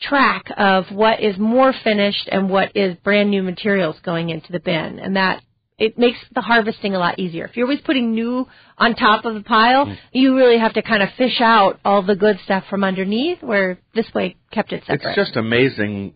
track 0.00 0.50
of 0.56 0.86
what 0.90 1.20
is 1.20 1.38
more 1.38 1.72
finished 1.84 2.28
and 2.30 2.50
what 2.50 2.76
is 2.76 2.96
brand 3.02 3.30
new 3.30 3.42
materials 3.42 3.96
going 4.04 4.30
into 4.30 4.52
the 4.52 4.60
bin. 4.60 4.98
And 4.98 5.16
that 5.16 5.42
it 5.78 5.98
makes 5.98 6.18
the 6.34 6.40
harvesting 6.40 6.94
a 6.94 6.98
lot 6.98 7.18
easier. 7.18 7.46
If 7.46 7.56
you're 7.56 7.66
always 7.66 7.80
putting 7.80 8.12
new 8.12 8.46
on 8.78 8.94
top 8.94 9.24
of 9.24 9.34
the 9.34 9.42
pile, 9.42 9.86
mm. 9.86 9.96
you 10.12 10.36
really 10.36 10.58
have 10.58 10.74
to 10.74 10.82
kind 10.82 11.02
of 11.02 11.08
fish 11.16 11.40
out 11.40 11.80
all 11.84 12.02
the 12.02 12.14
good 12.14 12.38
stuff 12.44 12.64
from 12.70 12.84
underneath. 12.84 13.42
Where 13.42 13.78
this 13.94 14.06
way 14.14 14.36
kept 14.52 14.72
it 14.72 14.82
separate. 14.86 15.02
It's 15.04 15.16
just 15.16 15.36
amazing. 15.36 16.14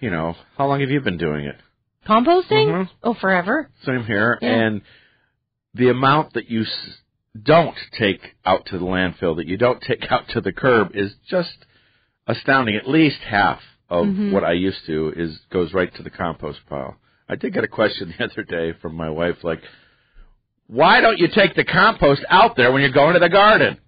You 0.00 0.10
know, 0.10 0.36
how 0.56 0.66
long 0.66 0.80
have 0.80 0.90
you 0.90 1.00
been 1.00 1.18
doing 1.18 1.44
it? 1.46 1.56
Composting? 2.06 2.66
Mm-hmm. 2.68 2.92
Oh, 3.02 3.14
forever. 3.14 3.70
Same 3.84 4.04
here. 4.04 4.38
Yeah. 4.42 4.48
And 4.48 4.82
the 5.74 5.88
amount 5.88 6.34
that 6.34 6.50
you 6.50 6.62
s- 6.62 6.96
don't 7.40 7.76
take 7.98 8.20
out 8.44 8.66
to 8.66 8.78
the 8.78 8.84
landfill, 8.84 9.36
that 9.36 9.46
you 9.46 9.56
don't 9.56 9.80
take 9.80 10.10
out 10.10 10.28
to 10.30 10.40
the 10.40 10.52
curb, 10.52 10.90
is 10.94 11.14
just 11.30 11.56
astounding. 12.26 12.76
At 12.76 12.88
least 12.88 13.20
half 13.20 13.60
of 13.88 14.06
mm-hmm. 14.06 14.32
what 14.32 14.44
I 14.44 14.52
used 14.52 14.84
to 14.86 15.12
is 15.16 15.38
goes 15.50 15.72
right 15.72 15.94
to 15.94 16.02
the 16.02 16.10
compost 16.10 16.60
pile. 16.68 16.96
I 17.32 17.36
did 17.36 17.54
get 17.54 17.64
a 17.64 17.68
question 17.68 18.12
the 18.18 18.24
other 18.24 18.42
day 18.42 18.78
from 18.82 18.94
my 18.94 19.08
wife, 19.08 19.36
like, 19.42 19.62
why 20.66 21.00
don't 21.00 21.18
you 21.18 21.28
take 21.34 21.54
the 21.54 21.64
compost 21.64 22.22
out 22.28 22.56
there 22.56 22.70
when 22.72 22.82
you're 22.82 22.92
going 22.92 23.14
to 23.14 23.20
the 23.20 23.30
garden? 23.30 23.78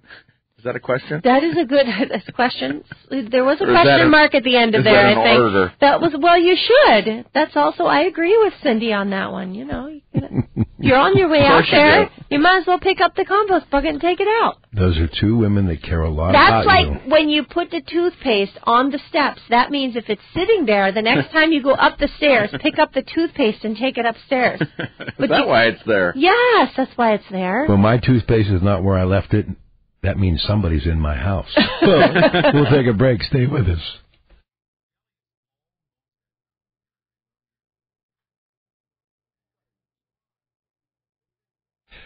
Is 0.64 0.66
that 0.66 0.76
a 0.76 0.80
question? 0.80 1.20
That 1.22 1.44
is 1.44 1.58
a 1.58 1.66
good 1.66 1.84
question. 2.34 2.84
There 3.10 3.44
was 3.44 3.60
a 3.60 3.66
question 3.66 4.00
a, 4.00 4.08
mark 4.08 4.34
at 4.34 4.44
the 4.44 4.56
end 4.56 4.74
of 4.74 4.82
there. 4.82 5.08
I 5.08 5.14
think 5.14 5.42
order? 5.42 5.72
that 5.82 6.00
was 6.00 6.12
well. 6.18 6.38
You 6.38 6.56
should. 6.56 7.26
That's 7.34 7.54
also. 7.54 7.84
I 7.84 8.04
agree 8.04 8.34
with 8.42 8.54
Cindy 8.62 8.90
on 8.90 9.10
that 9.10 9.30
one. 9.30 9.54
You 9.54 9.66
know, 9.66 10.00
you're 10.78 10.96
on 10.96 11.18
your 11.18 11.28
way 11.28 11.44
out 11.44 11.64
there. 11.70 12.04
You, 12.04 12.08
you, 12.30 12.38
might 12.38 12.62
as 12.62 12.66
well 12.66 12.78
pick 12.78 13.02
up 13.02 13.14
the 13.14 13.26
compost 13.26 13.68
bucket 13.68 13.90
and 13.90 14.00
take 14.00 14.20
it 14.20 14.26
out. 14.42 14.56
Those 14.72 14.96
are 14.96 15.06
two 15.20 15.36
women 15.36 15.66
that 15.66 15.82
care 15.82 16.00
a 16.00 16.08
lot 16.08 16.32
That's 16.32 16.66
like 16.66 16.86
you. 16.86 17.10
when 17.10 17.28
you 17.28 17.44
put 17.44 17.70
the 17.70 17.82
toothpaste 17.86 18.56
on 18.62 18.90
the 18.90 19.00
steps. 19.10 19.42
That 19.50 19.70
means 19.70 19.96
if 19.96 20.08
it's 20.08 20.22
sitting 20.32 20.64
there, 20.64 20.92
the 20.92 21.02
next 21.02 21.30
time 21.32 21.52
you 21.52 21.62
go 21.62 21.72
up 21.72 21.98
the 21.98 22.08
stairs, 22.16 22.48
pick 22.62 22.78
up 22.78 22.94
the 22.94 23.02
toothpaste 23.02 23.64
and 23.64 23.76
take 23.76 23.98
it 23.98 24.06
upstairs. 24.06 24.62
is 24.62 24.68
but 25.18 25.28
that 25.28 25.40
you, 25.40 25.46
why 25.46 25.64
it's 25.64 25.82
there? 25.84 26.14
Yes, 26.16 26.72
that's 26.74 26.96
why 26.96 27.12
it's 27.12 27.30
there. 27.30 27.66
Well, 27.68 27.76
my 27.76 27.98
toothpaste 27.98 28.48
is 28.48 28.62
not 28.62 28.82
where 28.82 28.96
I 28.96 29.04
left 29.04 29.34
it 29.34 29.46
that 30.04 30.18
means 30.18 30.42
somebody's 30.46 30.86
in 30.86 31.00
my 31.00 31.16
house. 31.16 31.48
we'll 31.82 32.70
take 32.70 32.86
a 32.86 32.92
break. 32.92 33.22
Stay 33.22 33.46
with 33.46 33.68
us. 33.68 33.80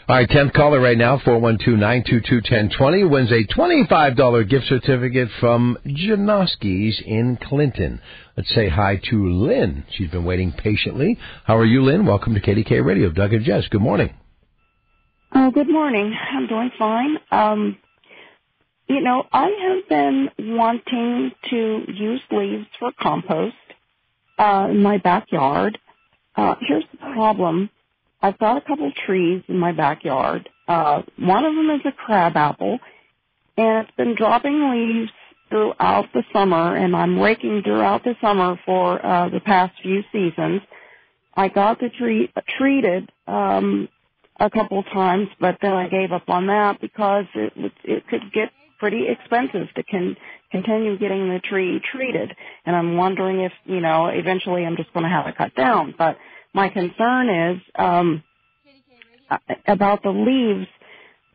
All 0.09 0.17
right, 0.17 0.27
10th 0.27 0.55
caller 0.55 0.81
right 0.81 0.97
now, 0.97 1.19
412-922-1020 1.19 3.11
wins 3.11 3.31
a 3.31 3.45
$25 3.45 4.49
gift 4.49 4.65
certificate 4.67 5.29
from 5.39 5.77
Janoski's 5.85 7.03
in 7.05 7.37
Clinton. 7.37 8.01
Let's 8.35 8.49
say 8.55 8.71
hi 8.71 8.99
to 9.11 9.29
Lynn. 9.29 9.85
She's 9.91 10.11
been 10.11 10.25
waiting 10.25 10.53
patiently. 10.53 11.19
How 11.45 11.59
are 11.59 11.67
you, 11.67 11.85
Lynn? 11.85 12.07
Welcome 12.07 12.33
to 12.33 12.41
KDK 12.41 12.83
Radio. 12.83 13.11
Doug 13.11 13.35
and 13.35 13.45
Jess, 13.45 13.69
good 13.69 13.83
morning. 13.83 14.15
Oh, 15.35 15.51
good 15.51 15.69
morning. 15.69 16.15
I'm 16.33 16.47
doing 16.47 16.71
fine. 16.79 17.19
Um, 17.31 17.77
you 18.89 19.01
know, 19.03 19.25
I 19.33 19.49
have 19.69 19.89
been 19.89 20.31
wanting 20.39 21.33
to 21.51 21.83
use 21.89 22.21
leaves 22.31 22.67
for 22.79 22.91
compost 23.01 23.55
uh, 24.39 24.69
in 24.71 24.83
my 24.83 24.99
backyard. 24.99 25.79
Uh, 26.35 26.55
here's 26.61 26.85
the 26.93 26.99
problem. 27.13 27.69
I've 28.23 28.39
got 28.39 28.57
a 28.57 28.61
couple 28.63 28.91
trees 29.07 29.43
in 29.49 29.59
my 29.59 29.73
backyard. 29.73 30.49
Uh, 30.67 31.03
one 31.19 31.45
of 31.45 31.55
them 31.55 31.71
is 31.71 31.83
a 31.85 31.93
crab 31.93 32.37
apple, 32.37 32.79
and 33.57 33.87
it's 33.87 33.97
been 33.97 34.15
dropping 34.17 34.71
leaves 34.71 35.13
throughout 35.51 36.07
the 36.15 36.23
summer, 36.33 36.77
and 36.77 36.97
I'm 36.97 37.21
raking 37.21 37.63
throughout 37.65 38.05
the 38.05 38.15
summer 38.21 38.59
for 38.65 39.05
uh, 39.05 39.29
the 39.29 39.41
past 39.41 39.75
few 39.83 40.03
seasons. 40.13 40.63
I 41.35 41.49
got 41.49 41.79
the 41.79 41.89
tree 41.91 42.33
treated 42.59 43.11
um, 43.27 43.89
a 44.41 44.51
couple 44.51 44.83
times, 44.83 45.29
but 45.41 45.59
then 45.63 45.73
I 45.73 45.89
gave 45.89 46.13
up 46.13 46.29
on 46.29 46.47
that 46.49 46.81
because 46.81 47.27
it 47.35 47.53
it 47.85 48.07
could 48.09 48.33
get 48.33 48.51
pretty 48.79 49.07
expensive 49.09 49.67
to 49.75 49.83
con- 49.83 50.17
continue 50.51 50.99
getting 50.99 51.29
the 51.29 51.41
tree 51.41 51.81
treated. 51.93 52.35
And 52.65 52.75
I'm 52.75 52.97
wondering 52.97 53.41
if, 53.41 53.53
you 53.65 53.81
know, 53.81 54.07
eventually 54.07 54.65
I'm 54.65 54.77
just 54.77 54.93
going 54.93 55.05
to 55.05 55.11
have 55.11 55.27
it 55.27 55.37
cut 55.37 55.55
down. 55.55 55.95
But 55.97 56.17
my 56.55 56.69
concern 56.69 57.29
is 57.29 57.63
um, 57.77 58.23
about 59.67 60.03
the 60.03 60.11
leaves. 60.11 60.69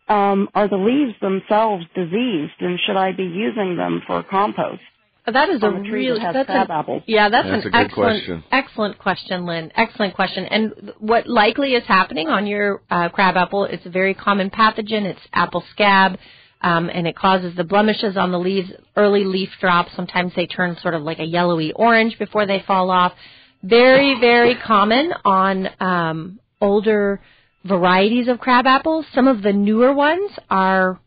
Um, 0.10 0.50
are 0.54 0.68
the 0.68 0.76
leaves 0.76 1.14
themselves 1.22 1.86
diseased, 1.96 2.60
and 2.60 2.78
should 2.86 2.98
I 2.98 3.14
be 3.14 3.24
using 3.24 3.78
them 3.78 4.02
for 4.06 4.22
compost? 4.22 4.82
That 5.26 5.48
is 5.48 5.64
a 5.64 5.72
really 5.72 6.20
that's 6.20 6.50
an, 6.50 7.02
yeah, 7.08 7.30
that's, 7.30 7.48
that's 7.48 7.66
an 7.66 7.74
excellent 7.74 7.94
question. 7.94 8.44
excellent 8.52 9.00
question, 9.00 9.46
Lynn. 9.46 9.72
Excellent 9.74 10.14
question. 10.16 10.46
And 10.46 10.92
what 11.00 11.28
likely 11.28 11.76
is 11.76 11.84
happening 11.88 12.28
on 12.28 12.46
your 12.46 12.82
uh, 12.92 13.08
crab 13.08 13.38
apple? 13.38 13.64
It's 13.64 13.86
a 13.86 13.90
very 13.90 14.14
common 14.14 14.50
pathogen. 14.50 15.06
It's 15.06 15.22
apple 15.32 15.64
scab 15.72 16.18
um, 16.64 16.90
and 16.90 17.06
it 17.06 17.16
causes 17.16 17.56
the 17.56 17.64
blemishes 17.64 18.16
on 18.16 18.32
the 18.32 18.40
leaves, 18.40 18.72
early 18.96 19.26
leaf 19.26 19.50
drops. 19.60 19.92
Sometimes 19.96 20.32
they 20.36 20.48
turn 20.48 20.78
sort 20.82 20.96
of 20.96 21.04
like 21.04 21.20
a 21.20 21.26
yellowy 21.26 21.74
orange 21.74 22.18
before 22.18 22.46
they 22.46 22.64
fall 22.66 22.90
off. 22.90 23.14
Very, 23.62 24.20
very 24.20 24.56
common 24.56 25.14
on 25.26 25.70
um, 25.80 26.40
older 26.62 27.22
varieties 27.66 28.28
of 28.28 28.40
crab 28.40 28.66
apples. 28.66 29.06
Some 29.14 29.28
of 29.28 29.42
the 29.42 29.54
newer 29.54 29.94
ones 29.94 30.32
are 30.50 31.00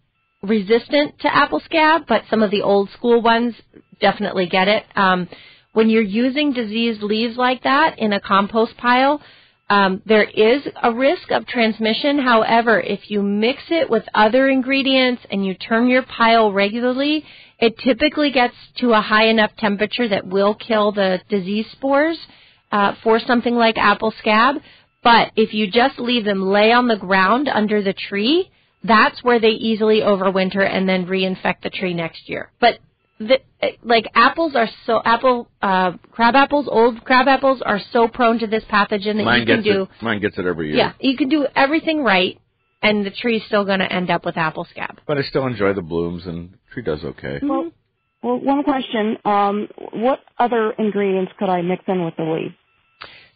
resistant 0.42 1.18
to 1.20 1.34
apple 1.34 1.60
scab, 1.64 2.02
but 2.06 2.22
some 2.28 2.42
of 2.42 2.50
the 2.50 2.62
old 2.62 2.90
school 2.90 3.22
ones 3.22 3.54
definitely 4.00 4.46
get 4.46 4.68
it. 4.68 4.84
Um, 4.94 5.28
when 5.72 5.90
you're 5.90 6.02
using 6.02 6.52
diseased 6.52 7.02
leaves 7.02 7.36
like 7.36 7.62
that 7.64 7.98
in 7.98 8.12
a 8.12 8.20
compost 8.20 8.76
pile, 8.76 9.20
um, 9.68 10.02
there 10.06 10.24
is 10.24 10.62
a 10.82 10.92
risk 10.92 11.30
of 11.30 11.46
transmission. 11.46 12.18
However, 12.18 12.80
if 12.80 13.10
you 13.10 13.22
mix 13.22 13.62
it 13.70 13.90
with 13.90 14.04
other 14.14 14.48
ingredients 14.48 15.22
and 15.30 15.44
you 15.44 15.54
turn 15.54 15.88
your 15.88 16.02
pile 16.02 16.52
regularly, 16.52 17.24
it 17.58 17.76
typically 17.78 18.30
gets 18.30 18.54
to 18.78 18.92
a 18.92 19.00
high 19.00 19.26
enough 19.26 19.50
temperature 19.58 20.08
that 20.08 20.26
will 20.26 20.54
kill 20.54 20.92
the 20.92 21.20
disease 21.28 21.66
spores 21.72 22.18
uh, 22.70 22.94
for 23.02 23.18
something 23.18 23.56
like 23.56 23.76
apple 23.76 24.14
scab. 24.18 24.56
But 25.02 25.32
if 25.36 25.52
you 25.52 25.70
just 25.70 25.98
leave 25.98 26.24
them 26.24 26.42
lay 26.42 26.72
on 26.72 26.86
the 26.86 26.96
ground 26.96 27.48
under 27.48 27.82
the 27.82 27.92
tree, 27.92 28.50
that's 28.84 29.22
where 29.24 29.40
they 29.40 29.48
easily 29.48 30.00
overwinter 30.00 30.68
and 30.68 30.88
then 30.88 31.06
reinfect 31.06 31.62
the 31.62 31.70
tree 31.70 31.94
next 31.94 32.28
year. 32.28 32.50
But 32.60 32.78
the, 33.18 33.38
like 33.82 34.06
apples 34.14 34.54
are 34.54 34.68
so 34.84 35.00
apple 35.04 35.48
uh 35.62 35.92
crab 36.10 36.34
apples 36.34 36.68
old 36.70 37.02
crab 37.04 37.26
apples 37.28 37.62
are 37.64 37.80
so 37.92 38.08
prone 38.08 38.38
to 38.38 38.46
this 38.46 38.62
pathogen 38.70 39.16
that 39.16 39.24
mine 39.24 39.40
you 39.40 39.46
can 39.46 39.62
do 39.62 39.82
it, 39.82 39.88
mine 40.02 40.20
gets 40.20 40.36
it 40.38 40.44
every 40.44 40.68
year. 40.68 40.76
Yeah 40.76 40.92
you 41.00 41.16
can 41.16 41.28
do 41.28 41.46
everything 41.54 42.02
right 42.02 42.38
and 42.82 43.06
the 43.06 43.10
tree's 43.10 43.42
still 43.46 43.64
going 43.64 43.78
to 43.78 43.90
end 43.90 44.10
up 44.10 44.24
with 44.24 44.36
apple 44.36 44.66
scab. 44.70 45.00
But 45.06 45.18
i 45.18 45.22
still 45.22 45.46
enjoy 45.46 45.72
the 45.72 45.82
blooms 45.82 46.26
and 46.26 46.52
the 46.52 46.58
tree 46.72 46.82
does 46.82 47.02
okay. 47.04 47.38
Well 47.42 47.64
mm-hmm. 47.64 48.28
well 48.28 48.38
one 48.38 48.62
question 48.64 49.16
um 49.24 49.68
what 49.92 50.20
other 50.38 50.72
ingredients 50.78 51.32
could 51.38 51.48
i 51.48 51.62
mix 51.62 51.84
in 51.88 52.04
with 52.04 52.16
the 52.16 52.24
leaves? 52.24 52.54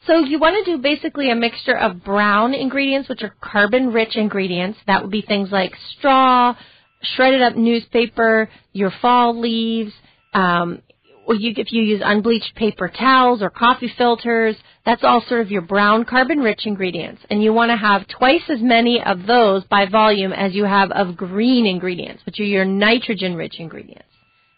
So 0.07 0.19
you 0.19 0.39
want 0.39 0.65
to 0.65 0.77
do 0.77 0.83
basically 0.83 1.31
a 1.31 1.35
mixture 1.35 1.77
of 1.77 2.03
brown 2.03 2.55
ingredients 2.55 3.09
which 3.09 3.23
are 3.23 3.35
carbon 3.41 3.93
rich 3.93 4.17
ingredients. 4.17 4.79
That 4.87 5.03
would 5.03 5.11
be 5.11 5.23
things 5.23 5.51
like 5.51 5.73
straw 5.99 6.55
shredded 7.03 7.43
up 7.43 7.57
newspaper, 7.57 8.49
your 8.73 8.93
fall 9.01 9.39
leaves, 9.39 9.93
um, 10.35 10.83
or 11.27 11.35
you, 11.35 11.55
if 11.57 11.73
you 11.73 11.83
use 11.83 12.03
unbleached 12.05 12.55
paper 12.57 12.89
towels 12.89 13.43
or 13.43 13.51
coffee 13.51 13.93
filters, 13.97 14.57
that's 14.85 15.05
all 15.05 15.23
sort 15.29 15.41
of 15.41 15.51
your 15.51 15.63
brown 15.63 16.05
carbon 16.05 16.41
rich 16.41 16.63
ingredients. 16.65 17.23
And 17.31 17.43
you 17.43 17.53
want 17.53 17.71
to 17.71 17.77
have 17.77 18.09
twice 18.09 18.43
as 18.49 18.61
many 18.61 19.03
of 19.03 19.27
those 19.27 19.65
by 19.65 19.87
volume 19.87 20.33
as 20.33 20.55
you 20.55 20.65
have 20.65 20.91
of 20.91 21.17
green 21.17 21.67
ingredients, 21.67 22.25
which 22.27 22.41
are 22.41 22.45
your 22.45 22.65
nitrogen 22.65 23.35
rich 23.37 23.57
ingredients. 23.59 24.09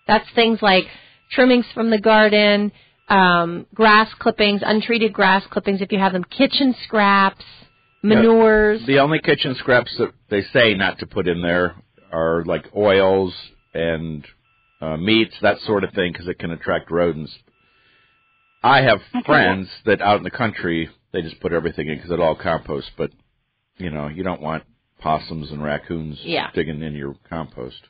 That's 0.07 0.25
things 0.35 0.61
like 0.63 0.85
trimmings 1.31 1.67
from 1.75 1.91
the 1.91 2.01
garden, 2.01 2.73
um, 3.09 3.67
grass 3.75 4.09
clippings, 4.19 4.63
untreated 4.65 5.13
grass 5.13 5.43
clippings 5.51 5.83
if 5.83 5.93
you 5.93 5.99
have 5.99 6.13
them, 6.13 6.25
kitchen 6.25 6.75
scraps, 6.85 7.45
manures. 8.03 8.81
The 8.87 9.01
only 9.01 9.21
kitchen 9.21 9.55
scraps 9.59 9.95
that 9.99 10.13
they 10.31 10.43
say 10.53 10.75
not 10.75 10.99
to 11.01 11.07
put 11.07 11.29
in 11.29 11.43
there 11.43 11.75
are 12.13 12.45
like 12.45 12.67
oils 12.77 13.35
and 13.75 14.25
uh, 14.81 14.97
meats, 14.97 15.35
that 15.43 15.59
sort 15.61 15.85
of 15.85 15.93
thing, 15.93 16.13
because 16.13 16.29
it 16.29 16.39
can 16.39 16.51
attract 16.51 16.91
rodents. 16.91 17.33
I 18.63 18.83
have 18.83 19.01
friends 19.27 19.69
that 19.87 20.01
out 20.01 20.19
in 20.19 20.25
the 20.25 20.31
country 20.31 20.89
they 21.13 21.23
just 21.23 21.41
put 21.41 21.53
everything 21.53 21.89
in 21.89 21.97
because 21.97 22.11
it 22.11 22.21
all 22.21 22.35
composts. 22.37 22.91
But 22.97 23.11
you 23.79 23.91
know, 23.91 24.09
you 24.09 24.23
don't 24.23 24.41
want 24.41 24.65
possums 25.01 25.51
and 25.51 25.63
raccoons 25.63 26.19
Yeah. 26.23 26.51
digging 26.55 26.83
in 26.83 26.95
your 26.95 27.15
compost. 27.29 27.81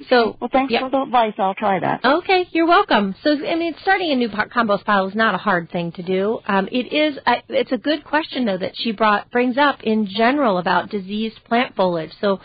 Right. 0.00 0.04
Right. 0.04 0.08
So 0.10 0.36
Well, 0.40 0.50
thanks 0.52 0.72
yeah. 0.72 0.80
for 0.80 0.90
the 0.90 1.02
advice. 1.02 1.34
I'll 1.38 1.54
try 1.54 1.78
that. 1.80 2.04
Okay, 2.04 2.48
you're 2.52 2.66
welcome. 2.66 3.14
So, 3.22 3.30
I 3.30 3.54
mean, 3.56 3.74
starting 3.82 4.10
a 4.12 4.16
new 4.16 4.28
po- 4.28 4.48
compost 4.52 4.84
pile 4.84 5.06
is 5.08 5.14
not 5.14 5.34
a 5.34 5.38
hard 5.38 5.70
thing 5.70 5.92
to 5.92 6.02
do. 6.02 6.40
Um, 6.46 6.68
it 6.72 6.92
is. 6.92 7.18
I 7.26 7.42
it's 7.48 7.72
a 7.72 7.78
good 7.78 8.04
question 8.04 8.44
though 8.44 8.58
that 8.58 8.72
she 8.76 8.92
brought 8.92 9.30
brings 9.30 9.56
up 9.58 9.82
in 9.82 10.06
general 10.06 10.58
about 10.58 10.90
diseased 10.90 11.42
plant 11.44 11.74
foliage. 11.76 12.12
So, 12.20 12.40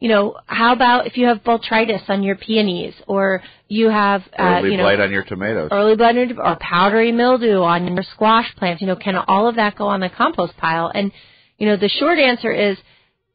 you 0.00 0.08
know, 0.08 0.36
how 0.46 0.72
about 0.72 1.06
if 1.06 1.16
you 1.16 1.26
have 1.26 1.38
botrytis 1.44 2.08
on 2.08 2.22
your 2.22 2.36
peonies, 2.36 2.94
or 3.06 3.42
you 3.68 3.88
have, 3.90 4.22
uh, 4.38 4.42
Early 4.60 4.72
you 4.72 4.76
know, 4.76 4.82
blight 4.84 5.00
on 5.00 5.10
your 5.10 5.24
tomatoes. 5.24 5.68
early 5.72 5.96
blight 5.96 6.16
or 6.36 6.56
powdery 6.60 7.12
mildew 7.12 7.62
on 7.62 7.86
your 7.94 8.04
squash 8.14 8.54
plants. 8.56 8.80
You 8.82 8.86
know, 8.88 8.96
can 8.96 9.16
all 9.16 9.48
of 9.48 9.56
that 9.56 9.76
go 9.76 9.86
on 9.86 10.00
the 10.00 10.08
compost 10.10 10.56
pile? 10.56 10.90
And 10.94 11.12
you 11.58 11.66
know, 11.68 11.76
the 11.76 11.88
short 11.88 12.18
answer 12.18 12.50
is 12.52 12.76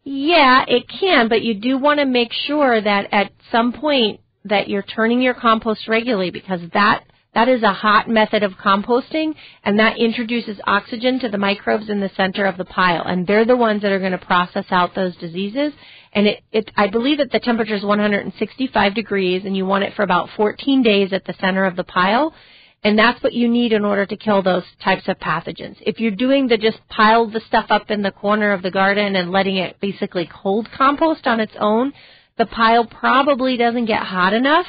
yeah, 0.04 0.64
it 0.68 0.86
can, 0.88 1.28
but 1.30 1.42
you 1.42 1.56
do 1.56 1.78
want 1.78 2.00
to 2.00 2.06
make 2.06 2.32
sure 2.32 2.82
that 2.82 3.08
at 3.12 3.32
some 3.52 3.74
point 3.74 4.22
that 4.46 4.70
you're 4.70 4.84
turning 4.84 5.22
your 5.22 5.34
compost 5.34 5.88
regularly 5.88 6.32
because 6.32 6.62
that 6.74 7.04
that 7.36 7.48
is 7.48 7.62
a 7.62 7.74
hot 7.74 8.10
method 8.10 8.42
of 8.42 8.54
composting 8.54 9.36
and 9.64 9.78
that 9.78 9.98
introduces 9.98 10.60
oxygen 10.66 11.20
to 11.20 11.30
the 11.30 11.38
microbes 11.38 11.88
in 11.88 12.00
the 12.00 12.10
center 12.18 12.46
of 12.46 12.58
the 12.58 12.66
pile. 12.66 13.04
And 13.06 13.28
they're 13.28 13.46
the 13.46 13.56
ones 13.56 13.84
that 13.84 13.92
are 13.92 14.00
going 14.00 14.14
to 14.14 14.18
process 14.18 14.66
out 14.72 14.96
those 14.96 15.16
diseases. 15.18 15.72
And 16.12 16.26
it, 16.26 16.44
it 16.52 16.72
I 16.76 16.88
believe 16.88 17.20
that 17.20 17.32
the 17.32 17.40
temperature 17.40 17.76
is 17.76 17.84
165 17.84 18.96
degrees 18.96 19.44
and 19.46 19.56
you 19.56 19.66
want 19.66 19.84
it 19.84 19.94
for 19.94 20.02
about 20.02 20.30
14 20.36 20.82
days 20.82 21.14
at 21.14 21.26
the 21.26 21.36
center 21.40 21.66
of 21.66 21.76
the 21.76 21.84
pile 21.84 22.34
and 22.84 22.98
that's 22.98 23.22
what 23.22 23.34
you 23.34 23.50
need 23.50 23.74
in 23.74 23.84
order 23.86 24.06
to 24.06 24.16
kill 24.16 24.42
those 24.42 24.64
types 24.84 25.08
of 25.08 25.20
pathogens. 25.20 25.76
If 25.82 26.00
you're 26.00 26.12
doing 26.12 26.48
the 26.48 26.58
just 26.58 26.80
pile 26.90 27.30
the 27.30 27.42
stuff 27.48 27.66
up 27.70 27.92
in 27.92 28.02
the 28.02 28.12
corner 28.12 28.54
of 28.54 28.62
the 28.62 28.72
garden 28.72 29.16
and 29.16 29.32
letting 29.32 29.58
it 29.58 29.80
basically 29.82 30.30
cold 30.42 30.70
compost 30.76 31.28
on 31.28 31.40
its 31.40 31.54
own, 31.60 31.94
the 32.38 32.46
pile 32.46 32.86
probably 32.86 33.58
doesn't 33.58 33.86
get 33.86 34.02
hot 34.02 34.34
enough 34.34 34.66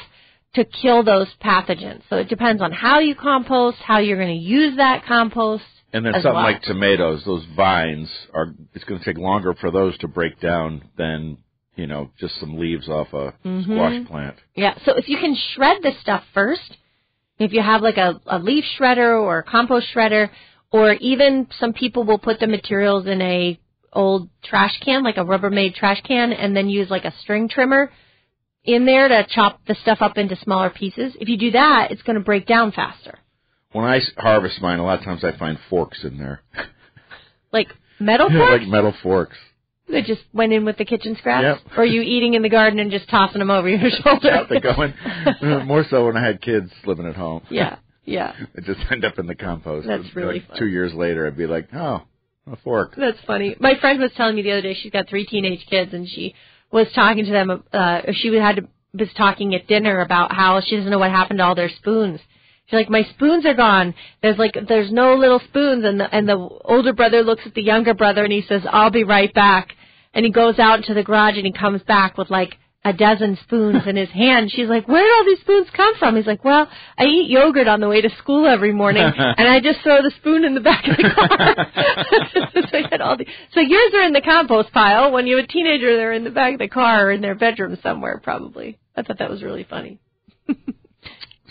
to 0.55 0.65
kill 0.65 1.03
those 1.03 1.27
pathogens. 1.41 2.01
So 2.09 2.17
it 2.17 2.27
depends 2.27 2.61
on 2.61 2.73
how 2.73 2.99
you 2.99 3.15
compost, 3.15 3.77
how 3.77 3.99
you're 3.99 4.17
going 4.17 4.37
to 4.37 4.43
use 4.45 4.75
that 4.77 5.05
compost. 5.05 5.63
And 5.93 6.05
then 6.05 6.13
something 6.13 6.33
well. 6.33 6.43
like 6.43 6.61
tomatoes, 6.63 7.23
those 7.25 7.45
vines 7.55 8.09
are. 8.33 8.53
It's 8.73 8.83
going 8.85 8.99
to 8.99 9.05
take 9.05 9.17
longer 9.17 9.53
for 9.53 9.71
those 9.71 9.97
to 9.99 10.07
break 10.07 10.39
down 10.39 10.89
than 10.97 11.37
you 11.75 11.85
know 11.87 12.11
just 12.19 12.39
some 12.39 12.57
leaves 12.57 12.87
off 12.89 13.13
a 13.13 13.33
Mm-hmm. 13.45 13.63
squash 13.73 14.07
plant. 14.07 14.35
Yeah, 14.55 14.73
so 14.85 14.95
if 14.97 15.09
you 15.09 15.17
can 15.17 15.35
shred 15.53 15.77
the 15.81 15.91
stuff 16.01 16.23
first, 16.33 16.77
if 17.43 17.53
you 17.53 17.61
have 17.61 17.81
like 17.81 17.97
a, 17.97 18.19
a 18.25 18.39
leaf 18.39 18.65
shredder 18.77 19.21
or 19.21 19.39
a 19.39 19.43
compost 19.43 19.87
shredder, 19.93 20.29
or 20.71 20.93
even 20.93 21.47
some 21.59 21.73
people 21.73 22.03
will 22.03 22.19
put 22.19 22.39
the 22.39 22.47
materials 22.47 23.05
in 23.07 23.21
a 23.21 23.59
old 23.93 24.29
trash 24.43 24.79
can, 24.83 25.03
like 25.03 25.17
a 25.17 25.25
Rubbermaid 25.25 25.75
trash 25.75 26.01
can, 26.01 26.31
and 26.31 26.55
then 26.55 26.69
use 26.69 26.89
like 26.89 27.05
a 27.05 27.13
string 27.21 27.49
trimmer 27.49 27.91
in 28.63 28.85
there 28.85 29.07
to 29.07 29.25
chop 29.29 29.59
the 29.67 29.75
stuff 29.81 29.97
up 30.01 30.17
into 30.17 30.35
smaller 30.37 30.69
pieces. 30.69 31.13
If 31.19 31.27
you 31.27 31.37
do 31.37 31.51
that, 31.51 31.91
it's 31.91 32.01
going 32.03 32.17
to 32.17 32.23
break 32.23 32.45
down 32.45 32.71
faster. 32.71 33.17
When 33.71 33.85
I 33.85 34.01
harvest 34.17 34.61
mine, 34.61 34.79
a 34.79 34.85
lot 34.85 34.99
of 34.99 35.05
times 35.05 35.23
I 35.23 35.37
find 35.37 35.57
forks 35.69 36.03
in 36.03 36.17
there, 36.17 36.41
Like 37.51 37.69
metal 37.99 38.29
forks 38.31 38.51
like 38.51 38.67
metal 38.67 38.93
forks. 39.01 39.37
That 39.91 40.05
just 40.05 40.21
went 40.33 40.53
in 40.53 40.65
with 40.65 40.77
the 40.77 40.85
kitchen 40.85 41.15
scraps, 41.19 41.61
Yep. 41.63 41.77
or 41.77 41.83
are 41.83 41.85
you 41.85 42.01
eating 42.01 42.33
in 42.33 42.41
the 42.41 42.49
garden 42.49 42.79
and 42.79 42.91
just 42.91 43.09
tossing 43.09 43.39
them 43.39 43.49
over 43.51 43.69
your 43.69 43.89
shoulder? 44.03 44.31
Out 44.31 44.49
they 44.49 44.59
going. 44.59 44.93
More 45.65 45.85
so 45.89 46.05
when 46.05 46.17
I 46.17 46.25
had 46.25 46.41
kids 46.41 46.71
living 46.85 47.05
at 47.07 47.15
home. 47.15 47.41
yeah, 47.49 47.77
yeah. 48.05 48.33
It 48.55 48.65
just 48.65 48.79
end 48.91 49.05
up 49.05 49.19
in 49.19 49.27
the 49.27 49.35
compost. 49.35 49.87
That's 49.87 50.03
And, 50.03 50.15
really 50.15 50.39
like, 50.39 50.47
fun. 50.49 50.57
Two 50.57 50.67
years 50.67 50.93
later, 50.93 51.27
I'd 51.27 51.37
be 51.37 51.47
like, 51.47 51.69
oh, 51.73 52.01
a 52.51 52.55
fork. 52.63 52.95
That's 52.97 53.19
funny. 53.27 53.55
My 53.59 53.75
friend 53.79 53.99
was 53.99 54.11
telling 54.17 54.35
me 54.35 54.41
the 54.41 54.51
other 54.51 54.61
day 54.63 54.73
she's 54.81 54.91
got 54.91 55.07
three 55.07 55.25
teenage 55.25 55.65
kids 55.69 55.93
and 55.93 56.07
she 56.07 56.33
was 56.71 56.87
talking 56.95 57.25
to 57.25 57.31
them. 57.31 57.63
Uh, 57.71 58.01
she 58.13 58.33
had 58.35 58.55
to, 58.57 58.67
was 58.97 59.09
talking 59.15 59.53
at 59.55 59.67
dinner 59.67 60.01
about 60.01 60.33
how 60.33 60.59
she 60.61 60.75
doesn't 60.75 60.89
know 60.91 60.97
what 60.99 61.11
happened 61.11 61.37
to 61.39 61.45
all 61.45 61.55
their 61.55 61.69
spoons. 61.69 62.19
She's 62.65 62.77
like, 62.77 62.89
my 62.89 63.03
spoons 63.03 63.45
are 63.45 63.53
gone. 63.53 63.93
There's 64.21 64.37
like, 64.37 64.55
there's 64.67 64.91
no 64.91 65.15
little 65.15 65.39
spoons. 65.49 65.83
And 65.85 65.99
the 65.99 66.13
and 66.15 66.27
the 66.27 66.35
older 66.35 66.93
brother 66.93 67.21
looks 67.21 67.43
at 67.45 67.53
the 67.53 67.61
younger 67.61 67.93
brother 67.93 68.23
and 68.23 68.31
he 68.31 68.41
says, 68.47 68.61
I'll 68.69 68.89
be 68.91 69.03
right 69.03 69.33
back. 69.33 69.75
And 70.13 70.25
he 70.25 70.31
goes 70.31 70.59
out 70.59 70.79
into 70.79 70.93
the 70.93 71.03
garage 71.03 71.37
and 71.37 71.45
he 71.45 71.53
comes 71.53 71.81
back 71.83 72.17
with 72.17 72.29
like 72.29 72.57
a 72.83 72.93
dozen 72.93 73.37
spoons 73.43 73.83
in 73.85 73.95
his 73.95 74.09
hand. 74.09 74.51
She's 74.51 74.67
like, 74.67 74.87
where 74.87 75.03
did 75.03 75.11
all 75.11 75.25
these 75.25 75.39
spoons 75.41 75.67
come 75.75 75.95
from? 75.97 76.15
He's 76.15 76.25
like, 76.25 76.43
well, 76.43 76.67
I 76.97 77.03
eat 77.03 77.29
yogurt 77.29 77.67
on 77.67 77.79
the 77.79 77.87
way 77.87 78.01
to 78.01 78.09
school 78.17 78.47
every 78.47 78.73
morning, 78.73 79.03
and 79.17 79.47
I 79.47 79.59
just 79.59 79.81
throw 79.81 80.01
the 80.01 80.11
spoon 80.17 80.43
in 80.43 80.55
the 80.55 80.61
back 80.61 80.87
of 80.87 80.97
the 80.97 81.03
car. 81.03 82.63
so, 82.71 82.89
had 82.89 83.01
all 83.01 83.17
the, 83.17 83.25
so 83.53 83.59
yours 83.59 83.93
are 83.93 84.03
in 84.03 84.13
the 84.13 84.21
compost 84.21 84.71
pile. 84.73 85.11
When 85.11 85.27
you're 85.27 85.39
a 85.39 85.47
teenager, 85.47 85.95
they're 85.95 86.13
in 86.13 86.23
the 86.23 86.31
back 86.31 86.53
of 86.53 86.59
the 86.59 86.67
car 86.67 87.07
or 87.07 87.11
in 87.11 87.21
their 87.21 87.35
bedroom 87.35 87.77
somewhere, 87.83 88.19
probably. 88.21 88.79
I 88.95 89.03
thought 89.03 89.19
that 89.19 89.29
was 89.29 89.43
really 89.43 89.63
funny. 89.69 89.99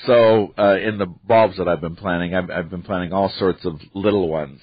So 0.07 0.55
uh, 0.57 0.77
in 0.79 0.99
the 0.99 1.07
bulbs 1.07 1.59
that 1.59 1.69
I've 1.69 1.81
been 1.81 1.97
planting, 1.97 2.35
I've, 2.35 2.51
I've 2.51 2.71
been 2.71 2.83
planting 2.83 3.13
all 3.13 3.31
sorts 3.39 3.65
of 3.65 3.81
little 3.95 4.29
ones 4.29 4.61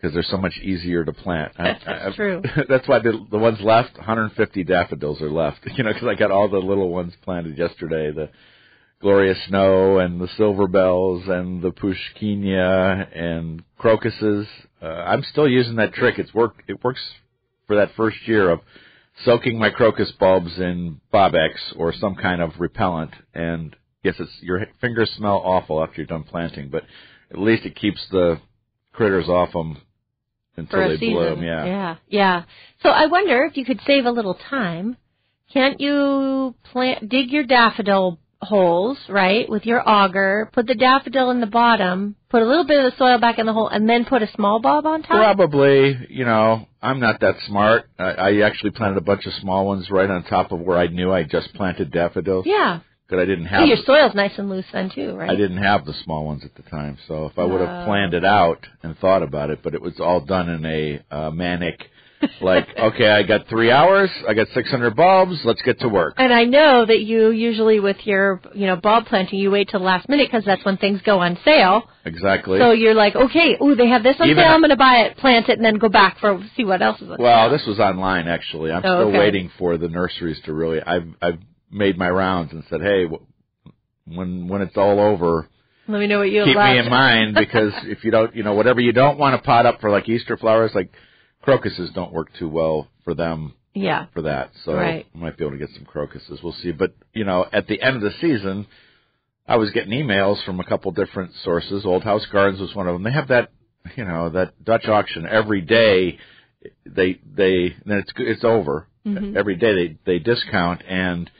because 0.00 0.14
they're 0.14 0.22
so 0.22 0.36
much 0.38 0.56
easier 0.62 1.04
to 1.04 1.12
plant. 1.12 1.52
That's 1.58 1.82
I- 1.86 2.10
true. 2.16 2.42
that's 2.68 2.88
why 2.88 3.00
the, 3.00 3.26
the 3.30 3.38
ones 3.38 3.58
left, 3.60 3.96
150 3.96 4.64
daffodils 4.64 5.20
are 5.20 5.30
left. 5.30 5.58
You 5.76 5.84
know, 5.84 5.92
because 5.92 6.08
I 6.08 6.14
got 6.14 6.30
all 6.30 6.48
the 6.48 6.58
little 6.58 6.88
ones 6.90 7.12
planted 7.22 7.58
yesterday. 7.58 8.10
The 8.10 8.30
glorious 9.00 9.38
Snow 9.48 9.98
and 9.98 10.20
the 10.20 10.28
Silver 10.36 10.66
Bells 10.66 11.24
and 11.26 11.62
the 11.62 11.70
Puschkinia 11.70 13.16
and 13.16 13.62
crocuses. 13.78 14.46
Uh, 14.82 14.86
I'm 14.86 15.22
still 15.30 15.48
using 15.48 15.76
that 15.76 15.92
trick. 15.94 16.18
It's 16.18 16.32
work. 16.34 16.62
It 16.66 16.82
works 16.84 17.00
for 17.66 17.76
that 17.76 17.90
first 17.96 18.16
year 18.26 18.50
of 18.50 18.60
soaking 19.24 19.58
my 19.58 19.70
crocus 19.70 20.10
bulbs 20.18 20.58
in 20.58 21.00
Bobbex 21.12 21.50
or 21.76 21.92
some 21.92 22.14
kind 22.14 22.40
of 22.42 22.52
repellent. 22.58 23.12
And 23.34 23.76
yes, 24.02 24.14
it's 24.18 24.32
your 24.40 24.66
fingers 24.80 25.10
smell 25.16 25.40
awful 25.44 25.82
after 25.82 25.96
you're 25.98 26.06
done 26.06 26.24
planting, 26.24 26.68
but 26.70 26.84
at 27.30 27.38
least 27.38 27.64
it 27.66 27.76
keeps 27.76 28.00
the 28.10 28.40
critters 28.92 29.28
off 29.28 29.52
them 29.52 29.78
until 30.60 30.78
For 30.78 30.84
a 30.84 30.88
they 30.90 30.96
season. 30.98 31.14
bloom. 31.14 31.42
Yeah. 31.42 31.64
Yeah. 31.66 31.96
Yeah. 32.08 32.42
So 32.82 32.88
I 32.88 33.06
wonder 33.06 33.44
if 33.44 33.56
you 33.56 33.64
could 33.64 33.80
save 33.86 34.04
a 34.06 34.10
little 34.10 34.34
time. 34.48 34.96
Can't 35.52 35.80
you 35.80 36.54
plant, 36.72 37.08
dig 37.08 37.30
your 37.30 37.44
daffodil 37.44 38.18
holes, 38.42 38.96
right, 39.08 39.48
with 39.50 39.66
your 39.66 39.86
auger, 39.86 40.48
put 40.54 40.66
the 40.66 40.74
daffodil 40.74 41.30
in 41.30 41.40
the 41.40 41.46
bottom, 41.46 42.14
put 42.30 42.40
a 42.40 42.46
little 42.46 42.64
bit 42.64 42.82
of 42.82 42.90
the 42.90 42.96
soil 42.96 43.18
back 43.18 43.38
in 43.38 43.44
the 43.46 43.52
hole, 43.52 43.68
and 43.68 43.86
then 43.88 44.04
put 44.06 44.22
a 44.22 44.28
small 44.34 44.60
bulb 44.60 44.86
on 44.86 45.02
top? 45.02 45.10
Probably, 45.36 46.06
you 46.08 46.24
know, 46.24 46.66
I'm 46.80 47.00
not 47.00 47.20
that 47.20 47.34
smart. 47.46 47.90
I, 47.98 48.10
I 48.12 48.40
actually 48.40 48.70
planted 48.70 48.96
a 48.96 49.02
bunch 49.02 49.26
of 49.26 49.32
small 49.34 49.66
ones 49.66 49.90
right 49.90 50.08
on 50.08 50.22
top 50.24 50.52
of 50.52 50.60
where 50.60 50.78
I 50.78 50.86
knew 50.86 51.12
I 51.12 51.24
just 51.24 51.52
planted 51.54 51.90
daffodils 51.90 52.46
Yeah. 52.46 52.80
Because 53.10 53.22
I 53.22 53.26
didn't 53.26 53.46
So 53.46 53.50
have 53.50 53.66
your 53.66 53.76
soil's 53.84 54.14
nice 54.14 54.32
and 54.38 54.48
loose 54.48 54.64
then 54.72 54.90
too, 54.94 55.14
right? 55.16 55.30
I 55.30 55.34
didn't 55.34 55.58
have 55.62 55.84
the 55.84 55.94
small 56.04 56.24
ones 56.26 56.42
at 56.44 56.54
the 56.54 56.62
time. 56.70 56.96
So 57.08 57.26
if 57.26 57.38
I 57.38 57.44
would 57.44 57.60
have 57.60 57.82
Oh. 57.82 57.84
planned 57.86 58.14
it 58.14 58.24
out 58.24 58.66
and 58.82 58.96
thought 58.98 59.22
about 59.22 59.50
it, 59.50 59.60
but 59.62 59.74
it 59.74 59.82
was 59.82 59.98
all 59.98 60.20
done 60.20 60.48
in 60.48 60.64
a 60.64 61.00
uh, 61.10 61.30
manic, 61.30 61.90
like, 62.40 62.68
okay, 62.78 63.10
I 63.10 63.22
got 63.24 63.48
three 63.48 63.70
hours, 63.72 64.10
I 64.28 64.34
got 64.34 64.46
600 64.54 64.94
bulbs, 64.94 65.40
let's 65.44 65.62
get 65.62 65.80
to 65.80 65.88
work. 65.88 66.14
And 66.18 66.32
I 66.32 66.44
know 66.44 66.84
that 66.86 67.00
you 67.00 67.30
usually 67.30 67.80
with 67.80 67.96
your, 68.04 68.40
you 68.54 68.66
know, 68.66 68.76
bulb 68.76 69.06
planting, 69.06 69.38
you 69.40 69.50
wait 69.50 69.70
till 69.70 69.80
the 69.80 69.86
last 69.86 70.08
minute 70.08 70.28
because 70.30 70.44
that's 70.44 70.64
when 70.64 70.76
things 70.76 71.00
go 71.02 71.18
on 71.20 71.36
sale. 71.44 71.84
Exactly. 72.04 72.58
So 72.60 72.70
you're 72.72 72.94
like, 72.94 73.16
okay, 73.16 73.56
ooh, 73.62 73.74
they 73.74 73.88
have 73.88 74.02
this 74.02 74.16
on 74.20 74.28
Even- 74.28 74.44
sale. 74.44 74.52
I'm 74.52 74.60
going 74.60 74.70
to 74.70 74.76
buy 74.76 74.98
it, 75.06 75.16
plant 75.16 75.48
it, 75.48 75.56
and 75.58 75.64
then 75.64 75.76
go 75.78 75.88
back 75.88 76.18
for 76.20 76.40
see 76.56 76.64
what 76.64 76.80
else 76.82 77.00
is 77.00 77.10
on 77.10 77.16
Well, 77.18 77.48
sale. 77.48 77.58
this 77.58 77.66
was 77.66 77.78
online 77.80 78.28
actually. 78.28 78.70
I'm 78.70 78.82
Oh, 78.84 78.98
still 79.00 79.08
okay. 79.08 79.18
waiting 79.18 79.50
for 79.58 79.76
the 79.78 79.88
nurseries 79.88 80.40
to 80.44 80.52
really. 80.52 80.80
I've 80.82 81.08
I've 81.20 81.38
made 81.70 81.96
my 81.98 82.08
rounds 82.10 82.52
and 82.52 82.64
said, 82.70 82.80
hey, 82.82 83.06
when 84.06 84.48
when 84.48 84.62
it's 84.62 84.76
all 84.76 85.00
over, 85.00 85.48
Let 85.88 86.00
me 86.00 86.06
know 86.06 86.18
what 86.18 86.30
you 86.30 86.44
keep 86.44 86.56
left. 86.56 86.72
me 86.72 86.78
in 86.78 86.90
mind 86.90 87.34
because 87.34 87.72
if 87.84 88.04
you 88.04 88.10
don't, 88.10 88.34
you 88.34 88.42
know, 88.42 88.54
whatever 88.54 88.80
you 88.80 88.92
don't 88.92 89.18
want 89.18 89.36
to 89.40 89.44
pot 89.46 89.66
up 89.66 89.80
for 89.80 89.90
like 89.90 90.08
Easter 90.08 90.36
flowers, 90.36 90.72
like 90.74 90.90
crocuses 91.42 91.90
don't 91.94 92.12
work 92.12 92.28
too 92.38 92.48
well 92.48 92.88
for 93.04 93.14
them 93.14 93.54
yeah. 93.74 94.06
for 94.12 94.22
that. 94.22 94.50
So 94.64 94.74
Right. 94.74 95.06
I 95.14 95.18
might 95.18 95.36
be 95.38 95.44
able 95.44 95.52
to 95.52 95.58
get 95.58 95.74
some 95.76 95.84
crocuses. 95.84 96.40
We'll 96.42 96.52
see. 96.54 96.72
But 96.72 96.94
you 97.12 97.24
know, 97.24 97.46
at 97.52 97.66
the 97.66 97.80
end 97.80 97.96
of 97.96 98.02
the 98.02 98.12
season, 98.20 98.66
I 99.46 99.56
was 99.56 99.70
getting 99.70 99.92
emails 99.92 100.42
from 100.44 100.60
a 100.60 100.64
couple 100.64 100.90
different 100.92 101.32
sources. 101.44 101.84
Old 101.84 102.04
House 102.04 102.26
Gardens 102.32 102.60
was 102.60 102.74
one 102.74 102.86
of 102.88 102.94
them. 102.94 103.02
They 103.04 103.12
have 103.12 103.28
that, 103.28 103.50
you 103.96 104.04
know, 104.04 104.30
that 104.30 104.62
Dutch 104.64 104.86
auction 104.86 105.26
every 105.26 105.60
day. 105.60 106.18
They 106.84 107.20
they 107.34 107.74
then 107.86 107.98
it's 107.98 108.12
it's 108.16 108.44
over. 108.44 108.86
Mhm. 109.06 109.34
Every 109.36 109.56
day 109.56 109.72
they 109.74 109.98
they 110.04 110.18
discount 110.18 110.82
and 110.86 111.30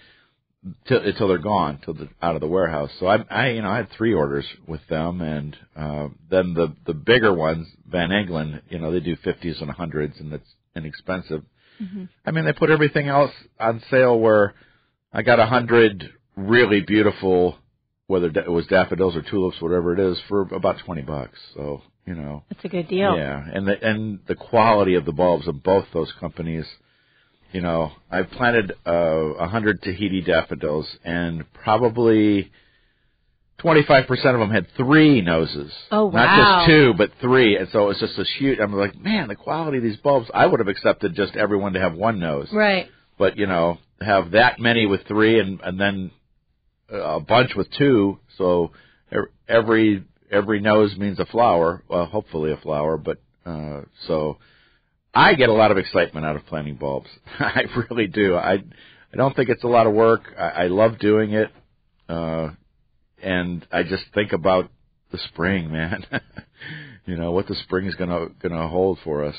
till 0.87 1.01
until 1.01 1.29
they're 1.29 1.39
gone 1.39 1.81
till 1.85 1.95
the 1.95 2.09
out 2.23 2.35
of 2.35 2.41
the 2.41 2.47
warehouse. 2.49 2.91
So 2.99 3.07
I 3.07 3.25
I 3.31 3.49
you 3.51 3.63
know 3.63 3.71
I 3.71 3.79
had 3.79 3.91
three 3.97 4.13
orders 4.15 4.47
with 4.67 4.81
them 4.89 5.21
and 5.21 5.57
uh, 5.77 6.09
then 6.31 6.55
the 6.55 6.75
the 6.87 6.95
bigger 6.95 7.33
ones 7.35 7.67
Van 7.91 8.11
Engelen 8.13 8.61
you 8.69 8.79
know 8.79 8.93
they 8.93 9.01
do 9.01 9.17
fifties 9.17 9.61
and 9.61 9.71
hundreds 9.71 10.19
and 10.21 10.33
it's 10.33 10.55
inexpensive. 10.77 11.43
I 12.27 12.31
mean, 12.31 12.45
they 12.45 12.53
put 12.53 12.69
everything 12.69 13.09
else 13.09 13.31
on 13.59 13.83
sale 13.91 14.21
where 14.21 14.55
I 15.15 15.23
got 15.23 15.41
a 15.41 15.47
hundred 15.47 16.11
really 16.37 16.83
beautiful 16.83 17.57
whether 18.07 18.27
it 18.27 18.51
was 18.51 18.67
daffodils 18.67 19.15
or 19.17 19.23
tulips, 19.23 19.61
whatever 19.63 19.95
it 19.95 20.01
is, 20.01 20.21
for 20.29 20.43
about 20.55 20.79
twenty 20.85 21.01
bucks. 21.03 21.39
So 21.55 21.81
you 22.07 22.15
know, 22.15 22.43
That's 22.51 22.65
a 22.65 22.69
good 22.69 22.89
deal. 22.89 23.17
yeah, 23.17 23.43
and 23.53 23.67
the 23.67 23.83
and 23.83 24.19
the 24.27 24.35
quality 24.35 24.95
of 24.97 25.05
the 25.05 25.13
bulbs 25.13 25.47
of 25.49 25.63
both 25.63 25.87
those 25.95 26.13
companies. 26.21 26.67
You 27.53 27.61
know, 27.63 27.91
I've 28.11 28.31
planted 28.31 28.73
uh, 28.87 28.91
a 28.93 29.49
hundred 29.49 29.83
Tahiti 29.83 30.23
daffodils, 30.23 30.87
and 31.05 31.45
probably 31.53 32.51
twenty-five 33.59 34.07
percent 34.07 34.35
of 34.35 34.41
them 34.41 34.51
had 34.51 34.67
three 34.77 35.21
noses. 35.21 35.73
Oh, 35.91 36.11
Not 36.11 36.37
just 36.65 36.67
two, 36.69 36.95
but 36.97 37.11
three. 37.21 37.57
And 37.57 37.69
so 37.73 37.85
it 37.85 37.89
was 37.89 37.99
just 38.01 38.19
a 38.19 38.25
huge. 38.39 38.59
I'm 38.61 38.73
like, 38.73 38.97
man, 38.99 39.29
the 39.29 39.35
quality 39.37 39.79
of 39.79 39.83
these 39.85 39.97
bulbs. 39.97 40.31
I 40.33 40.47
would 40.47 40.61
have 40.61 40.69
accepted 40.69 41.15
just 41.15 41.35
everyone 41.37 41.73
to 41.75 41.81
have 41.81 41.95
one 41.95 42.21
nose, 42.21 42.49
Right. 42.53 42.89
but 43.19 43.37
you 43.37 43.47
know, 43.47 43.79
have 44.01 44.31
that 44.33 44.59
many 44.61 44.87
with 44.87 45.07
three, 45.09 45.41
and 45.41 45.61
and 45.61 45.79
then 45.81 46.11
a 46.89 47.21
bunch 47.21 47.55
with 47.57 47.69
two. 47.77 48.19
So 48.39 48.71
every 49.49 50.05
every 50.31 50.61
nose 50.61 50.97
means 50.97 51.19
a 51.19 51.27
flower. 51.27 51.83
Well, 51.89 52.07
hopefully 52.07 52.53
a 52.53 52.57
flower, 52.59 52.97
but 52.97 53.19
uh, 53.45 53.83
so 54.07 54.39
I 55.15 55.35
get 55.35 55.49
a 55.49 55.53
lot 55.53 55.71
of 55.71 55.79
excitement 55.79 56.25
out 56.25 56.37
of 56.37 56.47
planting 56.47 56.77
bulbs. 56.77 57.09
I 57.39 57.65
really 57.77 58.07
do. 58.07 58.37
I 58.37 58.63
I 59.13 59.17
don't 59.17 59.35
think 59.35 59.49
it's 59.49 59.65
a 59.65 59.69
lot 59.69 59.87
of 59.87 59.93
work. 59.93 60.23
I, 60.39 60.49
I 60.49 60.67
love 60.69 60.99
doing 60.99 61.33
it, 61.33 61.51
uh, 62.09 62.51
and 63.23 63.67
I 63.73 63.83
just 63.83 64.05
think 64.15 64.33
about 64.33 64.71
the 65.11 65.19
spring, 65.29 65.73
man. 65.73 66.07
you 67.07 67.17
know 67.17 67.33
what 67.33 67.49
the 67.49 67.57
spring 67.57 67.87
is 67.87 67.97
gonna 67.97 68.29
gonna 68.41 68.69
hold 68.69 68.99
for 69.03 69.25
us. 69.25 69.35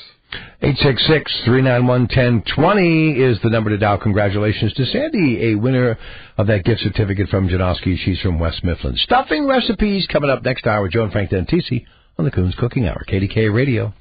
866-391-1020 0.62 3.18
is 3.18 3.38
the 3.42 3.50
number 3.50 3.70
to 3.70 3.78
dial. 3.78 3.98
Congratulations 3.98 4.72
to 4.74 4.86
Sandy, 4.86 5.52
a 5.52 5.56
winner 5.56 5.98
of 6.38 6.46
that 6.46 6.64
gift 6.64 6.80
certificate 6.80 7.28
from 7.28 7.48
Janoski. 7.48 7.98
She's 7.98 8.20
from 8.20 8.38
West 8.38 8.64
Mifflin. 8.64 8.96
Stuffing 8.96 9.46
recipes 9.46 10.06
coming 10.10 10.30
up 10.30 10.42
next 10.42 10.66
hour. 10.66 10.82
With 10.82 10.92
Joe 10.92 11.04
and 11.04 11.12
Frank 11.12 11.30
Dentisi 11.30 11.84
on 12.18 12.24
the 12.24 12.30
Coons 12.30 12.54
Cooking 12.58 12.86
Hour. 12.86 13.04
KDK 13.08 13.52
Radio. 13.52 13.92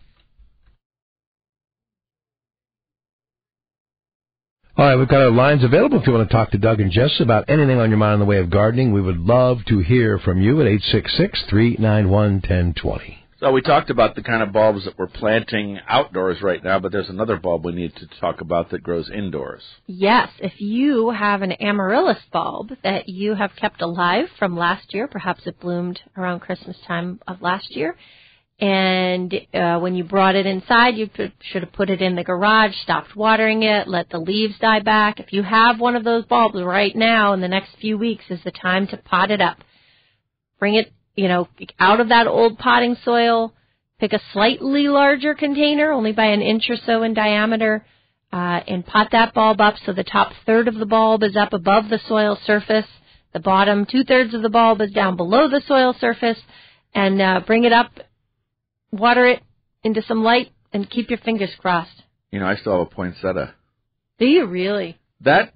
All 4.78 4.86
right, 4.86 4.96
we've 4.96 5.10
got 5.10 5.20
our 5.20 5.32
lines 5.32 5.66
available 5.66 6.00
if 6.00 6.08
you 6.08 6.14
want 6.14 6.30
to 6.30 6.34
talk 6.34 6.52
to 6.52 6.58
Doug 6.58 6.80
and 6.80 6.94
Jess 6.94 7.20
about 7.20 7.50
anything 7.50 7.78
on 7.78 7.90
your 7.90 7.98
mind 7.98 8.14
in 8.14 8.20
the 8.22 8.26
way 8.26 8.38
of 8.38 8.50
gardening. 8.50 8.94
We 8.94 9.02
would 9.02 9.20
love 9.20 9.58
to 9.68 9.80
hear 9.80 10.18
from 10.18 10.42
you 10.42 10.62
at 10.62 10.68
866-391-1020. 11.52 13.18
So 13.42 13.52
we 13.52 13.62
talked 13.62 13.90
about 13.90 14.16
the 14.16 14.24
kind 14.24 14.42
of 14.42 14.54
bulbs 14.54 14.86
that 14.86 14.98
we're 14.98 15.08
planting 15.08 15.78
outdoors 15.90 16.42
right 16.42 16.64
now, 16.64 16.80
but 16.80 16.94
there's 16.94 17.10
another 17.10 17.36
bulb 17.36 17.66
we 17.66 17.74
need 17.74 17.94
to 17.98 18.08
talk 18.22 18.40
about 18.40 18.70
that 18.70 18.82
grows 18.82 19.10
indoors. 19.10 19.62
Yes, 19.88 20.30
if 20.40 20.54
you 20.62 21.10
have 21.10 21.42
an 21.42 21.52
amaryllis 21.52 22.24
bulb 22.32 22.70
that 22.82 23.10
you 23.10 23.36
have 23.36 23.54
kept 23.58 23.82
alive 23.82 24.28
from 24.40 24.56
last 24.56 24.94
year, 24.94 25.10
perhaps 25.10 25.42
it 25.48 25.60
bloomed 25.60 26.00
around 26.16 26.40
Christmas 26.40 26.78
time 26.88 27.20
of 27.28 27.42
last 27.42 27.76
year, 27.76 27.98
and 28.62 29.34
uh, 29.54 29.80
when 29.80 29.96
you 29.96 30.04
brought 30.04 30.36
it 30.36 30.46
inside, 30.46 30.96
you 30.96 31.08
put, 31.08 31.32
should 31.42 31.64
have 31.64 31.74
put 31.74 31.90
it 31.90 32.02
in 32.02 32.16
the 32.16 32.24
garage, 32.24 32.76
stopped 32.84 33.16
watering 33.16 33.64
it, 33.64 33.88
let 33.88 34.10
the 34.10 34.20
leaves 34.20 34.54
die 34.60 34.82
back. 34.82 35.20
If 35.20 35.34
you 35.34 35.42
have 35.42 35.80
one 35.80 35.96
of 35.96 36.04
those 36.04 36.26
bulbs 36.26 36.62
right 36.62 36.96
now, 36.96 37.34
in 37.34 37.42
the 37.42 37.48
next 37.48 37.72
few 37.82 37.98
weeks, 37.98 38.26
is 38.30 38.40
the 38.44 38.52
time 38.52 38.88
to 38.88 38.98
pot 38.98 39.32
it 39.32 39.42
up. 39.42 39.58
Bring 40.60 40.76
it, 40.76 40.94
you 41.16 41.28
know, 41.28 41.48
out 41.80 42.00
of 42.00 42.10
that 42.10 42.28
old 42.28 42.60
potting 42.60 42.96
soil. 43.04 43.54
Pick 44.00 44.14
a 44.14 44.22
slightly 44.32 44.88
larger 44.88 45.34
container, 45.34 45.92
only 45.92 46.12
by 46.12 46.26
an 46.26 46.42
inch 46.42 46.70
or 46.70 46.78
so 46.86 47.04
in 47.04 47.14
diameter 47.14 47.84
uh, 48.34 48.62
and 48.68 48.86
pot 48.86 49.10
that 49.12 49.34
bulb 49.34 49.60
up 49.60 49.76
so 49.86 49.94
the 49.94 50.04
top 50.04 50.32
third 50.46 50.68
of 50.68 50.76
the 50.76 50.86
bulb 50.86 51.24
is 51.24 51.36
up 51.36 51.54
above 51.54 51.90
the 51.90 52.00
soil 52.08 52.38
surface. 52.46 52.86
The 53.34 53.40
bottom 53.40 53.86
two 53.86 54.04
thirds 54.04 54.34
of 54.34 54.42
the 54.42 54.50
bulb 54.50 54.82
is 54.82 54.92
down 54.92 55.18
below 55.18 55.50
the 55.50 55.62
soil 55.68 55.96
surface, 56.00 56.40
and 56.94 57.22
uh, 57.22 57.42
bring 57.46 57.64
it 57.64 57.74
up, 57.74 57.92
water 58.92 59.26
it 59.26 59.42
into 59.84 60.02
some 60.04 60.24
light, 60.24 60.52
and 60.74 60.90
keep 60.90 61.10
your 61.10 61.20
fingers 61.20 61.50
crossed. 61.60 62.04
You 62.32 62.40
know, 62.40 62.46
I 62.46 62.56
still 62.56 62.74
have 62.78 62.88
a 62.88 62.96
poinsettia. 62.96 63.54
Do 64.20 64.26
you 64.26 64.46
really? 64.46 65.00
That 65.22 65.54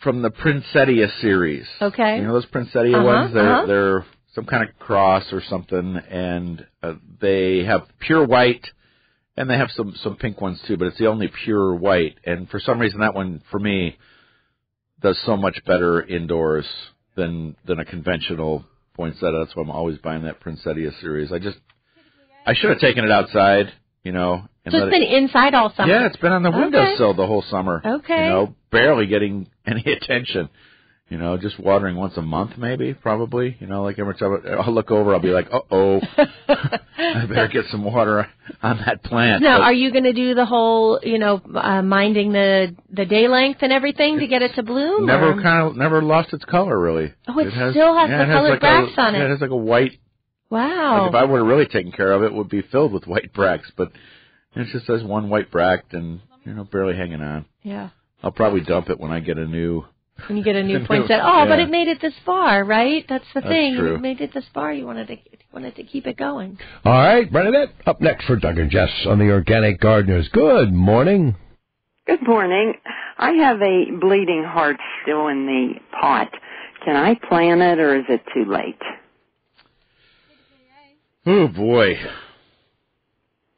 from 0.00 0.22
the 0.22 0.30
Princettia 0.30 1.08
series. 1.20 1.66
Okay. 1.80 2.16
You 2.18 2.24
know 2.24 2.32
those 2.34 2.46
Princettia 2.46 2.96
Uh-huh, 2.96 3.04
ones? 3.04 3.34
They're 3.34 3.54
uh-huh. 3.54 3.66
they're 3.66 4.06
some 4.34 4.44
kind 4.46 4.68
of 4.68 4.76
cross 4.78 5.24
or 5.32 5.40
something, 5.48 5.96
and 5.96 6.66
uh, 6.82 6.94
they 7.20 7.64
have 7.64 7.82
pure 8.00 8.24
white, 8.26 8.66
and 9.36 9.48
they 9.48 9.56
have 9.56 9.70
some 9.70 9.94
some 10.02 10.16
pink 10.16 10.40
ones 10.40 10.60
too. 10.66 10.76
But 10.76 10.88
it's 10.88 10.98
the 10.98 11.06
only 11.06 11.28
pure 11.44 11.74
white, 11.74 12.18
and 12.24 12.48
for 12.50 12.58
some 12.60 12.78
reason 12.78 13.00
that 13.00 13.14
one 13.14 13.40
for 13.50 13.60
me 13.60 13.96
does 15.00 15.18
so 15.24 15.36
much 15.36 15.58
better 15.64 16.02
indoors 16.02 16.66
than 17.16 17.56
than 17.64 17.78
a 17.78 17.84
conventional 17.84 18.64
poinsettia. 18.94 19.44
That's 19.44 19.54
why 19.56 19.62
I'm 19.62 19.70
always 19.70 19.98
buying 19.98 20.24
that 20.24 20.40
Princettia 20.40 20.90
series. 21.00 21.32
I 21.32 21.38
just 21.38 21.58
I 22.46 22.54
should 22.54 22.70
have 22.70 22.80
taken 22.80 23.04
it 23.04 23.10
outside, 23.10 23.72
you 24.02 24.12
know. 24.12 24.42
And 24.64 24.72
So 24.72 24.78
it's 24.78 24.86
it- 24.86 24.90
been 24.90 25.02
inside 25.02 25.54
all 25.54 25.72
summer. 25.74 25.92
yeah, 25.92 26.06
it's 26.06 26.16
been 26.16 26.32
on 26.32 26.42
the 26.42 26.48
Okay. 26.50 26.58
windowsill 26.60 27.14
the 27.14 27.26
whole 27.26 27.42
summer. 27.42 27.82
Okay. 27.84 28.24
You 28.24 28.30
know, 28.30 28.54
barely 28.70 29.06
getting 29.06 29.48
any 29.66 29.82
attention. 29.84 30.48
You 31.10 31.18
know, 31.18 31.36
just 31.36 31.60
watering 31.60 31.96
once 31.96 32.16
a 32.16 32.22
month, 32.22 32.56
maybe, 32.56 32.94
probably. 32.94 33.56
You 33.60 33.66
know, 33.66 33.82
like 33.82 33.98
every 33.98 34.14
time 34.14 34.38
I'll 34.58 34.72
look 34.72 34.90
over, 34.90 35.12
I'll 35.12 35.20
be 35.20 35.28
like, 35.28 35.48
"Uh 35.52 35.60
oh, 35.70 36.00
I 36.48 37.26
better 37.26 37.48
get 37.48 37.66
some 37.70 37.84
water 37.84 38.26
on 38.62 38.78
that 38.86 39.02
plant." 39.02 39.42
Now, 39.42 39.58
But 39.58 39.64
are 39.64 39.72
you 39.72 39.92
going 39.92 40.04
to 40.04 40.14
do 40.14 40.34
the 40.34 40.46
whole, 40.46 40.98
you 41.02 41.18
know, 41.18 41.42
uh, 41.54 41.82
minding 41.82 42.32
the 42.32 42.74
the 42.90 43.04
day 43.04 43.28
length 43.28 43.58
and 43.62 43.70
everything 43.70 44.18
to 44.20 44.26
get 44.26 44.40
it 44.40 44.54
to 44.54 44.62
bloom? 44.62 45.04
never 45.04 45.34
kind 45.42 45.68
of 45.68 45.76
never 45.76 46.00
lost 46.02 46.32
its 46.32 46.44
color, 46.46 46.78
really. 46.80 47.12
Oh, 47.28 47.38
it 47.38 47.52
still 47.52 47.94
has 47.98 48.08
yeah, 48.08 48.18
the 48.18 48.22
it 48.24 48.26
has 48.28 48.34
colored 48.36 48.50
like 48.50 48.60
bracts 48.60 48.92
a, 48.96 49.00
on 49.02 49.14
yeah, 49.14 49.20
it. 49.20 49.24
It 49.26 49.30
has 49.30 49.40
like 49.42 49.50
a 49.50 49.56
white. 49.56 49.92
Wow. 50.50 51.00
Like 51.02 51.08
if 51.10 51.14
I 51.14 51.24
would 51.24 51.38
have 51.38 51.46
really 51.46 51.66
taken 51.66 51.92
care 51.92 52.12
of 52.12 52.22
it, 52.22 52.26
it 52.26 52.34
would 52.34 52.48
be 52.48 52.62
filled 52.62 52.92
with 52.92 53.06
white 53.06 53.32
bracts. 53.32 53.70
But 53.76 53.92
it 54.54 54.66
just 54.72 54.86
says 54.86 55.02
one 55.02 55.28
white 55.30 55.50
bract 55.50 55.94
and 55.94 56.20
you 56.44 56.54
know 56.54 56.64
barely 56.64 56.96
hanging 56.96 57.20
on. 57.22 57.44
yeah. 57.62 57.90
I'll 58.22 58.30
probably 58.30 58.62
dump 58.62 58.88
it 58.88 58.98
when 58.98 59.10
I 59.10 59.20
get 59.20 59.36
a 59.36 59.44
new 59.44 59.84
When 60.28 60.38
you 60.38 60.44
get 60.44 60.56
a 60.56 60.62
new 60.62 60.78
New- 60.78 60.86
poinsettia. 60.86 61.22
Oh, 61.22 61.44
but 61.46 61.58
it 61.58 61.68
made 61.68 61.88
it 61.88 62.00
this 62.00 62.14
far, 62.24 62.64
right? 62.64 63.04
That's 63.06 63.24
the 63.34 63.40
That's 63.42 63.52
thing. 63.52 63.76
true. 63.76 63.96
It 63.96 64.00
made 64.00 64.20
it 64.22 64.32
this 64.32 64.46
far. 64.54 64.72
You 64.72 64.86
wanted 64.86 65.08
to 65.08 65.16
wanted 65.52 65.76
to 65.76 65.82
keep 65.82 66.06
it 66.06 66.16
going. 66.16 66.58
All 66.86 66.92
right, 66.92 67.30
Bernadette, 67.30 67.74
up 67.86 68.00
next 68.00 68.24
for 68.26 68.36
Doug 68.36 68.56
and 68.58 68.70
Jess 68.70 68.90
on 69.06 69.18
the 69.18 69.30
Organic 69.30 69.78
Gardeners. 69.80 70.28
Good 70.32 70.72
morning. 70.72 71.36
Good 72.06 72.26
morning. 72.26 72.74
I 73.18 73.32
have 73.32 73.60
a 73.60 73.84
bleeding 74.00 74.44
heart 74.46 74.76
still 75.02 75.28
in 75.28 75.46
the 75.46 75.74
pot. 76.00 76.30
Can 76.84 76.96
I 76.96 77.14
plant 77.28 77.60
it 77.60 77.78
or 77.78 77.96
is 77.98 78.04
it 78.08 78.22
too 78.34 78.50
late? 78.50 78.80
Oh 81.26 81.48
boy, 81.48 81.96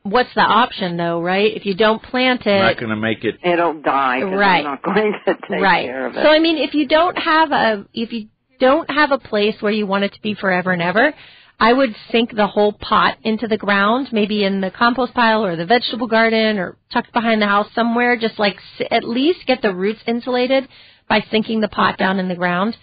What's 0.03 0.33
the 0.37 0.41
option 0.41 0.97
though, 0.97 1.21
right? 1.21 1.53
If 1.57 1.67
you 1.67 1.75
don't 1.75 2.01
plant 2.01 2.47
I'm 2.47 2.61
not 2.61 2.73
it, 2.73 2.79
going 2.79 2.91
to 2.91 2.97
make 2.97 3.25
it. 3.25 3.41
It'll 3.43 3.81
die. 3.83 4.23
Right. 4.23 4.59
I'm 4.59 4.65
not 4.65 4.83
going 4.83 5.13
to 5.27 5.35
take 5.35 5.61
right. 5.61 5.85
care 5.85 6.07
of 6.07 6.15
it. 6.17 6.23
So 6.23 6.29
I 6.29 6.39
mean, 6.39 6.59
if 6.59 6.75
you 6.75 6.87
don't 6.87 7.19
have 7.19 7.51
a 7.51 7.87
if 7.93 8.13
you 8.13 8.29
don't 8.61 8.89
have 8.89 9.11
a 9.11 9.19
place 9.19 9.57
where 9.61 9.73
you 9.73 9.85
want 9.87 10.05
it 10.05 10.13
to 10.15 10.23
be 10.23 10.35
forever 10.35 10.71
and 10.71 10.81
ever, 10.81 11.13
I 11.59 11.73
would 11.73 11.91
sink 12.13 12.33
the 12.37 12.47
whole 12.47 12.73
pot 12.73 13.17
into 13.25 13.49
the 13.49 13.57
ground, 13.57 14.11
maybe 14.13 14.45
in 14.45 14.61
the 14.61 14.71
compost 14.71 15.13
pile 15.13 15.45
or 15.45 15.57
the 15.57 15.67
vegetable 15.67 16.07
garden 16.07 16.59
or 16.59 16.77
tucked 16.93 17.13
behind 17.13 17.43
the 17.43 17.47
house 17.47 17.67
somewhere. 17.75 18.17
Just 18.17 18.39
like 18.39 18.59
s- 18.79 18.87
at 18.93 19.03
least 19.03 19.41
get 19.47 19.61
the 19.61 19.75
roots 19.75 20.01
insulated 20.07 20.69
by 21.09 21.25
sinking 21.33 21.61
the 21.61 21.69
pot 21.69 21.99
down 21.99 22.21
in 22.21 22.29
the 22.29 22.37
ground. 22.37 22.77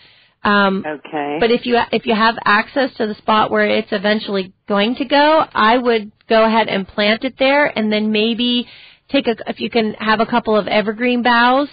Um, 0.43 0.83
okay. 0.85 1.37
But 1.39 1.51
if 1.51 1.65
you 1.65 1.79
if 1.91 2.05
you 2.05 2.15
have 2.15 2.35
access 2.43 2.93
to 2.97 3.07
the 3.07 3.15
spot 3.15 3.49
where 3.49 3.65
it's 3.65 3.91
eventually 3.91 4.53
going 4.67 4.95
to 4.95 5.05
go, 5.05 5.45
I 5.53 5.77
would 5.77 6.11
go 6.27 6.45
ahead 6.45 6.67
and 6.67 6.87
plant 6.87 7.23
it 7.23 7.35
there, 7.39 7.65
and 7.65 7.91
then 7.91 8.11
maybe 8.11 8.67
take 9.09 9.27
a 9.27 9.35
if 9.47 9.59
you 9.59 9.69
can 9.69 9.93
have 9.93 10.19
a 10.19 10.25
couple 10.25 10.57
of 10.57 10.67
evergreen 10.67 11.23
boughs 11.23 11.69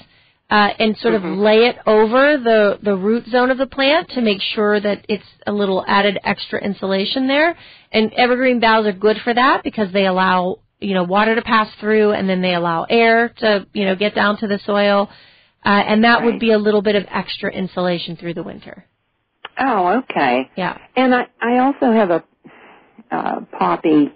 uh, 0.51 0.69
and 0.79 0.97
sort 0.99 1.15
of 1.15 1.23
lay 1.23 1.67
it 1.67 1.77
over 1.87 2.37
the 2.37 2.79
the 2.83 2.97
root 2.97 3.27
zone 3.29 3.51
of 3.51 3.59
the 3.59 3.67
plant 3.67 4.11
to 4.11 4.21
make 4.21 4.41
sure 4.41 4.81
that 4.81 5.05
it's 5.09 5.25
a 5.47 5.53
little 5.53 5.85
added 5.87 6.19
extra 6.25 6.63
insulation 6.63 7.29
there. 7.29 7.57
And 7.93 8.13
evergreen 8.15 8.61
boughs 8.61 8.87
are 8.87 8.93
good 8.93 9.19
for 9.23 9.33
that 9.33 9.63
because 9.63 9.93
they 9.93 10.07
allow 10.07 10.59
you 10.81 10.95
know 10.95 11.05
water 11.05 11.35
to 11.35 11.43
pass 11.43 11.69
through, 11.81 12.13
and 12.13 12.29
then 12.29 12.43
they 12.43 12.55
allow 12.55 12.85
air 12.89 13.31
to 13.39 13.67
you 13.73 13.85
know 13.85 13.95
get 13.95 14.15
down 14.15 14.39
to 14.39 14.49
the 14.49 14.59
soil. 14.65 15.09
Uh, 15.65 15.69
and 15.69 16.05
that 16.05 16.25
would 16.25 16.41
be 16.41 16.53
a 16.53 16.59
little 16.59 16.83
bit 16.83 16.97
of 16.97 17.05
extra 17.11 17.53
insulation 17.53 18.17
through 18.17 18.35
the 18.35 18.43
winter. 18.43 18.87
oh, 19.59 19.99
okay. 19.99 20.51
Yeah. 20.57 20.79
And 20.97 21.15
I 21.15 21.27
I 21.41 21.59
also 21.59 21.93
have 21.93 22.11
a 22.11 22.25
uh, 23.11 23.41
poppy. 23.59 24.13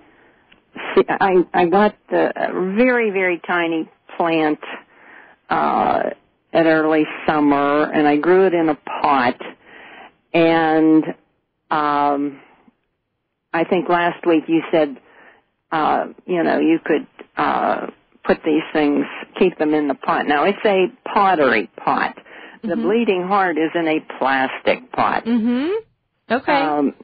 I 1.08 1.44
I 1.52 1.66
got 1.66 1.96
the 2.10 2.32
very 2.76 3.10
very 3.10 3.40
tiny 3.46 3.88
plant 4.16 4.60
uh, 5.50 6.10
at 6.52 6.66
early 6.66 7.04
summer, 7.26 7.90
and 7.92 8.06
I 8.08 8.16
grew 8.16 8.46
it 8.46 8.54
in 8.54 8.68
a 8.68 8.74
pot. 8.74 9.40
And 10.32 11.04
um, 11.70 12.40
I 13.52 13.64
think 13.64 13.88
last 13.88 14.26
week 14.26 14.44
you 14.48 14.62
said, 14.72 14.96
uh, 15.70 16.06
you 16.26 16.42
know, 16.42 16.58
you 16.58 16.78
could 16.84 17.06
uh, 17.36 17.88
put 18.24 18.38
these 18.44 18.62
things, 18.72 19.04
keep 19.38 19.58
them 19.58 19.74
in 19.74 19.88
the 19.88 19.94
pot. 19.94 20.26
Now 20.26 20.44
it's 20.44 20.58
a 20.64 20.86
pottery 21.08 21.70
pot. 21.76 22.16
The 22.62 22.76
bleeding 22.76 23.24
heart 23.26 23.58
is 23.58 23.70
in 23.74 23.86
a 23.86 24.00
plastic 24.18 24.90
pot. 24.92 25.26
Mhm. 25.26 25.74
Okay. 26.30 26.52
Um, 26.52 26.94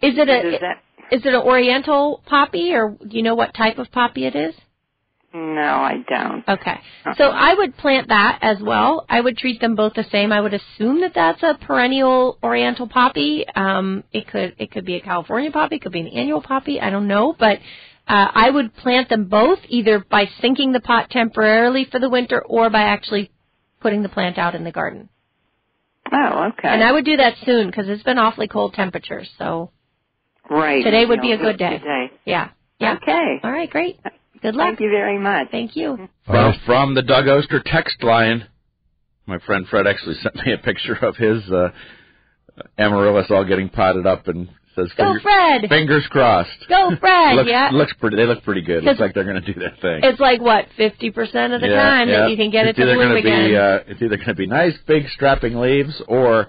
is 0.00 0.16
it 0.16 0.28
a 0.28 0.58
that? 0.60 0.78
is 1.10 1.26
it 1.26 1.34
an 1.34 1.42
Oriental 1.42 2.22
poppy, 2.26 2.72
or 2.74 2.90
do 2.90 3.16
you 3.16 3.22
know 3.22 3.34
what 3.34 3.54
type 3.54 3.78
of 3.78 3.90
poppy 3.90 4.24
it 4.26 4.36
is? 4.36 4.54
No, 5.32 5.62
I 5.62 5.96
don't. 6.08 6.48
Okay. 6.48 6.80
Uh-uh. 7.04 7.14
So 7.16 7.24
I 7.24 7.54
would 7.54 7.76
plant 7.76 8.06
that 8.08 8.38
as 8.40 8.58
well. 8.62 9.04
I 9.10 9.20
would 9.20 9.36
treat 9.36 9.60
them 9.60 9.74
both 9.74 9.94
the 9.94 10.04
same. 10.12 10.30
I 10.30 10.40
would 10.40 10.54
assume 10.54 11.00
that 11.00 11.12
that's 11.12 11.42
a 11.42 11.58
perennial 11.60 12.38
oriental 12.40 12.86
poppy. 12.86 13.44
Um, 13.56 14.04
it 14.12 14.28
could 14.28 14.54
it 14.58 14.70
could 14.70 14.84
be 14.84 14.94
a 14.94 15.00
California 15.00 15.50
poppy, 15.50 15.76
it 15.76 15.82
could 15.82 15.90
be 15.90 16.00
an 16.00 16.06
annual 16.06 16.40
poppy. 16.40 16.80
I 16.80 16.90
don't 16.90 17.08
know, 17.08 17.34
but 17.36 17.58
uh, 18.06 18.28
I 18.34 18.50
would 18.50 18.74
plant 18.76 19.08
them 19.08 19.26
both 19.26 19.58
either 19.68 19.98
by 19.98 20.26
sinking 20.40 20.72
the 20.72 20.80
pot 20.80 21.10
temporarily 21.10 21.86
for 21.90 21.98
the 21.98 22.10
winter 22.10 22.42
or 22.42 22.68
by 22.70 22.82
actually 22.82 23.30
putting 23.80 24.02
the 24.02 24.08
plant 24.08 24.38
out 24.38 24.54
in 24.54 24.64
the 24.64 24.72
garden. 24.72 25.08
Oh, 26.12 26.50
okay. 26.50 26.68
And 26.68 26.82
I 26.82 26.92
would 26.92 27.04
do 27.04 27.16
that 27.16 27.34
soon 27.44 27.66
because 27.66 27.88
it's 27.88 28.02
been 28.02 28.18
awfully 28.18 28.46
cold 28.46 28.74
temperatures. 28.74 29.28
So 29.38 29.70
right. 30.50 30.84
today 30.84 31.06
would 31.06 31.22
be 31.22 31.32
a 31.32 31.38
good 31.38 31.58
day. 31.58 31.78
Today. 31.78 32.10
yeah, 32.26 32.50
yeah. 32.78 32.96
Okay. 33.02 33.40
All 33.42 33.50
right, 33.50 33.70
great. 33.70 33.98
Good 34.42 34.54
luck. 34.54 34.68
Thank 34.68 34.80
you 34.80 34.90
very 34.90 35.18
much. 35.18 35.50
Thank 35.50 35.74
you. 35.74 36.08
Well, 36.28 36.54
from 36.66 36.94
the 36.94 37.00
Doug 37.00 37.26
Oster 37.26 37.62
text 37.64 38.02
line, 38.02 38.46
my 39.24 39.38
friend 39.38 39.66
Fred 39.66 39.86
actually 39.86 40.16
sent 40.22 40.36
me 40.36 40.52
a 40.52 40.58
picture 40.58 40.94
of 40.94 41.16
his 41.16 41.42
uh, 41.50 41.70
amaryllis 42.76 43.26
all 43.30 43.44
getting 43.44 43.70
potted 43.70 44.06
up 44.06 44.28
and 44.28 44.50
says, 44.76 44.88
Go, 44.96 45.04
"Fingers- 45.04 45.22
Fred. 45.22 45.68
Fingers 45.68 46.06
crossed. 46.10 46.50
Go, 46.68 46.90
Fred. 47.00 47.36
looks, 47.36 47.48
yeah. 47.50 47.70
looks 47.72 47.92
pretty. 48.00 48.16
They 48.16 48.26
look 48.26 48.42
pretty 48.44 48.62
good. 48.62 48.84
Looks 48.84 49.00
like 49.00 49.14
they're 49.14 49.24
going 49.24 49.42
to 49.42 49.52
do 49.52 49.58
their 49.58 49.74
thing. 49.80 50.00
It's 50.02 50.20
like 50.20 50.40
what 50.40 50.66
fifty 50.76 51.10
percent 51.10 51.52
of 51.52 51.60
the 51.60 51.68
yeah, 51.68 51.82
time 51.82 52.08
yeah. 52.08 52.20
that 52.22 52.30
you 52.30 52.36
can 52.36 52.50
get 52.50 52.66
it's 52.66 52.78
it 52.78 52.82
to 52.82 52.88
either 52.88 52.96
bloom 52.96 53.08
gonna 53.08 53.20
again. 53.20 53.48
Be, 53.50 53.56
uh, 53.56 53.78
it's 53.86 54.02
either 54.02 54.16
going 54.16 54.28
to 54.28 54.34
be 54.34 54.46
nice, 54.46 54.74
big, 54.86 55.08
strapping 55.10 55.56
leaves 55.56 56.00
or 56.08 56.48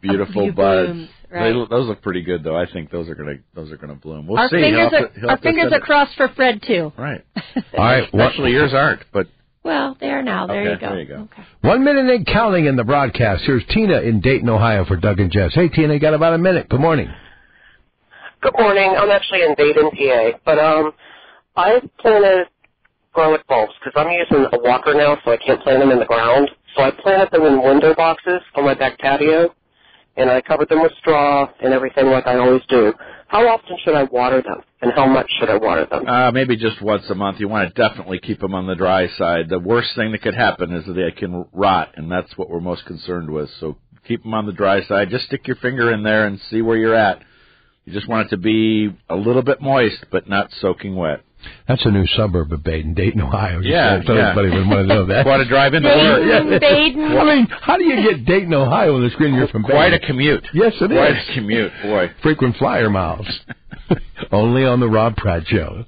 beautiful 0.00 0.44
few 0.44 0.52
buds. 0.52 0.92
blooms, 0.92 1.08
right. 1.30 1.52
They, 1.52 1.66
those 1.68 1.88
look 1.88 2.02
pretty 2.02 2.22
good, 2.22 2.44
though. 2.44 2.56
I 2.56 2.66
think 2.70 2.90
those 2.90 3.08
are 3.08 3.14
going 3.14 3.36
to 3.38 3.42
those 3.54 3.72
are 3.72 3.76
going 3.76 3.90
to 3.94 4.00
bloom. 4.00 4.26
We'll 4.26 4.38
our 4.38 4.48
see. 4.48 4.56
fingers 4.60 4.92
are 4.92 5.08
to- 5.08 5.28
our 5.28 5.38
fingers 5.38 5.72
are 5.72 5.80
crossed 5.80 6.16
for 6.16 6.28
Fred 6.28 6.62
too. 6.66 6.92
Right. 6.96 7.24
All 7.76 7.84
right. 7.84 8.12
One, 8.12 8.22
Actually, 8.22 8.52
yours 8.52 8.72
aren't, 8.74 9.02
but 9.12 9.26
Well, 9.64 9.96
they 10.00 10.10
are 10.10 10.22
now. 10.22 10.46
There 10.46 10.60
Okay, 10.62 10.70
you 10.70 10.78
go. 10.78 10.88
there 10.90 11.00
you 11.00 11.06
go. 11.08 11.28
Okay. 11.32 11.42
one 11.62 11.82
minute 11.84 12.06
and 12.06 12.24
counting 12.26 12.66
in 12.66 12.76
the 12.76 12.84
broadcast. 12.84 13.42
Here's 13.44 13.64
Tina 13.66 14.00
in 14.00 14.20
Dayton, 14.20 14.48
Ohio 14.48 14.84
for 14.84 14.96
Doug 14.96 15.18
and 15.20 15.30
Jess. 15.32 15.52
Hey, 15.54 15.68
Tina, 15.68 15.94
you 15.94 16.00
got 16.00 16.14
about 16.14 16.34
a 16.34 16.38
minute. 16.38 16.68
Good 16.68 16.80
morning. 16.80 17.08
Good 18.40 18.54
morning. 18.56 18.94
I'm 18.96 19.10
actually 19.10 19.42
in 19.42 19.54
Dayton, 19.56 19.90
PA, 19.90 20.38
but 20.44 20.58
um, 20.60 20.92
I 21.56 21.80
planted 21.98 22.46
garlic 23.12 23.44
bulbs 23.48 23.72
because 23.82 24.00
I'm 24.00 24.12
using 24.12 24.46
a 24.52 24.58
walker 24.62 24.94
now, 24.94 25.18
so 25.24 25.32
I 25.32 25.38
can't 25.38 25.60
plant 25.60 25.80
them 25.80 25.90
in 25.90 25.98
the 25.98 26.04
ground. 26.04 26.48
So 26.76 26.82
I 26.84 26.92
planted 26.92 27.32
them 27.32 27.42
in 27.46 27.60
window 27.60 27.96
boxes 27.96 28.40
on 28.54 28.64
my 28.64 28.74
back 28.74 28.96
patio, 29.00 29.52
and 30.16 30.30
I 30.30 30.40
covered 30.40 30.68
them 30.68 30.82
with 30.82 30.92
straw 31.00 31.50
and 31.60 31.74
everything 31.74 32.06
like 32.06 32.28
I 32.28 32.38
always 32.38 32.62
do. 32.68 32.92
How 33.26 33.44
often 33.48 33.76
should 33.84 33.94
I 33.96 34.04
water 34.04 34.40
them, 34.40 34.62
and 34.82 34.92
how 34.92 35.06
much 35.06 35.26
should 35.40 35.50
I 35.50 35.56
water 35.56 35.88
them? 35.90 36.06
Uh, 36.06 36.30
maybe 36.30 36.56
just 36.56 36.80
once 36.80 37.10
a 37.10 37.16
month. 37.16 37.40
You 37.40 37.48
want 37.48 37.74
to 37.74 37.88
definitely 37.88 38.20
keep 38.20 38.38
them 38.38 38.54
on 38.54 38.68
the 38.68 38.76
dry 38.76 39.08
side. 39.18 39.48
The 39.48 39.58
worst 39.58 39.96
thing 39.96 40.12
that 40.12 40.22
could 40.22 40.36
happen 40.36 40.72
is 40.72 40.86
that 40.86 40.92
they 40.92 41.10
can 41.10 41.44
rot, 41.52 41.90
and 41.96 42.08
that's 42.08 42.38
what 42.38 42.50
we're 42.50 42.60
most 42.60 42.84
concerned 42.86 43.30
with. 43.30 43.50
So 43.58 43.78
keep 44.06 44.22
them 44.22 44.32
on 44.32 44.46
the 44.46 44.52
dry 44.52 44.84
side. 44.84 45.10
Just 45.10 45.26
stick 45.26 45.48
your 45.48 45.56
finger 45.56 45.92
in 45.92 46.04
there 46.04 46.28
and 46.28 46.40
see 46.50 46.62
where 46.62 46.76
you're 46.76 46.94
at. 46.94 47.20
You 47.88 47.94
just 47.94 48.06
want 48.06 48.26
it 48.26 48.30
to 48.30 48.36
be 48.36 48.94
a 49.08 49.16
little 49.16 49.40
bit 49.40 49.62
moist, 49.62 50.04
but 50.12 50.28
not 50.28 50.50
soaking 50.60 50.94
wet. 50.94 51.22
That's 51.66 51.86
a 51.86 51.90
new 51.90 52.06
suburb 52.08 52.52
of 52.52 52.62
Baden, 52.62 52.92
Dayton, 52.92 53.22
Ohio. 53.22 53.60
Just 53.62 53.70
Yeah, 53.70 54.02
so 54.06 54.12
yeah. 54.14 54.30
everybody 54.32 54.58
would 54.58 54.68
want 54.68 54.86
to 54.88 54.94
know 54.94 55.06
that. 55.06 55.24
Want 55.26 55.42
to 55.42 55.48
drive 55.48 55.72
into 55.72 55.88
work? 55.88 56.60
Baden, 56.60 56.60
Baden. 56.60 57.00
I 57.18 57.24
mean, 57.24 57.46
how 57.46 57.78
do 57.78 57.84
you 57.84 57.96
get 58.12 58.26
Dayton, 58.26 58.52
Ohio 58.52 58.96
on 58.96 59.02
the 59.04 59.08
screen? 59.10 59.32
You're 59.32 59.48
from 59.48 59.62
Quite 59.62 59.94
a 59.94 60.00
commute. 60.00 60.46
Yes, 60.52 60.74
it 60.82 60.90
Quite 60.90 61.16
is. 61.16 61.28
a 61.30 61.34
commute, 61.34 61.72
boy. 61.82 62.10
Frequent 62.22 62.56
flyer 62.58 62.90
miles. 62.90 63.26
Only 64.32 64.66
on 64.66 64.80
the 64.80 64.88
Rob 64.88 65.16
Pratt 65.16 65.46
Show. 65.46 65.86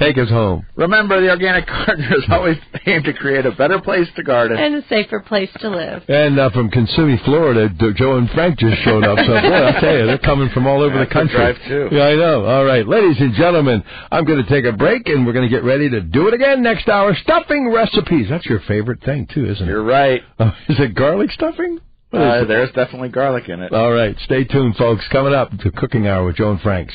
Take 0.00 0.16
us 0.18 0.28
home. 0.30 0.64
Remember, 0.76 1.20
the 1.20 1.28
Organic 1.28 1.66
gardener 1.66 2.08
Gardeners 2.10 2.24
always 2.30 2.56
aim 2.86 3.02
to 3.04 3.12
create 3.12 3.44
a 3.46 3.52
better 3.52 3.80
place 3.80 4.08
to 4.16 4.22
garden. 4.22 4.58
and 4.58 4.76
a 4.76 4.88
safer 4.88 5.20
place 5.20 5.50
to 5.60 5.68
live. 5.68 6.02
And 6.08 6.38
uh, 6.40 6.50
from 6.50 6.70
Kissimmee, 6.70 7.20
Florida, 7.24 7.68
Joe 7.96 8.16
and 8.16 8.28
Frank 8.30 8.58
just 8.58 8.80
showed 8.82 9.04
up. 9.04 9.18
So, 9.18 9.26
boy, 9.26 9.34
I'll 9.36 9.80
tell 9.80 9.98
you, 9.98 10.06
they're 10.06 10.18
coming 10.18 10.48
from 10.54 10.66
all 10.66 10.82
over 10.82 10.98
the 10.98 11.06
country. 11.12 11.36
drive, 11.36 11.56
too. 11.68 11.88
Yeah, 11.92 12.04
I 12.04 12.14
know. 12.16 12.46
All 12.46 12.64
right, 12.64 12.86
ladies 12.88 13.16
and 13.20 13.34
gentlemen, 13.34 13.84
I'm 14.10 14.24
going 14.24 14.42
to 14.42 14.48
take 14.48 14.64
a 14.64 14.72
break, 14.76 15.06
and 15.08 15.26
we're 15.26 15.34
going 15.34 15.48
to 15.48 15.54
get 15.54 15.64
ready 15.64 15.90
to 15.90 16.00
do 16.00 16.28
it 16.28 16.34
again 16.34 16.62
next 16.62 16.88
hour. 16.88 17.14
Stuffing 17.22 17.70
recipes. 17.70 18.26
That's 18.30 18.46
your 18.46 18.60
favorite 18.66 19.02
thing, 19.04 19.28
too, 19.32 19.44
isn't 19.46 19.62
it? 19.66 19.70
You're 19.70 19.84
right. 19.84 20.22
Oh, 20.40 20.52
is 20.70 20.80
it 20.80 20.94
garlic 20.94 21.30
stuffing? 21.32 21.78
What 22.10 22.22
is 22.22 22.42
Uh, 22.42 22.44
there's 22.46 22.72
definitely 22.72 23.10
garlic 23.10 23.48
in 23.50 23.60
it. 23.60 23.72
All 23.74 23.92
right, 23.92 24.16
stay 24.24 24.44
tuned, 24.44 24.76
folks. 24.76 25.04
Coming 25.12 25.34
up 25.34 25.50
to 25.58 25.70
Cooking 25.70 26.06
Hour 26.06 26.24
with 26.24 26.36
Joe 26.36 26.50
and 26.52 26.60
Franks. 26.62 26.94